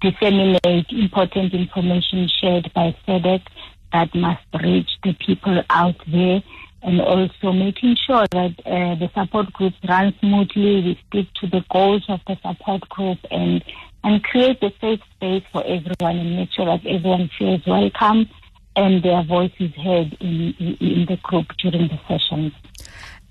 disseminate 0.00 0.86
important 0.90 1.54
information 1.54 2.28
shared 2.40 2.70
by 2.74 2.94
SADAG 3.06 3.42
that 3.92 4.14
must 4.14 4.42
reach 4.62 4.90
the 5.04 5.14
people 5.14 5.62
out 5.70 5.96
there 6.10 6.42
and 6.82 7.00
also 7.00 7.52
making 7.52 7.96
sure 8.06 8.26
that 8.32 8.54
uh, 8.66 8.94
the 8.96 9.10
support 9.14 9.52
group 9.52 9.72
runs 9.88 10.14
smoothly. 10.20 10.82
We 10.82 11.00
stick 11.08 11.32
to 11.40 11.46
the 11.46 11.64
goals 11.72 12.04
of 12.08 12.20
the 12.26 12.36
support 12.42 12.88
group 12.88 13.18
and 13.30 13.62
and 14.04 14.22
create 14.24 14.60
a 14.62 14.72
safe 14.80 15.00
space 15.14 15.44
for 15.52 15.62
everyone 15.64 16.18
and 16.18 16.36
make 16.36 16.52
sure 16.52 16.66
that 16.66 16.84
everyone 16.84 17.30
feels 17.38 17.64
welcome 17.66 18.28
and 18.74 19.02
their 19.02 19.22
voice 19.22 19.52
is 19.58 19.72
heard 19.74 20.16
in, 20.20 20.54
in, 20.58 20.76
in 20.80 21.06
the 21.08 21.18
group 21.22 21.46
during 21.58 21.88
the 21.88 22.00
sessions. 22.08 22.52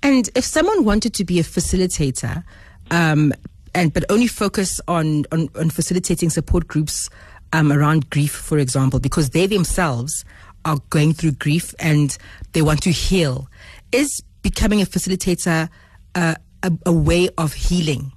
And 0.02 0.30
if 0.34 0.44
someone 0.44 0.84
wanted 0.84 1.14
to 1.14 1.24
be 1.24 1.40
a 1.40 1.42
facilitator, 1.42 2.42
um, 2.90 3.32
and 3.74 3.92
but 3.92 4.04
only 4.10 4.26
focus 4.26 4.80
on, 4.88 5.24
on, 5.32 5.48
on 5.56 5.70
facilitating 5.70 6.30
support 6.30 6.68
groups 6.68 7.08
um, 7.52 7.72
around 7.72 8.10
grief, 8.10 8.32
for 8.32 8.58
example, 8.58 8.98
because 9.00 9.30
they 9.30 9.46
themselves 9.46 10.24
are 10.64 10.78
going 10.90 11.12
through 11.12 11.32
grief 11.32 11.74
and 11.78 12.16
they 12.52 12.62
want 12.62 12.82
to 12.82 12.90
heal. 12.90 13.48
Is 13.90 14.22
becoming 14.42 14.80
a 14.80 14.84
facilitator 14.84 15.68
uh, 16.14 16.34
a, 16.62 16.72
a, 16.86 16.92
way 16.92 17.28
of 17.38 17.52
healing? 17.52 18.12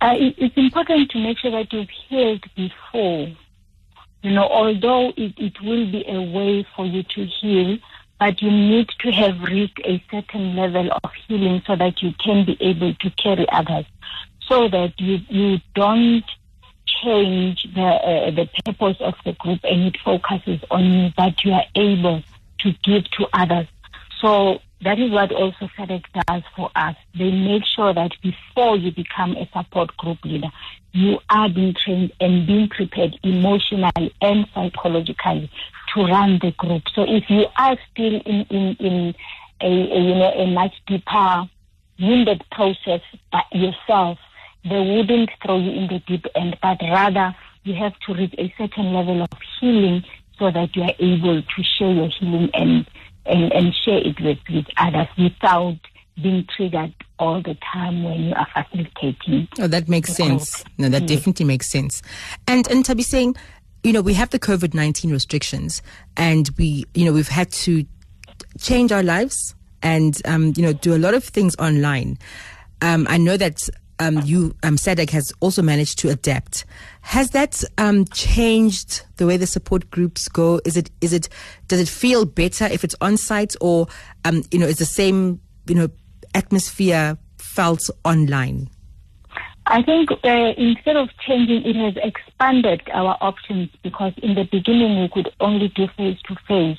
Uh, 0.00 0.14
it, 0.16 0.34
it's 0.38 0.56
important 0.56 1.10
to 1.10 1.18
make 1.18 1.38
sure 1.38 1.50
that 1.50 1.72
you've 1.72 1.88
healed 2.08 2.44
before. 2.56 3.28
You 4.22 4.32
know, 4.32 4.46
although 4.48 5.12
it, 5.16 5.34
it 5.38 5.60
will 5.62 5.90
be 5.90 6.04
a 6.06 6.20
way 6.20 6.66
for 6.76 6.84
you 6.84 7.02
to 7.02 7.26
heal, 7.26 7.78
but 8.18 8.42
you 8.42 8.50
need 8.50 8.88
to 9.00 9.10
have 9.12 9.40
reached 9.42 9.80
a 9.84 10.02
certain 10.10 10.54
level 10.54 10.90
of 11.02 11.10
healing 11.26 11.62
so 11.66 11.74
that 11.76 12.02
you 12.02 12.12
can 12.22 12.44
be 12.44 12.56
able 12.60 12.94
to 12.94 13.10
carry 13.10 13.46
others, 13.50 13.86
so 14.46 14.68
that 14.68 14.92
you 14.98 15.18
you 15.28 15.58
don't 15.74 16.24
change 17.02 17.66
the 17.74 17.82
uh, 17.82 18.30
the 18.30 18.48
purpose 18.64 18.96
of 19.00 19.14
the 19.24 19.32
group 19.34 19.60
and 19.64 19.82
it 19.82 19.96
focuses 20.04 20.60
on 20.70 21.12
but 21.16 21.44
you 21.44 21.52
are 21.52 21.64
able 21.74 22.22
to 22.60 22.72
give 22.84 23.04
to 23.12 23.26
others. 23.32 23.66
So 24.20 24.60
that 24.82 24.98
is 24.98 25.10
what 25.10 25.32
also 25.32 25.68
SADAG 25.76 26.04
does 26.26 26.42
for 26.56 26.70
us. 26.74 26.96
They 27.16 27.30
make 27.30 27.62
sure 27.64 27.92
that 27.92 28.12
before 28.22 28.76
you 28.76 28.92
become 28.92 29.36
a 29.36 29.48
support 29.52 29.96
group 29.96 30.18
leader, 30.24 30.50
you 30.92 31.18
are 31.28 31.48
being 31.48 31.74
trained 31.84 32.12
and 32.20 32.46
being 32.46 32.68
prepared 32.68 33.18
emotionally 33.22 34.14
and 34.20 34.46
psychologically 34.54 35.50
to 35.94 36.04
run 36.04 36.38
the 36.42 36.52
group. 36.52 36.82
So 36.94 37.02
if 37.02 37.24
you 37.28 37.44
are 37.56 37.76
still 37.90 38.20
in, 38.24 38.46
in, 38.50 38.76
in 38.78 39.14
a, 39.60 39.66
a 39.66 40.00
you 40.00 40.14
know 40.14 40.32
a 40.32 40.46
much 40.46 40.72
deeper 40.86 41.48
wounded 42.00 42.42
process 42.50 43.02
by 43.30 43.42
yourself, 43.52 44.18
they 44.64 44.80
wouldn't 44.80 45.30
throw 45.44 45.58
you 45.58 45.70
in 45.70 45.86
the 45.88 46.00
deep 46.06 46.26
end, 46.34 46.56
but 46.62 46.78
rather 46.82 47.34
you 47.64 47.74
have 47.74 47.98
to 48.06 48.14
reach 48.14 48.34
a 48.38 48.52
certain 48.58 48.92
level 48.92 49.22
of 49.22 49.28
healing 49.60 50.02
so 50.38 50.50
that 50.50 50.74
you 50.74 50.82
are 50.82 50.94
able 50.98 51.42
to 51.42 51.62
share 51.62 51.92
your 51.92 52.08
healing 52.08 52.50
and 52.54 52.86
and, 53.26 53.52
and 53.52 53.74
share 53.84 53.98
it 53.98 54.18
with, 54.20 54.38
with 54.48 54.64
others 54.78 55.06
without 55.18 55.76
being 56.22 56.46
triggered 56.56 56.92
all 57.18 57.40
the 57.42 57.56
time 57.72 58.02
when 58.02 58.20
you 58.20 58.34
are 58.34 58.46
facilitating. 58.54 59.46
Oh, 59.58 59.66
that 59.66 59.88
makes 59.88 60.14
sense. 60.14 60.62
Group. 60.62 60.78
No, 60.78 60.88
that 60.88 61.02
yes. 61.02 61.10
definitely 61.18 61.44
makes 61.44 61.70
sense. 61.70 62.02
And 62.46 62.66
and 62.70 62.84
to 62.86 62.94
be 62.94 63.02
saying, 63.02 63.36
you 63.82 63.92
know, 63.92 64.00
we 64.00 64.14
have 64.14 64.30
the 64.30 64.38
COVID 64.38 64.74
nineteen 64.74 65.12
restrictions, 65.12 65.82
and 66.16 66.50
we, 66.58 66.84
you 66.94 67.04
know, 67.04 67.12
we've 67.12 67.28
had 67.28 67.50
to 67.52 67.84
change 68.58 68.90
our 68.90 69.02
lives 69.02 69.54
and 69.82 70.20
um, 70.26 70.52
you 70.56 70.62
know 70.62 70.72
do 70.72 70.94
a 70.94 70.98
lot 70.98 71.14
of 71.14 71.24
things 71.24 71.54
online. 71.56 72.18
Um, 72.82 73.06
I 73.08 73.18
know 73.18 73.36
that 73.36 73.68
um, 74.00 74.20
you 74.24 74.56
um, 74.62 74.76
SADAG 74.76 75.10
has 75.10 75.32
also 75.40 75.62
managed 75.62 75.98
to 76.00 76.08
adapt. 76.08 76.64
Has 77.02 77.30
that 77.30 77.62
um, 77.78 78.06
changed 78.06 79.02
the 79.16 79.26
way 79.26 79.36
the 79.36 79.46
support 79.46 79.88
groups 79.90 80.26
go? 80.26 80.60
Is 80.64 80.76
it 80.76 80.90
is 81.00 81.12
it 81.12 81.28
does 81.68 81.78
it 81.78 81.88
feel 81.88 82.24
better 82.24 82.64
if 82.64 82.82
it's 82.82 82.96
on 83.00 83.16
site 83.16 83.54
or 83.60 83.86
um, 84.24 84.42
you 84.50 84.58
know 84.58 84.66
is 84.66 84.78
the 84.78 84.84
same 84.84 85.40
you 85.66 85.74
know 85.74 85.88
atmosphere 86.34 87.16
felt 87.38 87.88
online? 88.04 88.68
I 89.66 89.82
think 89.82 90.10
uh, 90.10 90.52
instead 90.56 90.96
of 90.96 91.10
changing, 91.24 91.64
it 91.64 91.76
has 91.76 91.94
expanded 92.02 92.82
our 92.92 93.16
options 93.20 93.68
because 93.84 94.12
in 94.22 94.34
the 94.34 94.44
beginning 94.50 95.00
we 95.00 95.08
could 95.08 95.32
only 95.38 95.68
do 95.68 95.86
face 95.96 96.18
to 96.26 96.34
face, 96.48 96.78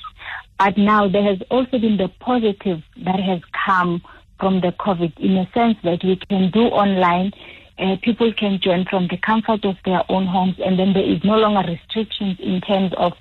but 0.58 0.76
now 0.76 1.08
there 1.08 1.22
has 1.22 1.38
also 1.50 1.78
been 1.78 1.96
the 1.96 2.08
positive 2.20 2.82
that 3.04 3.20
has 3.20 3.40
come 3.64 4.02
from 4.42 4.60
the 4.60 4.72
COVID 4.72 5.16
in 5.20 5.36
a 5.36 5.48
sense 5.54 5.78
that 5.84 6.02
we 6.02 6.16
can 6.28 6.50
do 6.50 6.62
online. 6.62 7.30
Uh, 7.78 7.94
people 8.02 8.32
can 8.34 8.58
join 8.60 8.84
from 8.90 9.06
the 9.06 9.16
comfort 9.16 9.64
of 9.64 9.76
their 9.84 10.02
own 10.08 10.26
homes, 10.26 10.56
and 10.58 10.76
then 10.76 10.92
there 10.92 11.08
is 11.08 11.22
no 11.22 11.36
longer 11.36 11.62
restrictions 11.70 12.36
in 12.40 12.60
terms 12.60 12.92
of 12.96 13.12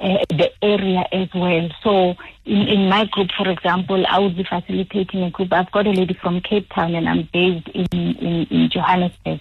uh, 0.00 0.24
the 0.30 0.50
area 0.62 1.04
as 1.12 1.28
well. 1.34 1.68
So, 1.82 2.14
in, 2.44 2.68
in 2.68 2.88
my 2.88 3.04
group, 3.06 3.28
for 3.36 3.48
example, 3.48 4.04
I 4.08 4.18
would 4.18 4.36
be 4.36 4.44
facilitating 4.44 5.22
a 5.22 5.30
group. 5.30 5.52
I've 5.52 5.70
got 5.72 5.86
a 5.86 5.90
lady 5.90 6.14
from 6.14 6.40
Cape 6.40 6.68
Town, 6.74 6.94
and 6.94 7.08
I'm 7.08 7.28
based 7.32 7.68
in, 7.68 7.86
in, 7.92 8.46
in 8.50 8.70
Johannesburg 8.70 9.40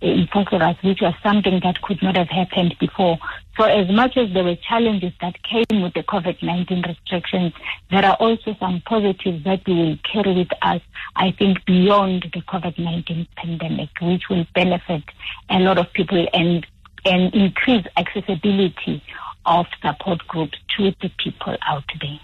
in 0.00 0.26
Vosloorus, 0.32 0.82
which 0.82 1.00
was 1.02 1.14
something 1.22 1.60
that 1.62 1.80
could 1.82 2.02
not 2.02 2.16
have 2.16 2.28
happened 2.28 2.74
before. 2.80 3.18
So 3.58 3.64
as 3.64 3.90
much 3.90 4.16
as 4.16 4.32
there 4.32 4.44
were 4.44 4.56
challenges 4.56 5.12
that 5.20 5.36
came 5.42 5.82
with 5.82 5.92
the 5.92 6.02
COVID-19 6.02 6.86
restrictions, 6.86 7.52
there 7.90 8.04
are 8.04 8.14
also 8.14 8.56
some 8.58 8.82
positives 8.86 9.44
that 9.44 9.60
we 9.66 9.74
will 9.74 9.98
carry 10.10 10.34
with 10.34 10.48
us, 10.62 10.80
I 11.16 11.32
think, 11.32 11.64
beyond 11.66 12.30
the 12.32 12.40
COVID-19 12.40 13.28
pandemic, 13.36 13.90
which 14.00 14.22
will 14.30 14.46
benefit 14.54 15.02
a 15.50 15.58
lot 15.58 15.76
of 15.76 15.92
people 15.92 16.26
and, 16.32 16.66
and 17.04 17.34
increase 17.34 17.84
accessibility 17.96 19.02
of 19.46 19.66
support 19.82 20.26
groups 20.28 20.58
to 20.76 20.92
the 21.00 21.10
people 21.18 21.56
out 21.66 21.84
there. 22.00 22.20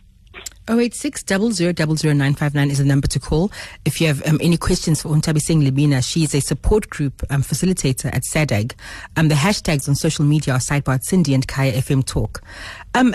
086 0.69 1.23
is 1.23 1.59
the 2.79 2.85
number 2.85 3.07
to 3.07 3.21
call. 3.21 3.53
If 3.85 4.01
you 4.01 4.09
have 4.09 4.27
um, 4.27 4.39
any 4.43 4.57
questions 4.57 5.03
for 5.03 5.11
Nthabiseng 5.11 5.63
Libina, 5.63 6.03
she 6.03 6.25
is 6.25 6.35
a 6.35 6.41
support 6.41 6.91
group 6.91 7.23
um, 7.31 7.43
facilitator 7.43 8.07
at 8.07 8.23
SADAG. 8.25 8.73
Um, 9.17 9.29
the 9.29 9.37
hashtags 9.37 9.89
on 9.89 9.95
social 9.95 10.25
media 10.25 10.55
are 10.55 10.59
sidebar 10.59 11.01
Sindi 11.01 11.35
and 11.35 11.47
Kaya 11.47 11.73
FM 11.73 12.05
Talk. 12.05 12.43
Um, 12.95 13.15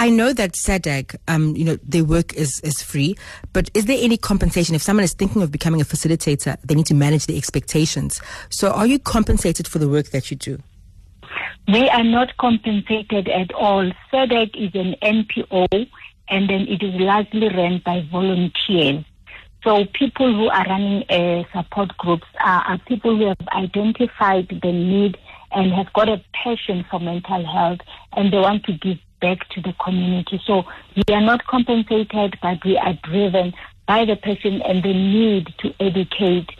I 0.00 0.10
know 0.10 0.32
that 0.32 0.52
SADAG, 0.52 1.16
um, 1.26 1.56
you 1.56 1.64
know, 1.64 1.76
their 1.82 2.04
work 2.04 2.32
is, 2.34 2.60
is 2.60 2.80
free, 2.80 3.16
but 3.52 3.68
is 3.74 3.86
there 3.86 3.98
any 4.00 4.16
compensation? 4.16 4.76
If 4.76 4.82
someone 4.82 5.02
is 5.02 5.12
thinking 5.12 5.42
of 5.42 5.50
becoming 5.50 5.80
a 5.80 5.84
facilitator, 5.84 6.56
they 6.62 6.76
need 6.76 6.86
to 6.86 6.94
manage 6.94 7.26
the 7.26 7.36
expectations. 7.36 8.20
So 8.50 8.70
are 8.70 8.86
you 8.86 9.00
compensated 9.00 9.66
for 9.66 9.80
the 9.80 9.88
work 9.88 10.10
that 10.10 10.30
you 10.30 10.36
do? 10.36 10.62
We 11.66 11.88
are 11.88 12.04
not 12.04 12.36
compensated 12.38 13.28
at 13.28 13.52
all. 13.52 13.90
SADAG 14.12 14.56
is 14.56 14.74
an 14.74 14.94
NPO 15.02 15.88
and 16.28 16.48
then 16.48 16.66
it 16.68 16.82
is 16.82 16.94
largely 17.00 17.48
run 17.48 17.82
by 17.84 18.06
volunteers. 18.10 19.04
So 19.64 19.84
people 19.92 20.32
who 20.32 20.48
are 20.48 20.64
running 20.64 21.04
uh, 21.10 21.42
support 21.52 21.96
groups 21.98 22.26
are, 22.40 22.62
are 22.62 22.78
people 22.86 23.16
who 23.16 23.26
have 23.26 23.48
identified 23.52 24.48
the 24.62 24.72
need 24.72 25.18
and 25.50 25.72
have 25.72 25.92
got 25.92 26.08
a 26.08 26.22
passion 26.32 26.84
for 26.90 27.00
mental 27.00 27.44
health 27.44 27.80
and 28.12 28.32
they 28.32 28.38
want 28.38 28.64
to 28.64 28.72
give 28.72 28.98
back 29.20 29.48
to 29.50 29.60
the 29.60 29.74
community. 29.84 30.40
So 30.46 30.62
we 30.94 31.02
are 31.14 31.20
not 31.20 31.44
compensated, 31.46 32.38
but 32.40 32.64
we 32.64 32.76
are 32.76 32.94
driven 33.02 33.52
by 33.86 34.04
the 34.04 34.16
passion 34.16 34.62
and 34.62 34.82
the 34.82 34.92
need 34.92 35.52
to 35.58 35.74
educate 35.80 36.50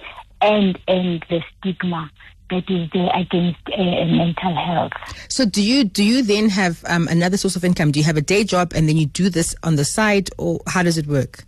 and 0.41 0.79
end 0.89 1.25
the 1.29 1.41
stigma 1.59 2.11
that 2.51 2.64
is 2.68 2.88
there 2.92 3.11
against 3.14 3.61
uh, 3.76 4.05
mental 4.07 4.55
health. 4.55 4.92
So, 5.28 5.44
do 5.44 5.62
you 5.62 5.84
do 5.84 6.05
you 6.05 6.22
then 6.22 6.49
have 6.49 6.84
um, 6.86 7.09
another 7.09 7.36
source 7.36 7.57
of 7.57 7.64
income? 7.64 7.92
Do 7.92 8.01
you 8.01 8.05
have 8.05 8.16
a 8.16 8.22
day 8.22 8.44
job 8.44 8.72
and 8.74 8.88
then 8.88 8.96
you 8.96 9.07
do 9.07 9.30
this 9.30 9.55
on 9.62 9.76
the 9.76 9.84
side, 9.84 10.30
or 10.38 10.61
how 10.66 10.82
does 10.82 10.99
it 10.99 11.07
work? 11.07 11.44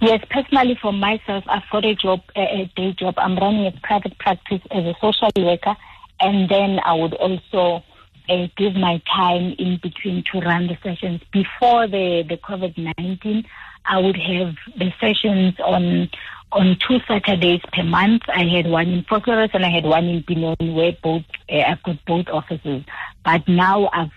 Yes, 0.00 0.24
personally 0.30 0.78
for 0.80 0.92
myself, 0.92 1.44
I've 1.48 1.68
got 1.72 1.84
a 1.84 1.94
job, 1.94 2.20
a 2.36 2.70
day 2.76 2.92
job. 2.92 3.14
I'm 3.18 3.36
running 3.36 3.66
a 3.66 3.72
private 3.82 4.16
practice 4.18 4.60
as 4.70 4.84
a 4.84 4.94
social 5.00 5.30
worker, 5.38 5.76
and 6.20 6.48
then 6.48 6.78
I 6.84 6.94
would 6.94 7.14
also 7.14 7.84
uh, 8.28 8.46
give 8.56 8.74
my 8.74 9.02
time 9.14 9.54
in 9.58 9.78
between 9.82 10.22
to 10.32 10.40
run 10.40 10.68
the 10.68 10.78
sessions. 10.82 11.20
Before 11.32 11.88
the 11.88 12.24
the 12.28 12.36
COVID 12.36 12.94
nineteen, 12.96 13.44
I 13.86 13.98
would 13.98 14.16
have 14.16 14.54
the 14.76 14.92
sessions 15.00 15.54
on 15.60 16.10
on 16.52 16.76
two 16.86 16.98
Saturdays 17.06 17.60
per 17.72 17.82
month. 17.82 18.22
I 18.28 18.44
had 18.44 18.66
one 18.66 18.88
in 18.88 19.04
Vosloorus 19.04 19.50
and 19.54 19.64
I 19.64 19.70
had 19.70 19.84
one 19.84 20.04
in 20.04 20.24
Benoni 20.26 20.72
where 20.72 20.92
both 21.02 21.24
uh, 21.50 21.60
I've 21.60 21.82
got 21.82 22.04
both 22.06 22.28
offices. 22.28 22.84
But 23.24 23.46
now 23.48 23.90
I've 23.92 24.10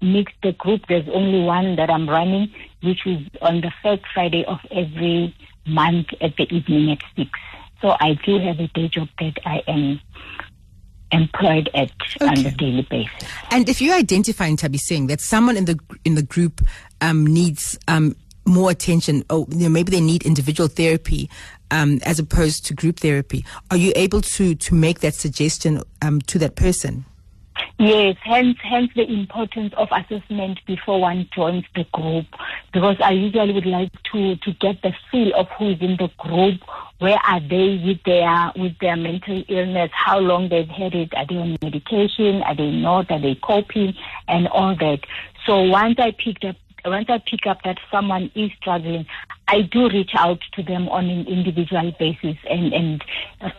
mixed 0.00 0.36
the 0.42 0.52
group. 0.52 0.82
There's 0.88 1.08
only 1.08 1.44
one 1.44 1.76
that 1.76 1.90
I'm 1.90 2.08
running, 2.08 2.52
which 2.82 3.06
is 3.06 3.20
on 3.40 3.60
the 3.60 3.72
first 3.82 4.02
Friday 4.12 4.44
of 4.44 4.58
every 4.70 5.34
month 5.66 6.08
at 6.20 6.36
the 6.36 6.52
evening 6.54 6.90
at 6.92 7.02
six. 7.16 7.30
So 7.80 7.96
I 8.00 8.14
do 8.24 8.38
have 8.38 8.58
a 8.60 8.68
day 8.68 8.88
job 8.88 9.08
that 9.18 9.38
I 9.44 9.62
am 9.66 10.00
employed 11.12 11.70
at 11.74 11.90
okay. 12.20 12.26
on 12.26 12.46
a 12.46 12.50
daily 12.50 12.86
basis. 12.90 13.28
And 13.50 13.68
if 13.68 13.80
you 13.80 13.92
identify 13.92 14.48
Nthabiseng 14.50 15.08
that 15.08 15.20
someone 15.20 15.56
in 15.56 15.66
the 15.66 15.78
in 16.04 16.14
the 16.14 16.22
group 16.22 16.60
um, 17.00 17.26
needs 17.26 17.78
um, 17.88 18.16
more 18.46 18.70
attention 18.70 19.24
or 19.30 19.46
you 19.50 19.64
know, 19.64 19.68
maybe 19.68 19.90
they 19.90 20.00
need 20.00 20.24
individual 20.24 20.68
therapy 20.68 21.30
um, 21.70 21.98
as 22.04 22.18
opposed 22.18 22.66
to 22.66 22.74
group 22.74 23.00
therapy 23.00 23.44
are 23.70 23.76
you 23.76 23.92
able 23.96 24.20
to 24.20 24.54
to 24.54 24.74
make 24.74 25.00
that 25.00 25.14
suggestion 25.14 25.80
um, 26.02 26.20
to 26.22 26.38
that 26.38 26.56
person 26.56 27.04
Yes, 27.78 28.16
hence 28.22 28.56
hence 28.62 28.90
the 28.94 29.02
importance 29.02 29.74
of 29.76 29.88
assessment 29.90 30.60
before 30.66 31.00
one 31.00 31.28
joins 31.34 31.64
the 31.74 31.84
group. 31.92 32.26
Because 32.72 32.96
I 33.00 33.10
usually 33.10 33.52
would 33.52 33.66
like 33.66 33.90
to 34.12 34.36
to 34.36 34.52
get 34.60 34.80
the 34.82 34.92
feel 35.10 35.34
of 35.34 35.48
who 35.58 35.70
is 35.70 35.80
in 35.80 35.96
the 35.96 36.08
group, 36.18 36.60
where 36.98 37.18
are 37.26 37.40
they 37.40 37.82
with 37.84 38.02
their 38.04 38.52
with 38.54 38.78
their 38.80 38.96
mental 38.96 39.42
illness, 39.48 39.90
how 39.92 40.18
long 40.18 40.48
they've 40.48 40.68
had 40.68 40.94
it, 40.94 41.14
are 41.16 41.26
they 41.26 41.36
on 41.36 41.56
medication, 41.62 42.42
are 42.42 42.54
they 42.54 42.70
not, 42.70 43.10
are 43.10 43.20
they 43.20 43.34
coping, 43.34 43.94
and 44.28 44.46
all 44.48 44.76
that. 44.76 45.00
So 45.44 45.62
once 45.62 45.96
I 45.98 46.12
picked 46.12 46.44
up 46.44 46.56
once 46.84 47.06
I 47.08 47.18
pick 47.18 47.46
up 47.46 47.62
that 47.64 47.78
someone 47.90 48.30
is 48.34 48.50
struggling, 48.60 49.06
I 49.48 49.62
do 49.62 49.88
reach 49.88 50.12
out 50.16 50.40
to 50.54 50.62
them 50.62 50.88
on 50.88 51.06
an 51.06 51.26
individual 51.26 51.92
basis 51.98 52.36
and, 52.48 52.72
and 52.72 53.04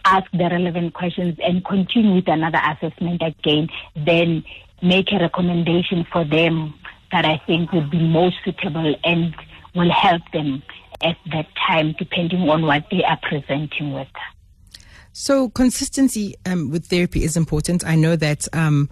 ask 0.05 0.29
the 0.31 0.49
relevant 0.49 0.93
questions 0.93 1.37
and 1.43 1.65
continue 1.65 2.15
with 2.15 2.27
another 2.27 2.59
assessment 2.63 3.21
again, 3.21 3.69
then 3.95 4.43
make 4.81 5.11
a 5.11 5.19
recommendation 5.19 6.05
for 6.11 6.23
them 6.23 6.73
that 7.11 7.25
I 7.25 7.41
think 7.47 7.71
would 7.71 7.89
be 7.89 7.99
most 7.99 8.35
suitable 8.43 8.95
and 9.03 9.35
will 9.73 9.91
help 9.91 10.21
them 10.33 10.63
at 11.01 11.17
that 11.31 11.47
time, 11.67 11.95
depending 11.97 12.49
on 12.49 12.63
what 12.63 12.85
they 12.91 13.03
are 13.03 13.19
presenting 13.21 13.93
with. 13.93 14.07
So 15.17 15.49
consistency 15.49 16.35
um, 16.45 16.71
with 16.71 16.87
therapy 16.87 17.23
is 17.23 17.37
important. 17.37 17.85
I 17.85 17.95
know 17.95 18.17
that 18.17 18.47
um, 18.53 18.89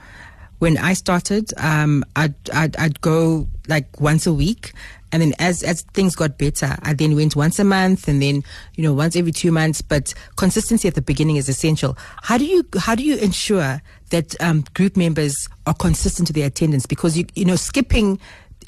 when 0.63 0.77
I 0.77 0.93
started, 0.93 1.53
um, 1.57 2.05
I'd, 2.15 2.33
I'd, 2.53 2.77
I'd 2.77 3.01
go 3.01 3.49
like 3.67 3.99
once 3.99 4.25
a 4.25 4.33
week. 4.33 4.71
And 5.11 5.21
then 5.21 5.33
as, 5.37 5.61
as 5.61 5.81
things 5.93 6.15
got 6.15 6.37
better, 6.37 6.77
I 6.83 6.93
then 6.93 7.17
went 7.17 7.35
once 7.35 7.59
a 7.59 7.65
month 7.65 8.07
and 8.07 8.21
then, 8.21 8.45
you 8.75 8.83
know, 8.83 8.93
once 8.93 9.17
every 9.17 9.33
two 9.33 9.51
months. 9.51 9.81
But 9.81 10.13
consistency 10.37 10.87
at 10.87 10.95
the 10.95 11.01
beginning 11.01 11.35
is 11.35 11.49
essential. 11.49 11.97
How 12.21 12.37
do 12.37 12.45
you, 12.45 12.63
how 12.79 12.95
do 12.95 13.03
you 13.03 13.17
ensure 13.17 13.81
that, 14.11 14.41
um, 14.41 14.63
group 14.73 14.95
members 14.95 15.35
are 15.67 15.73
consistent 15.73 16.27
to 16.27 16.33
their 16.33 16.47
attendance? 16.47 16.85
Because 16.85 17.17
you, 17.17 17.25
you 17.35 17.43
know, 17.43 17.57
skipping, 17.57 18.17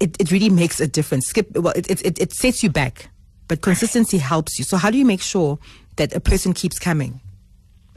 it, 0.02 0.18
it 0.20 0.34
really 0.34 0.50
makes 0.50 0.82
a 0.82 0.88
difference. 0.88 1.28
Skip, 1.28 1.50
well, 1.58 1.74
it, 1.78 1.90
it, 1.90 2.20
it 2.20 2.34
sets 2.34 2.62
you 2.62 2.70
back, 2.70 3.10
but 3.48 3.62
consistency 3.62 4.18
helps 4.18 4.60
you. 4.60 4.66
So 4.66 4.76
how 4.76 4.92
do 4.92 4.98
you 4.98 5.06
make 5.06 5.22
sure 5.22 5.60
that 5.96 6.14
a 6.14 6.20
person 6.20 6.52
keeps 6.52 6.78
coming? 6.78 7.22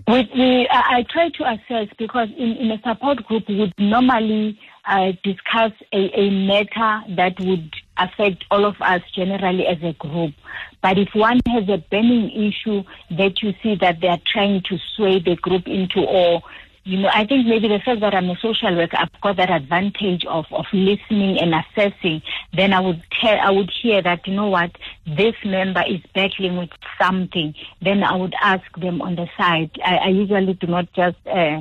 We, 0.08 0.26
we, 0.34 0.68
I, 0.70 0.98
I 0.98 1.04
try 1.10 1.28
to 1.28 1.44
assess 1.44 1.94
because 1.98 2.28
in, 2.38 2.56
in 2.56 2.70
a 2.70 2.80
support 2.80 3.22
group 3.24 3.46
we 3.46 3.58
would 3.58 3.74
normally 3.76 4.58
uh, 4.86 5.12
discuss 5.22 5.72
a, 5.92 6.18
a 6.18 6.30
matter 6.30 7.14
that 7.14 7.38
would 7.40 7.74
affect 7.98 8.46
all 8.50 8.64
of 8.64 8.76
us 8.80 9.02
generally 9.14 9.66
as 9.66 9.76
a 9.82 9.92
group. 9.92 10.32
But 10.80 10.96
if 10.96 11.10
one 11.14 11.40
has 11.48 11.68
a 11.68 11.84
burning 11.90 12.30
issue 12.30 12.84
that 13.18 13.42
you 13.42 13.52
see 13.62 13.74
that 13.82 14.00
they 14.00 14.08
are 14.08 14.20
trying 14.32 14.62
to 14.70 14.78
sway 14.96 15.18
the 15.18 15.36
group 15.36 15.66
into 15.66 16.00
or 16.00 16.40
you 16.88 16.96
know, 16.96 17.10
I 17.12 17.26
think 17.26 17.46
maybe 17.46 17.68
the 17.68 17.80
fact 17.84 18.00
that 18.00 18.14
I'm 18.14 18.30
a 18.30 18.36
social 18.40 18.74
worker, 18.74 18.96
I've 18.98 19.20
got 19.20 19.36
that 19.36 19.50
advantage 19.50 20.24
of, 20.24 20.46
of 20.50 20.64
listening 20.72 21.38
and 21.38 21.54
assessing. 21.54 22.22
Then 22.54 22.72
I 22.72 22.80
would 22.80 23.02
tell, 23.20 23.38
I 23.38 23.50
would 23.50 23.70
hear 23.82 24.00
that, 24.00 24.26
you 24.26 24.34
know 24.34 24.48
what, 24.48 24.70
this 25.06 25.34
member 25.44 25.84
is 25.86 26.00
battling 26.14 26.56
with 26.56 26.70
something. 26.98 27.54
Then 27.82 28.02
I 28.02 28.16
would 28.16 28.34
ask 28.40 28.64
them 28.80 29.02
on 29.02 29.16
the 29.16 29.28
side. 29.36 29.70
I, 29.84 29.96
I 29.96 30.08
usually 30.08 30.54
do 30.54 30.66
not 30.66 30.90
just, 30.94 31.18
uh, 31.26 31.60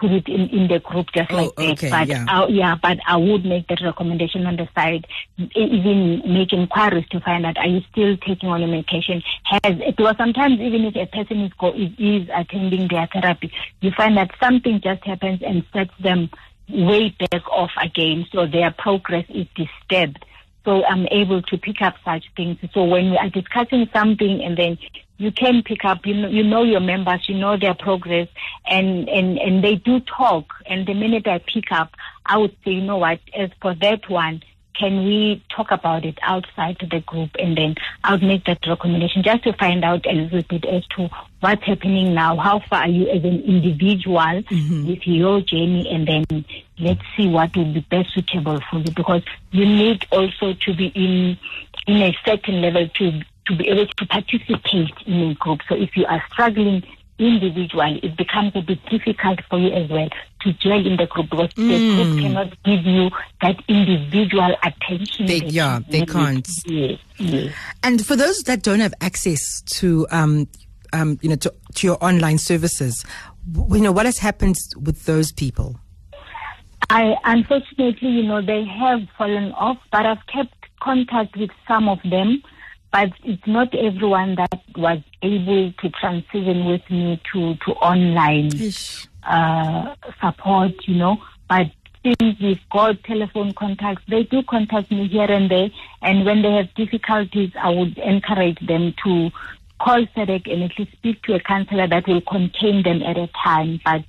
put 0.00 0.10
it 0.10 0.28
in, 0.28 0.48
in 0.48 0.68
the 0.68 0.78
group 0.78 1.06
just 1.14 1.30
oh, 1.30 1.36
like 1.36 1.58
okay, 1.58 1.90
that. 1.90 1.90
But 1.90 2.08
yeah. 2.08 2.24
I, 2.28 2.46
yeah, 2.46 2.74
but 2.82 2.98
I 3.06 3.16
would 3.16 3.44
make 3.44 3.68
that 3.68 3.80
recommendation 3.82 4.46
on 4.46 4.56
the 4.56 4.68
side, 4.74 5.06
even 5.54 6.22
make 6.24 6.52
inquiries 6.52 7.06
to 7.10 7.20
find 7.20 7.44
out 7.44 7.58
are 7.58 7.66
you 7.66 7.82
still 7.92 8.16
taking 8.16 8.48
on 8.48 8.60
your 8.60 8.70
medication? 8.70 9.22
Has 9.44 9.60
it 9.64 9.96
because 9.96 10.16
sometimes 10.16 10.58
even 10.60 10.84
if 10.86 10.96
a 10.96 11.06
person 11.06 11.42
is 11.42 11.52
go, 11.60 11.72
is, 11.74 11.90
is 11.98 12.28
attending 12.34 12.88
their 12.88 13.08
therapy, 13.12 13.52
you 13.80 13.90
find 13.96 14.16
that 14.16 14.30
something 14.42 14.80
just 14.80 15.04
happens 15.04 15.42
and 15.42 15.64
sets 15.72 15.92
them 16.00 16.30
way 16.68 17.14
back 17.30 17.46
off 17.50 17.72
again, 17.80 18.26
so 18.32 18.46
their 18.46 18.70
progress 18.70 19.26
is 19.28 19.46
disturbed. 19.54 20.24
So 20.70 20.84
I'm 20.84 21.08
able 21.10 21.42
to 21.42 21.58
pick 21.58 21.82
up 21.82 21.96
such 22.04 22.26
things. 22.36 22.56
So 22.72 22.84
when 22.84 23.10
we 23.10 23.16
are 23.16 23.28
discussing 23.28 23.88
something 23.92 24.40
and 24.40 24.56
then 24.56 24.78
you 25.16 25.32
can 25.32 25.64
pick 25.64 25.84
up, 25.84 26.06
you 26.06 26.14
know, 26.14 26.28
you 26.28 26.44
know 26.44 26.62
your 26.62 26.78
members, 26.78 27.28
you 27.28 27.34
know 27.34 27.58
their 27.58 27.74
progress 27.74 28.28
and, 28.68 29.08
and, 29.08 29.36
and 29.36 29.64
they 29.64 29.74
do 29.74 29.98
talk. 29.98 30.46
And 30.66 30.86
the 30.86 30.94
minute 30.94 31.26
I 31.26 31.38
pick 31.38 31.72
up, 31.72 31.90
I 32.24 32.38
would 32.38 32.56
say, 32.64 32.70
you 32.70 32.82
know 32.82 32.98
what, 32.98 33.18
as 33.36 33.50
for 33.60 33.74
that 33.80 34.08
one, 34.08 34.44
can 34.74 35.04
we 35.04 35.42
talk 35.54 35.70
about 35.70 36.04
it 36.04 36.18
outside 36.22 36.76
the 36.90 37.00
group 37.00 37.30
and 37.38 37.56
then 37.56 37.74
I'll 38.04 38.18
make 38.18 38.44
that 38.44 38.58
recommendation 38.66 39.22
just 39.22 39.44
to 39.44 39.52
find 39.54 39.84
out 39.84 40.06
a 40.06 40.12
little 40.12 40.42
bit 40.42 40.64
as 40.64 40.86
to 40.96 41.08
what's 41.40 41.64
happening 41.64 42.14
now, 42.14 42.36
how 42.36 42.60
far 42.60 42.82
are 42.82 42.88
you 42.88 43.08
as 43.08 43.24
an 43.24 43.42
individual 43.42 44.16
mm-hmm. 44.16 44.86
with 44.86 45.06
your 45.06 45.40
journey? 45.40 45.88
And 45.90 46.06
then 46.06 46.44
let's 46.78 47.02
see 47.16 47.28
what 47.28 47.56
will 47.56 47.72
be 47.72 47.80
best 47.90 48.14
suitable 48.14 48.60
for 48.70 48.78
you 48.78 48.90
because 48.94 49.22
you 49.50 49.66
need 49.66 50.06
also 50.10 50.54
to 50.54 50.74
be 50.74 50.86
in 50.94 51.38
in 51.86 52.02
a 52.02 52.16
certain 52.24 52.60
level 52.60 52.88
to 52.88 53.20
to 53.46 53.56
be 53.56 53.68
able 53.68 53.86
to 53.86 54.06
participate 54.06 54.92
in 55.06 55.30
a 55.30 55.34
group. 55.34 55.60
So 55.68 55.74
if 55.74 55.96
you 55.96 56.06
are 56.06 56.22
struggling 56.30 56.84
individually, 57.20 58.00
it 58.02 58.16
becomes 58.16 58.52
a 58.56 58.62
bit 58.62 58.78
difficult 58.90 59.40
for 59.48 59.58
you 59.58 59.70
as 59.70 59.88
well 59.90 60.08
to 60.42 60.52
join 60.54 60.86
in 60.86 60.96
the 60.96 61.06
group 61.06 61.28
because 61.30 61.52
the 61.54 61.62
group 61.94 62.18
cannot 62.20 62.62
give 62.64 62.84
you 62.84 63.10
that 63.42 63.56
individual 63.68 64.54
attention. 64.64 65.26
They- 65.26 65.44
yeah, 65.46 65.80
they 65.88 66.06
can't. 66.06 66.48
Yes, 66.64 66.98
yes. 67.18 67.54
And 67.82 68.04
for 68.04 68.16
those 68.16 68.38
that 68.44 68.62
don't 68.62 68.80
have 68.80 68.94
access 69.00 69.60
to, 69.62 70.06
um, 70.10 70.48
um, 70.92 71.18
you 71.22 71.28
know, 71.28 71.36
to, 71.36 71.54
to 71.76 71.86
your 71.86 72.02
online 72.02 72.38
services, 72.38 73.04
w- 73.52 73.76
you 73.76 73.82
know, 73.82 73.92
what 73.92 74.06
has 74.06 74.18
happened 74.18 74.56
with 74.76 75.04
those 75.04 75.30
people? 75.30 75.78
I 76.88 77.14
unfortunately, 77.24 78.08
you 78.08 78.22
know, 78.24 78.42
they 78.42 78.64
have 78.64 79.00
fallen 79.16 79.52
off, 79.52 79.76
but 79.92 80.06
I've 80.06 80.26
kept 80.26 80.54
contact 80.82 81.36
with 81.36 81.50
some 81.68 81.88
of 81.88 81.98
them. 82.08 82.42
But 82.92 83.12
it's 83.22 83.46
not 83.46 83.74
everyone 83.74 84.34
that 84.34 84.62
was 84.76 84.98
able 85.22 85.72
to 85.72 85.90
transition 85.90 86.66
with 86.66 86.82
me 86.90 87.20
to 87.32 87.54
to 87.54 87.70
online 87.72 88.50
uh, 89.22 89.94
support, 90.20 90.72
you 90.88 90.96
know. 90.96 91.18
But 91.48 91.70
since 92.02 92.40
we've 92.40 92.68
got 92.72 93.02
telephone 93.04 93.52
contacts, 93.52 94.02
they 94.08 94.24
do 94.24 94.42
contact 94.42 94.90
me 94.90 95.06
here 95.06 95.30
and 95.30 95.50
there. 95.50 95.70
And 96.02 96.24
when 96.24 96.42
they 96.42 96.52
have 96.52 96.74
difficulties, 96.74 97.52
I 97.60 97.70
would 97.70 97.98
encourage 97.98 98.58
them 98.66 98.94
to 99.04 99.30
call 99.80 100.06
SADAG 100.16 100.50
and 100.52 100.64
at 100.64 100.78
least 100.78 100.92
speak 100.92 101.22
to 101.22 101.34
a 101.34 101.40
counselor 101.40 101.86
that 101.88 102.06
will 102.06 102.22
contain 102.22 102.82
them 102.82 103.02
at 103.02 103.16
a 103.16 103.28
time. 103.44 103.80
But 103.84 104.04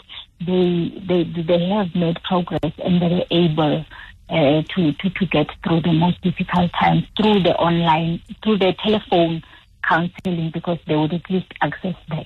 they 0.46 0.92
they 1.08 1.24
they 1.24 1.70
have 1.70 1.94
made 1.94 2.22
progress 2.24 2.74
and 2.84 3.02
they're 3.02 3.26
able 3.30 3.86
uh, 4.32 4.62
to, 4.76 4.94
to 4.94 5.10
to 5.10 5.26
get 5.26 5.48
through 5.64 5.82
the 5.82 5.94
most 5.94 6.22
difficult 6.22 6.72
times 6.80 7.04
through 7.18 7.44
the 7.44 7.54
online 7.56 8.22
through 8.44 8.58
the 8.58 8.74
telephone 8.84 9.44
counseling 9.88 10.52
because 10.54 10.78
they 10.88 10.96
would 10.96 11.14
at 11.14 11.30
least 11.30 11.48
access 11.62 11.96
that. 12.10 12.26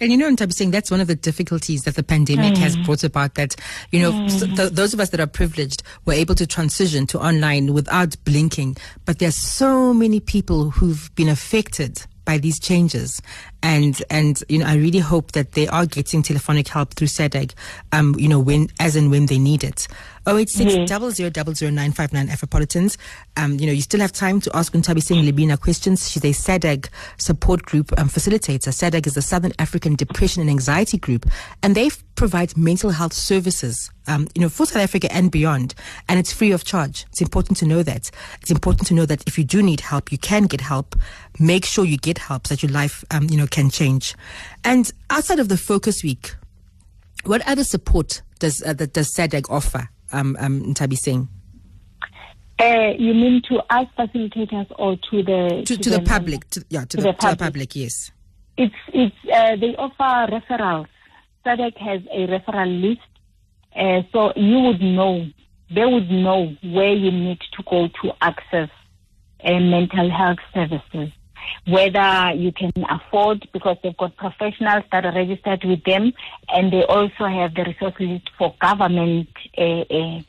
And 0.00 0.10
you 0.10 0.18
know, 0.18 0.26
and 0.26 0.40
I'm 0.40 0.50
saying 0.50 0.72
that's 0.72 0.90
one 0.90 1.00
of 1.00 1.06
the 1.06 1.14
difficulties 1.14 1.82
that 1.82 1.94
the 1.94 2.02
pandemic 2.02 2.56
has 2.58 2.76
brought 2.78 3.04
about. 3.04 3.36
That 3.36 3.54
you 3.92 4.00
know, 4.00 4.24
s- 4.24 4.40
th- 4.40 4.72
those 4.72 4.92
of 4.94 4.98
us 4.98 5.10
that 5.10 5.20
are 5.20 5.28
privileged 5.28 5.84
were 6.06 6.14
able 6.14 6.34
to 6.36 6.46
transition 6.46 7.06
to 7.08 7.20
online 7.20 7.72
without 7.72 8.16
blinking. 8.24 8.76
But 9.04 9.20
there's 9.20 9.36
so 9.36 9.94
many 9.94 10.18
people 10.18 10.70
who've 10.70 11.14
been 11.14 11.28
affected 11.28 12.04
by 12.24 12.38
these 12.38 12.58
changes, 12.58 13.20
and 13.62 14.02
and 14.10 14.42
you 14.48 14.58
know, 14.58 14.66
I 14.66 14.74
really 14.74 14.98
hope 14.98 15.32
that 15.32 15.52
they 15.52 15.68
are 15.68 15.86
getting 15.86 16.22
telephonic 16.22 16.68
help 16.68 16.94
through 16.94 17.08
SADAG, 17.08 17.54
um, 17.92 18.14
you 18.18 18.28
know, 18.28 18.38
when 18.38 18.68
as 18.80 18.96
and 18.96 19.10
when 19.10 19.26
they 19.26 19.38
need 19.38 19.64
it. 19.64 19.88
086 20.26 20.88
00959 20.88 22.28
Afropolitans. 22.28 22.96
Um, 23.36 23.58
you 23.58 23.66
know, 23.66 23.72
you 23.72 23.82
still 23.82 24.00
have 24.00 24.12
time 24.12 24.40
to 24.42 24.56
ask 24.56 24.72
Nthabiseng 24.72 25.24
Libina 25.24 25.58
questions. 25.58 26.10
She's 26.10 26.24
a 26.24 26.28
SADAG 26.28 26.88
support 27.16 27.62
group 27.62 27.92
um, 27.98 28.08
facilitator. 28.08 28.68
SADAG 28.68 29.06
is 29.06 29.14
the 29.14 29.22
Southern 29.22 29.52
African 29.58 29.96
Depression 29.96 30.40
and 30.40 30.50
Anxiety 30.50 30.98
Group, 30.98 31.26
and 31.62 31.74
they 31.74 31.90
provide 32.14 32.56
mental 32.56 32.90
health 32.90 33.12
services, 33.12 33.90
um, 34.06 34.28
you 34.34 34.42
know, 34.42 34.48
for 34.48 34.66
South 34.66 34.82
Africa 34.82 35.12
and 35.12 35.30
beyond. 35.30 35.74
And 36.08 36.20
it's 36.20 36.32
free 36.32 36.52
of 36.52 36.64
charge. 36.64 37.04
It's 37.10 37.20
important 37.20 37.58
to 37.58 37.66
know 37.66 37.82
that. 37.82 38.10
It's 38.40 38.50
important 38.50 38.86
to 38.88 38.94
know 38.94 39.06
that 39.06 39.24
if 39.26 39.38
you 39.38 39.44
do 39.44 39.62
need 39.62 39.80
help, 39.80 40.12
you 40.12 40.18
can 40.18 40.44
get 40.44 40.60
help. 40.60 40.94
Make 41.40 41.64
sure 41.64 41.84
you 41.84 41.96
get 41.96 42.18
help 42.18 42.46
so 42.46 42.54
that 42.54 42.62
your 42.62 42.70
life, 42.70 43.04
um, 43.10 43.26
you 43.28 43.36
know, 43.36 43.46
can 43.52 43.70
change. 43.70 44.16
And 44.64 44.90
outside 45.10 45.38
of 45.38 45.48
the 45.48 45.56
focus 45.56 46.02
week, 46.02 46.34
what 47.24 47.46
other 47.46 47.62
support 47.62 48.22
does 48.40 48.60
uh, 48.66 48.72
that 48.72 48.94
does 48.94 49.14
SADAG 49.14 49.44
offer? 49.48 49.88
Um, 50.12 50.36
um, 50.40 50.62
Nthabiseng? 50.74 51.28
Uh, 52.58 52.92
you 52.98 53.14
mean 53.14 53.40
to 53.48 53.56
us 53.70 53.86
facilitators 53.98 54.66
or 54.78 54.96
to 55.10 55.22
the 55.22 55.62
to, 55.66 55.76
to 55.76 55.90
the 55.90 55.96
members? 55.96 56.08
public, 56.08 56.50
to, 56.50 56.64
yeah, 56.68 56.80
to, 56.80 56.86
To 56.88 56.96
the, 56.96 57.02
the 57.02 57.12
to 57.12 57.12
the 57.12 57.16
public. 57.18 57.38
public, 57.38 57.76
yes. 57.76 58.10
It's 58.56 58.74
it's 58.88 59.16
uh, 59.32 59.56
they 59.56 59.74
offer 59.76 60.30
referrals. 60.32 60.86
SADAG 61.46 61.76
has 61.78 62.02
a 62.12 62.26
referral 62.26 62.80
list, 62.82 63.00
uh, 63.74 64.02
so 64.12 64.32
you 64.36 64.58
would 64.60 64.80
know. 64.80 65.26
They 65.74 65.86
would 65.86 66.10
know 66.10 66.54
where 66.62 66.92
you 66.92 67.10
need 67.10 67.40
to 67.56 67.62
go 67.62 67.88
to 68.02 68.12
access 68.20 68.68
uh, 69.42 69.58
mental 69.58 70.10
health 70.10 70.38
services. 70.52 71.10
Whether 71.66 72.32
you 72.34 72.52
can 72.52 72.72
afford, 72.90 73.48
because 73.52 73.76
they've 73.82 73.96
got 73.96 74.16
professionals 74.16 74.84
that 74.90 75.04
are 75.04 75.14
registered 75.14 75.64
with 75.64 75.84
them, 75.84 76.12
and 76.48 76.72
they 76.72 76.84
also 76.84 77.26
have 77.26 77.54
the 77.54 77.64
resources 77.64 78.20
for 78.36 78.54
government 78.60 79.28
uh, 79.56 79.84
uh, 79.90 80.22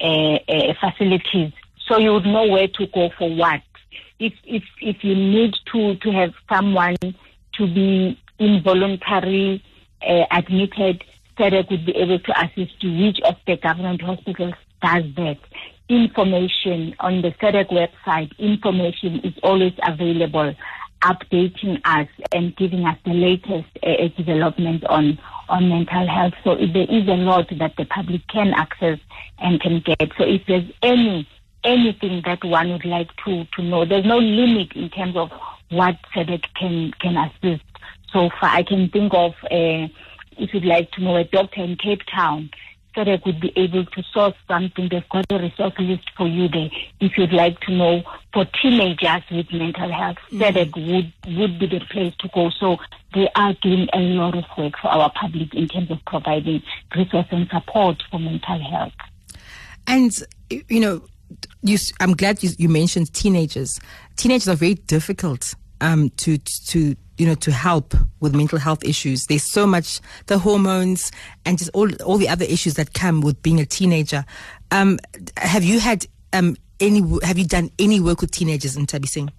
uh, 0.00 0.74
facilities. 0.80 1.52
So 1.88 1.98
you 1.98 2.12
would 2.12 2.24
know 2.26 2.46
where 2.46 2.68
to 2.68 2.86
go 2.86 3.10
for 3.18 3.34
what. 3.34 3.62
If 4.18 4.34
if 4.44 4.62
if 4.80 5.02
you 5.02 5.14
need 5.14 5.54
to 5.72 5.96
to 5.96 6.12
have 6.12 6.32
someone 6.52 6.96
to 7.00 7.66
be 7.66 8.18
involuntary 8.38 9.62
uh, 10.06 10.24
admitted, 10.30 11.04
SADAG 11.38 11.70
would 11.70 11.86
be 11.86 11.96
able 11.96 12.18
to 12.18 12.40
assist 12.40 12.82
you. 12.82 13.06
Which 13.06 13.20
of 13.24 13.36
the 13.46 13.56
government 13.56 14.02
hospitals 14.02 14.54
does 14.82 15.04
that? 15.16 15.38
Information 15.92 16.94
on 17.00 17.20
the 17.20 17.32
SADAG 17.32 17.68
website. 17.68 18.36
Information 18.38 19.20
is 19.24 19.34
always 19.42 19.74
available, 19.86 20.54
updating 21.02 21.80
us 21.84 22.08
and 22.32 22.56
giving 22.56 22.86
us 22.86 22.96
the 23.04 23.12
latest 23.12 23.68
uh, 23.82 24.08
development 24.16 24.84
on 24.86 25.18
on 25.50 25.68
mental 25.68 26.08
health. 26.08 26.32
So 26.44 26.54
there 26.54 26.88
is 26.88 27.06
a 27.08 27.18
lot 27.30 27.48
that 27.58 27.76
the 27.76 27.84
public 27.84 28.26
can 28.28 28.54
access 28.54 28.98
and 29.38 29.60
can 29.60 29.80
get. 29.84 30.12
So 30.16 30.24
if 30.24 30.40
there's 30.46 30.70
any 30.82 31.28
anything 31.64 32.22
that 32.24 32.42
one 32.42 32.70
would 32.72 32.84
like 32.84 33.10
to, 33.24 33.44
to 33.56 33.62
know. 33.62 33.84
There's 33.84 34.04
no 34.04 34.18
limit 34.18 34.72
in 34.72 34.90
terms 34.90 35.16
of 35.16 35.30
what 35.70 35.96
SADAG 36.14 36.44
can, 36.58 36.92
can 37.00 37.16
assist 37.16 37.64
so 38.12 38.30
far. 38.40 38.50
I 38.50 38.62
can 38.62 38.88
think 38.88 39.12
of, 39.14 39.32
uh, 39.44 39.88
if 40.38 40.52
you'd 40.52 40.64
like 40.64 40.90
to 40.92 41.02
know, 41.02 41.16
a 41.16 41.24
doctor 41.24 41.62
in 41.62 41.76
Cape 41.76 42.02
Town 42.12 42.50
SADAG 42.94 43.24
would 43.26 43.40
be 43.40 43.52
able 43.56 43.84
to 43.86 44.02
source 44.12 44.34
something. 44.48 44.88
They've 44.90 45.08
got 45.10 45.26
a 45.30 45.38
resource 45.38 45.74
list 45.78 46.10
for 46.16 46.26
you 46.26 46.48
there. 46.48 46.70
If 47.00 47.16
you'd 47.16 47.32
like 47.32 47.60
to 47.60 47.72
know 47.72 48.02
for 48.32 48.44
teenagers 48.60 49.22
with 49.30 49.52
mental 49.52 49.92
health, 49.92 50.18
mm-hmm. 50.30 50.92
would, 50.92 51.12
would 51.38 51.58
be 51.58 51.66
the 51.66 51.80
place 51.90 52.14
to 52.20 52.28
go. 52.34 52.50
So 52.50 52.78
they 53.14 53.28
are 53.34 53.54
doing 53.62 53.88
a 53.92 53.98
lot 53.98 54.36
of 54.36 54.44
work 54.56 54.74
for 54.80 54.88
our 54.88 55.10
public 55.12 55.54
in 55.54 55.68
terms 55.68 55.90
of 55.90 55.98
providing 56.06 56.62
resource 56.94 57.26
and 57.30 57.48
support 57.48 58.02
for 58.10 58.18
mental 58.18 58.60
health. 58.70 58.92
And, 59.86 60.12
you 60.50 60.80
know, 60.80 61.02
you, 61.62 61.78
I'm 62.00 62.12
glad 62.12 62.42
you, 62.42 62.50
you 62.58 62.68
mentioned 62.68 63.12
teenagers. 63.12 63.80
Teenagers 64.16 64.48
are 64.48 64.56
very 64.56 64.74
difficult 64.74 65.54
um, 65.80 66.10
to 66.10 66.38
to 66.38 66.94
you 67.22 67.28
know 67.28 67.36
to 67.36 67.52
help 67.52 67.94
with 68.18 68.34
mental 68.34 68.58
health 68.58 68.82
issues. 68.82 69.26
There's 69.26 69.48
so 69.48 69.64
much 69.64 70.00
the 70.26 70.38
hormones 70.38 71.12
and 71.44 71.56
just 71.56 71.70
all 71.72 71.88
all 72.02 72.18
the 72.18 72.28
other 72.28 72.44
issues 72.44 72.74
that 72.74 72.94
come 72.94 73.20
with 73.20 73.40
being 73.44 73.60
a 73.60 73.64
teenager. 73.64 74.24
Um, 74.72 74.98
have 75.36 75.62
you 75.62 75.78
had 75.78 76.04
um, 76.32 76.56
any? 76.80 77.00
Have 77.22 77.38
you 77.38 77.46
done 77.46 77.70
any 77.78 78.00
work 78.00 78.22
with 78.22 78.32
teenagers 78.32 78.76
Nthabiseng? 78.76 79.30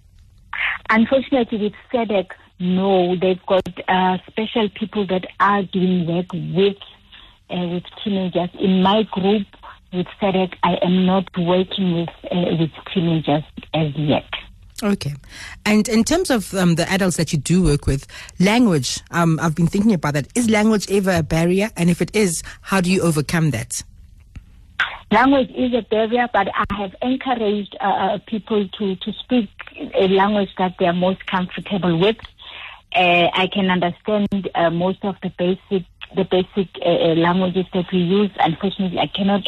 Unfortunately, 0.88 1.58
with 1.58 1.74
SADAG, 1.92 2.28
no. 2.58 3.16
They've 3.16 3.44
got 3.46 3.68
uh, 3.86 4.16
special 4.30 4.70
people 4.70 5.06
that 5.08 5.26
are 5.38 5.64
doing 5.64 6.06
work 6.06 6.32
with 6.32 6.78
uh, 7.50 7.66
with 7.68 7.84
teenagers. 8.02 8.48
In 8.58 8.82
my 8.82 9.02
group 9.12 9.46
with 9.92 10.06
SADAG, 10.22 10.54
I 10.62 10.76
am 10.80 11.04
not 11.04 11.28
working 11.36 11.92
with 11.92 12.32
uh, 12.32 12.56
with 12.58 12.70
teenagers 12.94 13.44
as 13.74 13.94
yet. 13.94 14.24
Okay. 14.82 15.14
And 15.64 15.88
in 15.88 16.04
terms 16.04 16.30
of 16.30 16.52
um, 16.54 16.74
the 16.74 16.90
adults 16.90 17.16
that 17.16 17.32
you 17.32 17.38
do 17.38 17.62
work 17.62 17.86
with, 17.86 18.06
language, 18.40 19.00
um, 19.12 19.38
I've 19.40 19.54
been 19.54 19.68
thinking 19.68 19.92
about 19.92 20.14
that. 20.14 20.26
Is 20.34 20.50
language 20.50 20.90
ever 20.90 21.12
a 21.12 21.22
barrier? 21.22 21.70
And 21.76 21.90
if 21.90 22.02
it 22.02 22.14
is, 22.14 22.42
how 22.60 22.80
do 22.80 22.90
you 22.90 23.02
overcome 23.02 23.50
that? 23.52 23.82
Language 25.12 25.50
is 25.50 25.72
a 25.74 25.82
barrier, 25.82 26.28
but 26.32 26.48
I 26.54 26.64
have 26.76 26.94
encouraged 27.02 27.76
uh, 27.80 27.84
uh 27.84 28.18
people 28.26 28.68
to, 28.68 28.96
to 28.96 29.12
speak 29.12 29.48
a 29.94 30.08
language 30.08 30.50
that 30.58 30.74
they 30.78 30.86
are 30.86 30.92
most 30.92 31.24
comfortable 31.26 31.98
with. 32.00 32.16
Uh, 32.94 33.28
I 33.32 33.48
can 33.52 33.70
understand 33.70 34.50
uh, 34.54 34.70
most 34.70 35.04
of 35.04 35.16
the 35.22 35.30
basic 35.38 35.84
the 36.16 36.24
basic 36.24 36.68
uh, 36.84 36.88
uh, 36.88 37.14
languages 37.14 37.66
that 37.74 37.86
we 37.92 37.98
use. 37.98 38.30
Unfortunately, 38.38 38.98
I 38.98 39.06
cannot 39.06 39.46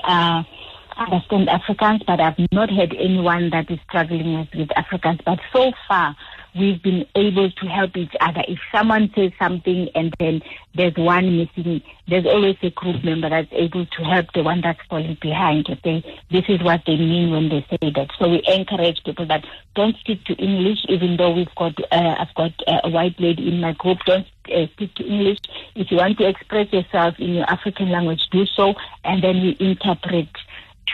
understand 0.97 1.49
Afrikaans, 1.49 2.05
but 2.07 2.21
I've 2.21 2.39
not 2.53 2.71
had 2.71 2.95
anyone 2.95 3.51
that 3.51 3.71
is 3.71 3.79
struggling 3.89 4.49
with, 4.55 4.69
Afrikaans. 4.69 5.25
But 5.25 5.39
so 5.53 5.73
far, 5.89 6.17
we've 6.59 6.83
been 6.83 7.07
able 7.15 7.51
to 7.51 7.67
help 7.67 7.97
each 7.97 8.15
other. 8.21 8.43
If 8.49 8.59
someone 8.73 9.11
says 9.15 9.33
something 9.39 9.89
and 9.95 10.15
then 10.19 10.43
there's 10.75 10.97
one 10.97 11.37
missing, 11.37 11.83
there's 12.09 12.27
always 12.27 12.57
a 12.63 12.71
group 12.71 13.05
member 13.05 13.29
that's 13.29 13.53
able 13.53 13.85
to 13.87 14.05
help 14.05 14.33
the 14.33 14.43
one 14.43 14.63
that's 14.63 14.81
falling 14.89 15.19
behind 15.21 15.67
to 15.67 15.79
say, 15.85 16.03
this 16.31 16.45
is 16.49 16.63
what 16.63 16.83
they 16.87 16.97
mean 16.97 17.31
when 17.31 17.49
they 17.49 17.67
say 17.71 17.91
that. 17.95 18.09
So 18.19 18.31
we 18.31 18.43
encourage 18.47 19.03
people 19.05 19.27
that 19.27 19.45
don't 19.75 19.97
speak 19.99 20.25
to 20.25 20.35
English, 20.35 20.79
even 20.89 21.17
though 21.17 21.33
we've 21.33 21.55
got, 21.57 21.79
uh, 21.93 22.15
I've 22.19 22.35
got 22.35 22.53
a 22.67 22.89
white 22.89 23.19
lady 23.19 23.49
in 23.49 23.61
my 23.61 23.73
group, 23.73 23.99
don't 24.07 24.27
uh, 24.55 24.67
speak 24.73 24.95
to 24.95 25.05
English. 25.05 25.39
If 25.75 25.91
you 25.91 25.99
want 25.99 26.19
to 26.19 26.29
express 26.29 26.73
yourself 26.73 27.17
in 27.19 27.35
your 27.35 27.51
African 27.51 27.91
language, 27.91 28.23
do 28.31 28.47
so, 28.47 28.75
and 29.05 29.23
then 29.23 29.43
we 29.43 29.57
interpret 29.61 30.29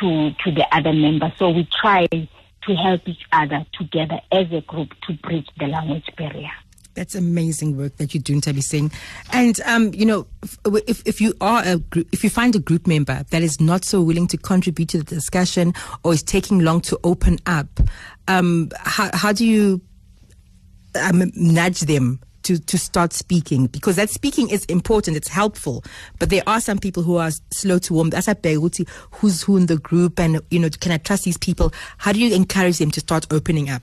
to, 0.00 0.30
to 0.44 0.50
the 0.50 0.66
other 0.72 0.92
members. 0.92 1.32
So 1.38 1.50
we 1.50 1.68
try 1.80 2.06
to 2.08 2.74
help 2.74 3.06
each 3.06 3.24
other 3.32 3.64
together 3.72 4.20
as 4.30 4.46
a 4.52 4.60
group 4.62 4.90
to 5.06 5.14
bridge 5.14 5.48
the 5.58 5.66
language 5.66 6.08
barrier. 6.16 6.50
That's 6.94 7.14
amazing 7.14 7.76
work 7.78 7.96
that 7.96 8.12
you're 8.12 8.22
doing, 8.22 8.42
Thabiseng. 8.42 8.92
And 9.32 9.58
um, 9.62 9.94
you 9.94 10.04
know, 10.04 10.26
if 10.86 11.02
if 11.06 11.22
you 11.22 11.32
are 11.40 11.62
a 11.64 11.78
group, 11.78 12.06
if 12.12 12.22
you 12.22 12.28
find 12.28 12.54
a 12.54 12.58
group 12.58 12.86
member 12.86 13.24
that 13.30 13.42
is 13.42 13.60
not 13.60 13.84
so 13.84 14.02
willing 14.02 14.26
to 14.28 14.36
contribute 14.36 14.90
to 14.90 14.98
the 14.98 15.04
discussion 15.04 15.72
or 16.04 16.12
is 16.12 16.22
taking 16.22 16.60
long 16.60 16.82
to 16.82 17.00
open 17.02 17.38
up, 17.46 17.80
um, 18.28 18.70
how 18.80 19.10
how 19.14 19.32
do 19.32 19.46
you 19.46 19.80
um, 20.94 21.30
nudge 21.34 21.80
them 21.80 22.20
to, 22.44 22.58
to 22.58 22.78
start 22.78 23.12
speaking 23.12 23.66
because 23.66 23.96
that 23.96 24.10
speaking 24.10 24.48
is 24.50 24.64
important, 24.66 25.16
it's 25.16 25.28
helpful. 25.28 25.84
But 26.18 26.30
there 26.30 26.42
are 26.46 26.60
some 26.60 26.78
people 26.78 27.02
who 27.02 27.16
are 27.16 27.30
slow 27.50 27.78
to 27.78 27.94
warm. 27.94 28.10
That's 28.10 28.28
a 28.28 28.34
Beguti, 28.34 28.88
who's 29.12 29.42
who 29.42 29.56
in 29.56 29.66
the 29.66 29.78
group 29.78 30.18
and, 30.18 30.40
you 30.50 30.58
know, 30.58 30.68
can 30.80 30.92
I 30.92 30.98
trust 30.98 31.24
these 31.24 31.38
people? 31.38 31.72
How 31.98 32.12
do 32.12 32.20
you 32.20 32.34
encourage 32.34 32.78
them 32.78 32.90
to 32.92 33.00
start 33.00 33.26
opening 33.30 33.70
up? 33.70 33.82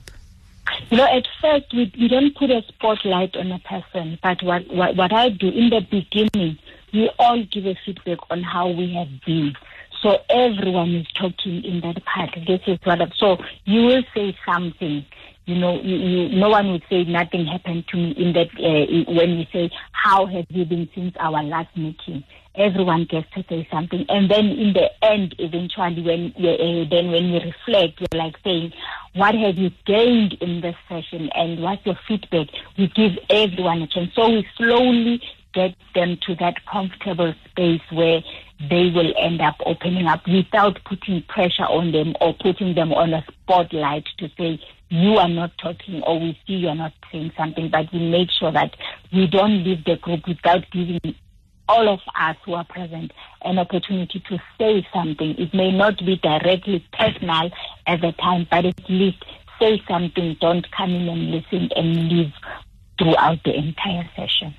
You 0.90 0.98
know, 0.98 1.04
at 1.04 1.26
first 1.40 1.72
we, 1.72 1.92
we 1.98 2.08
don't 2.08 2.34
put 2.36 2.50
a 2.50 2.62
spotlight 2.68 3.36
on 3.36 3.50
a 3.52 3.58
person, 3.60 4.18
but 4.22 4.42
what, 4.42 4.66
what, 4.68 4.96
what 4.96 5.12
I 5.12 5.30
do 5.30 5.48
in 5.48 5.70
the 5.70 5.80
beginning, 5.90 6.58
we 6.92 7.10
all 7.18 7.42
give 7.44 7.66
a 7.66 7.76
feedback 7.84 8.18
on 8.30 8.42
how 8.42 8.68
we 8.68 8.94
have 8.94 9.08
been. 9.24 9.54
So 10.02 10.18
everyone 10.30 10.94
is 10.94 11.06
talking 11.08 11.62
in 11.62 11.80
that 11.82 12.02
part. 12.04 12.30
This 12.46 12.60
is 12.66 12.78
what. 12.84 13.02
I'm, 13.02 13.12
so 13.18 13.36
you 13.64 13.82
will 13.82 14.02
say 14.14 14.36
something, 14.46 15.04
you 15.50 15.58
know, 15.58 15.80
you, 15.82 15.96
you, 15.96 16.28
no 16.28 16.48
one 16.48 16.70
would 16.70 16.84
say 16.88 17.02
nothing 17.04 17.44
happened 17.44 17.84
to 17.88 17.96
me 17.96 18.12
in 18.16 18.32
that 18.34 18.50
uh, 18.56 19.12
when 19.12 19.30
you 19.30 19.46
say 19.52 19.68
how 19.90 20.24
have 20.26 20.46
you 20.48 20.64
been 20.64 20.88
since 20.94 21.14
our 21.18 21.42
last 21.42 21.76
meeting. 21.76 22.22
Everyone 22.54 23.06
gets 23.08 23.26
to 23.34 23.44
say 23.48 23.66
something, 23.70 24.04
and 24.08 24.30
then 24.30 24.46
in 24.46 24.72
the 24.72 24.88
end, 25.04 25.36
eventually, 25.38 26.02
when 26.02 26.34
uh, 26.36 26.88
then 26.90 27.12
when 27.12 27.26
you 27.26 27.38
reflect, 27.38 28.00
you're 28.00 28.20
like 28.20 28.34
saying, 28.42 28.72
"What 29.14 29.36
have 29.36 29.56
you 29.56 29.70
gained 29.86 30.32
in 30.40 30.60
this 30.60 30.74
session, 30.88 31.30
and 31.34 31.62
what's 31.62 31.86
your 31.86 31.96
feedback?" 32.08 32.48
We 32.76 32.88
give 32.88 33.12
everyone 33.30 33.82
a 33.82 33.86
chance, 33.86 34.10
so 34.16 34.28
we 34.28 34.44
slowly 34.56 35.22
get 35.52 35.74
them 35.94 36.18
to 36.26 36.34
that 36.36 36.54
comfortable 36.70 37.34
space 37.50 37.80
where 37.92 38.20
they 38.68 38.90
will 38.94 39.12
end 39.18 39.40
up 39.40 39.56
opening 39.64 40.06
up 40.06 40.20
without 40.26 40.78
putting 40.84 41.22
pressure 41.28 41.64
on 41.64 41.92
them 41.92 42.14
or 42.20 42.34
putting 42.34 42.74
them 42.74 42.92
on 42.92 43.14
a 43.14 43.24
spotlight 43.42 44.04
to 44.18 44.28
say 44.36 44.60
you 44.90 45.16
are 45.16 45.28
not 45.28 45.52
talking 45.58 46.02
or 46.02 46.18
we 46.20 46.38
see 46.46 46.54
you 46.54 46.68
are 46.68 46.74
not 46.74 46.92
saying 47.12 47.32
something, 47.36 47.70
but 47.70 47.92
we 47.92 48.10
make 48.10 48.28
sure 48.38 48.52
that 48.52 48.74
we 49.12 49.26
don't 49.26 49.64
leave 49.64 49.84
the 49.84 49.96
group 49.96 50.26
without 50.26 50.64
giving 50.72 51.14
all 51.68 51.88
of 51.88 52.00
us 52.18 52.36
who 52.44 52.54
are 52.54 52.64
present 52.64 53.12
an 53.42 53.58
opportunity 53.58 54.22
to 54.28 54.38
say 54.58 54.86
something. 54.92 55.36
It 55.38 55.54
may 55.54 55.70
not 55.70 55.98
be 56.04 56.16
directly 56.16 56.84
personal 56.92 57.50
at 57.86 58.00
the 58.00 58.12
time, 58.12 58.48
but 58.50 58.66
at 58.66 58.90
least 58.90 59.24
say 59.60 59.80
something. 59.88 60.36
Don't 60.40 60.66
come 60.72 60.90
in 60.90 61.08
and 61.08 61.30
listen 61.30 61.70
and 61.76 62.08
leave 62.08 62.32
throughout 62.98 63.38
the 63.44 63.54
entire 63.54 64.08
session. 64.16 64.54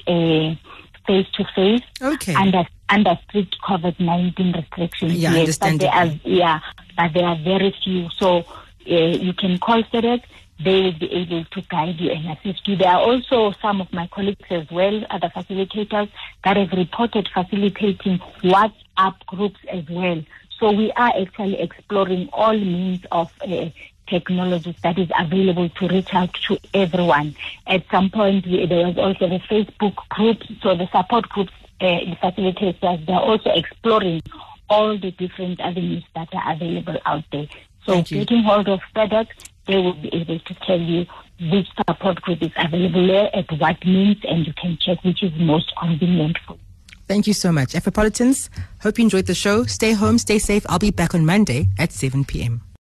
face 1.07 1.27
to 1.35 1.45
face 1.55 1.83
under 2.37 2.65
under 2.89 3.19
strict 3.29 3.57
COVID 3.67 3.99
nineteen 4.01 4.53
restrictions. 4.53 5.15
Yeah, 5.15 5.35
yes, 5.35 5.59
but 5.59 5.79
they 5.79 5.89
are, 5.89 6.07
yeah, 6.25 6.61
but 6.97 7.13
there 7.15 7.25
are 7.25 7.39
very 7.43 7.75
few. 7.83 8.09
So 8.19 8.39
uh, 8.39 8.45
you 8.87 9.33
can 9.33 9.59
call 9.59 9.83
SADAG 9.85 10.23
they 10.63 10.83
will 10.83 10.99
be 10.99 11.13
able 11.13 11.45
to 11.45 11.63
guide 11.63 11.99
you 11.99 12.11
and 12.11 12.39
assist 12.39 12.67
you. 12.69 12.77
There 12.77 12.89
are 12.89 13.01
also 13.01 13.53
some 13.61 13.81
of 13.81 13.93
my 13.93 14.07
colleagues 14.09 14.47
as 14.51 14.71
well, 14.71 15.05
other 15.11 15.29
facilitators, 15.29 16.11
that 16.45 16.57
have 16.57 16.73
reported 16.73 17.29
facilitating 17.33 18.19
WhatsApp 18.43 19.27
groups 19.27 19.59
as 19.71 19.85
well. 19.89 20.23
So 20.61 20.71
we 20.71 20.93
are 20.93 21.13
actually 21.21 21.61
exploring 21.61 22.29
all 22.33 22.57
means 22.57 23.05
of 23.11 23.33
uh, 23.41 23.71
technologies 24.07 24.77
that 24.83 24.99
is 24.99 25.11
available 25.19 25.69
to 25.69 25.89
reach 25.89 26.15
out 26.15 26.33
to 26.47 26.59
everyone. 26.73 27.35
At 27.67 27.85
some 27.91 28.11
point, 28.11 28.47
we, 28.47 28.65
there 28.67 28.87
was 28.87 28.97
also 28.97 29.29
the 29.29 29.41
Facebook 29.51 29.97
groups, 30.11 30.47
so 30.63 30.77
the 30.77 30.89
support 30.93 31.29
groups, 31.31 31.53
uh, 31.81 31.87
the 31.87 32.17
facilitators, 32.23 33.07
they're 33.07 33.17
also 33.17 33.51
exploring 33.51 34.23
all 34.71 34.97
the 34.97 35.11
different 35.11 35.61
avenues 35.61 36.05
that 36.15 36.29
are 36.33 36.53
available 36.53 36.99
out 37.05 37.25
there. 37.33 37.47
So 37.87 38.03
getting 38.03 38.43
hold 38.43 38.69
of 38.69 38.81
SADAG 38.95 39.27
they 39.67 39.77
will 39.77 39.95
be 39.95 40.09
able 40.15 40.39
to 40.39 40.55
tell 40.67 40.81
you 40.81 41.07
which 41.41 41.67
support 41.77 42.21
group 42.23 42.43
is 42.43 42.53
available 42.57 43.29
at 43.35 43.51
what 43.59 43.85
means, 43.85 44.19
and 44.25 44.47
you 44.47 44.53
can 44.61 44.79
check 44.81 45.03
which 45.05 45.23
is 45.23 45.33
most 45.37 45.73
convenient 45.81 46.39
for 46.47 46.55
you. 46.55 46.61
Thank 47.07 47.27
you 47.27 47.35
so 47.35 47.53
much. 47.53 47.75
Afropolitans, 47.75 48.49
hope 48.81 48.99
you 48.99 49.05
enjoyed 49.05 49.27
the 49.27 49.35
show. 49.35 49.65
Stay 49.65 49.93
home, 49.93 50.19
stay 50.19 50.39
safe. 50.39 50.65
I'll 50.69 50.79
be 50.79 50.91
back 50.91 51.15
on 51.15 51.27
Monday 51.27 51.69
at 51.79 51.93
7 51.93 52.25
p.m. 52.25 52.63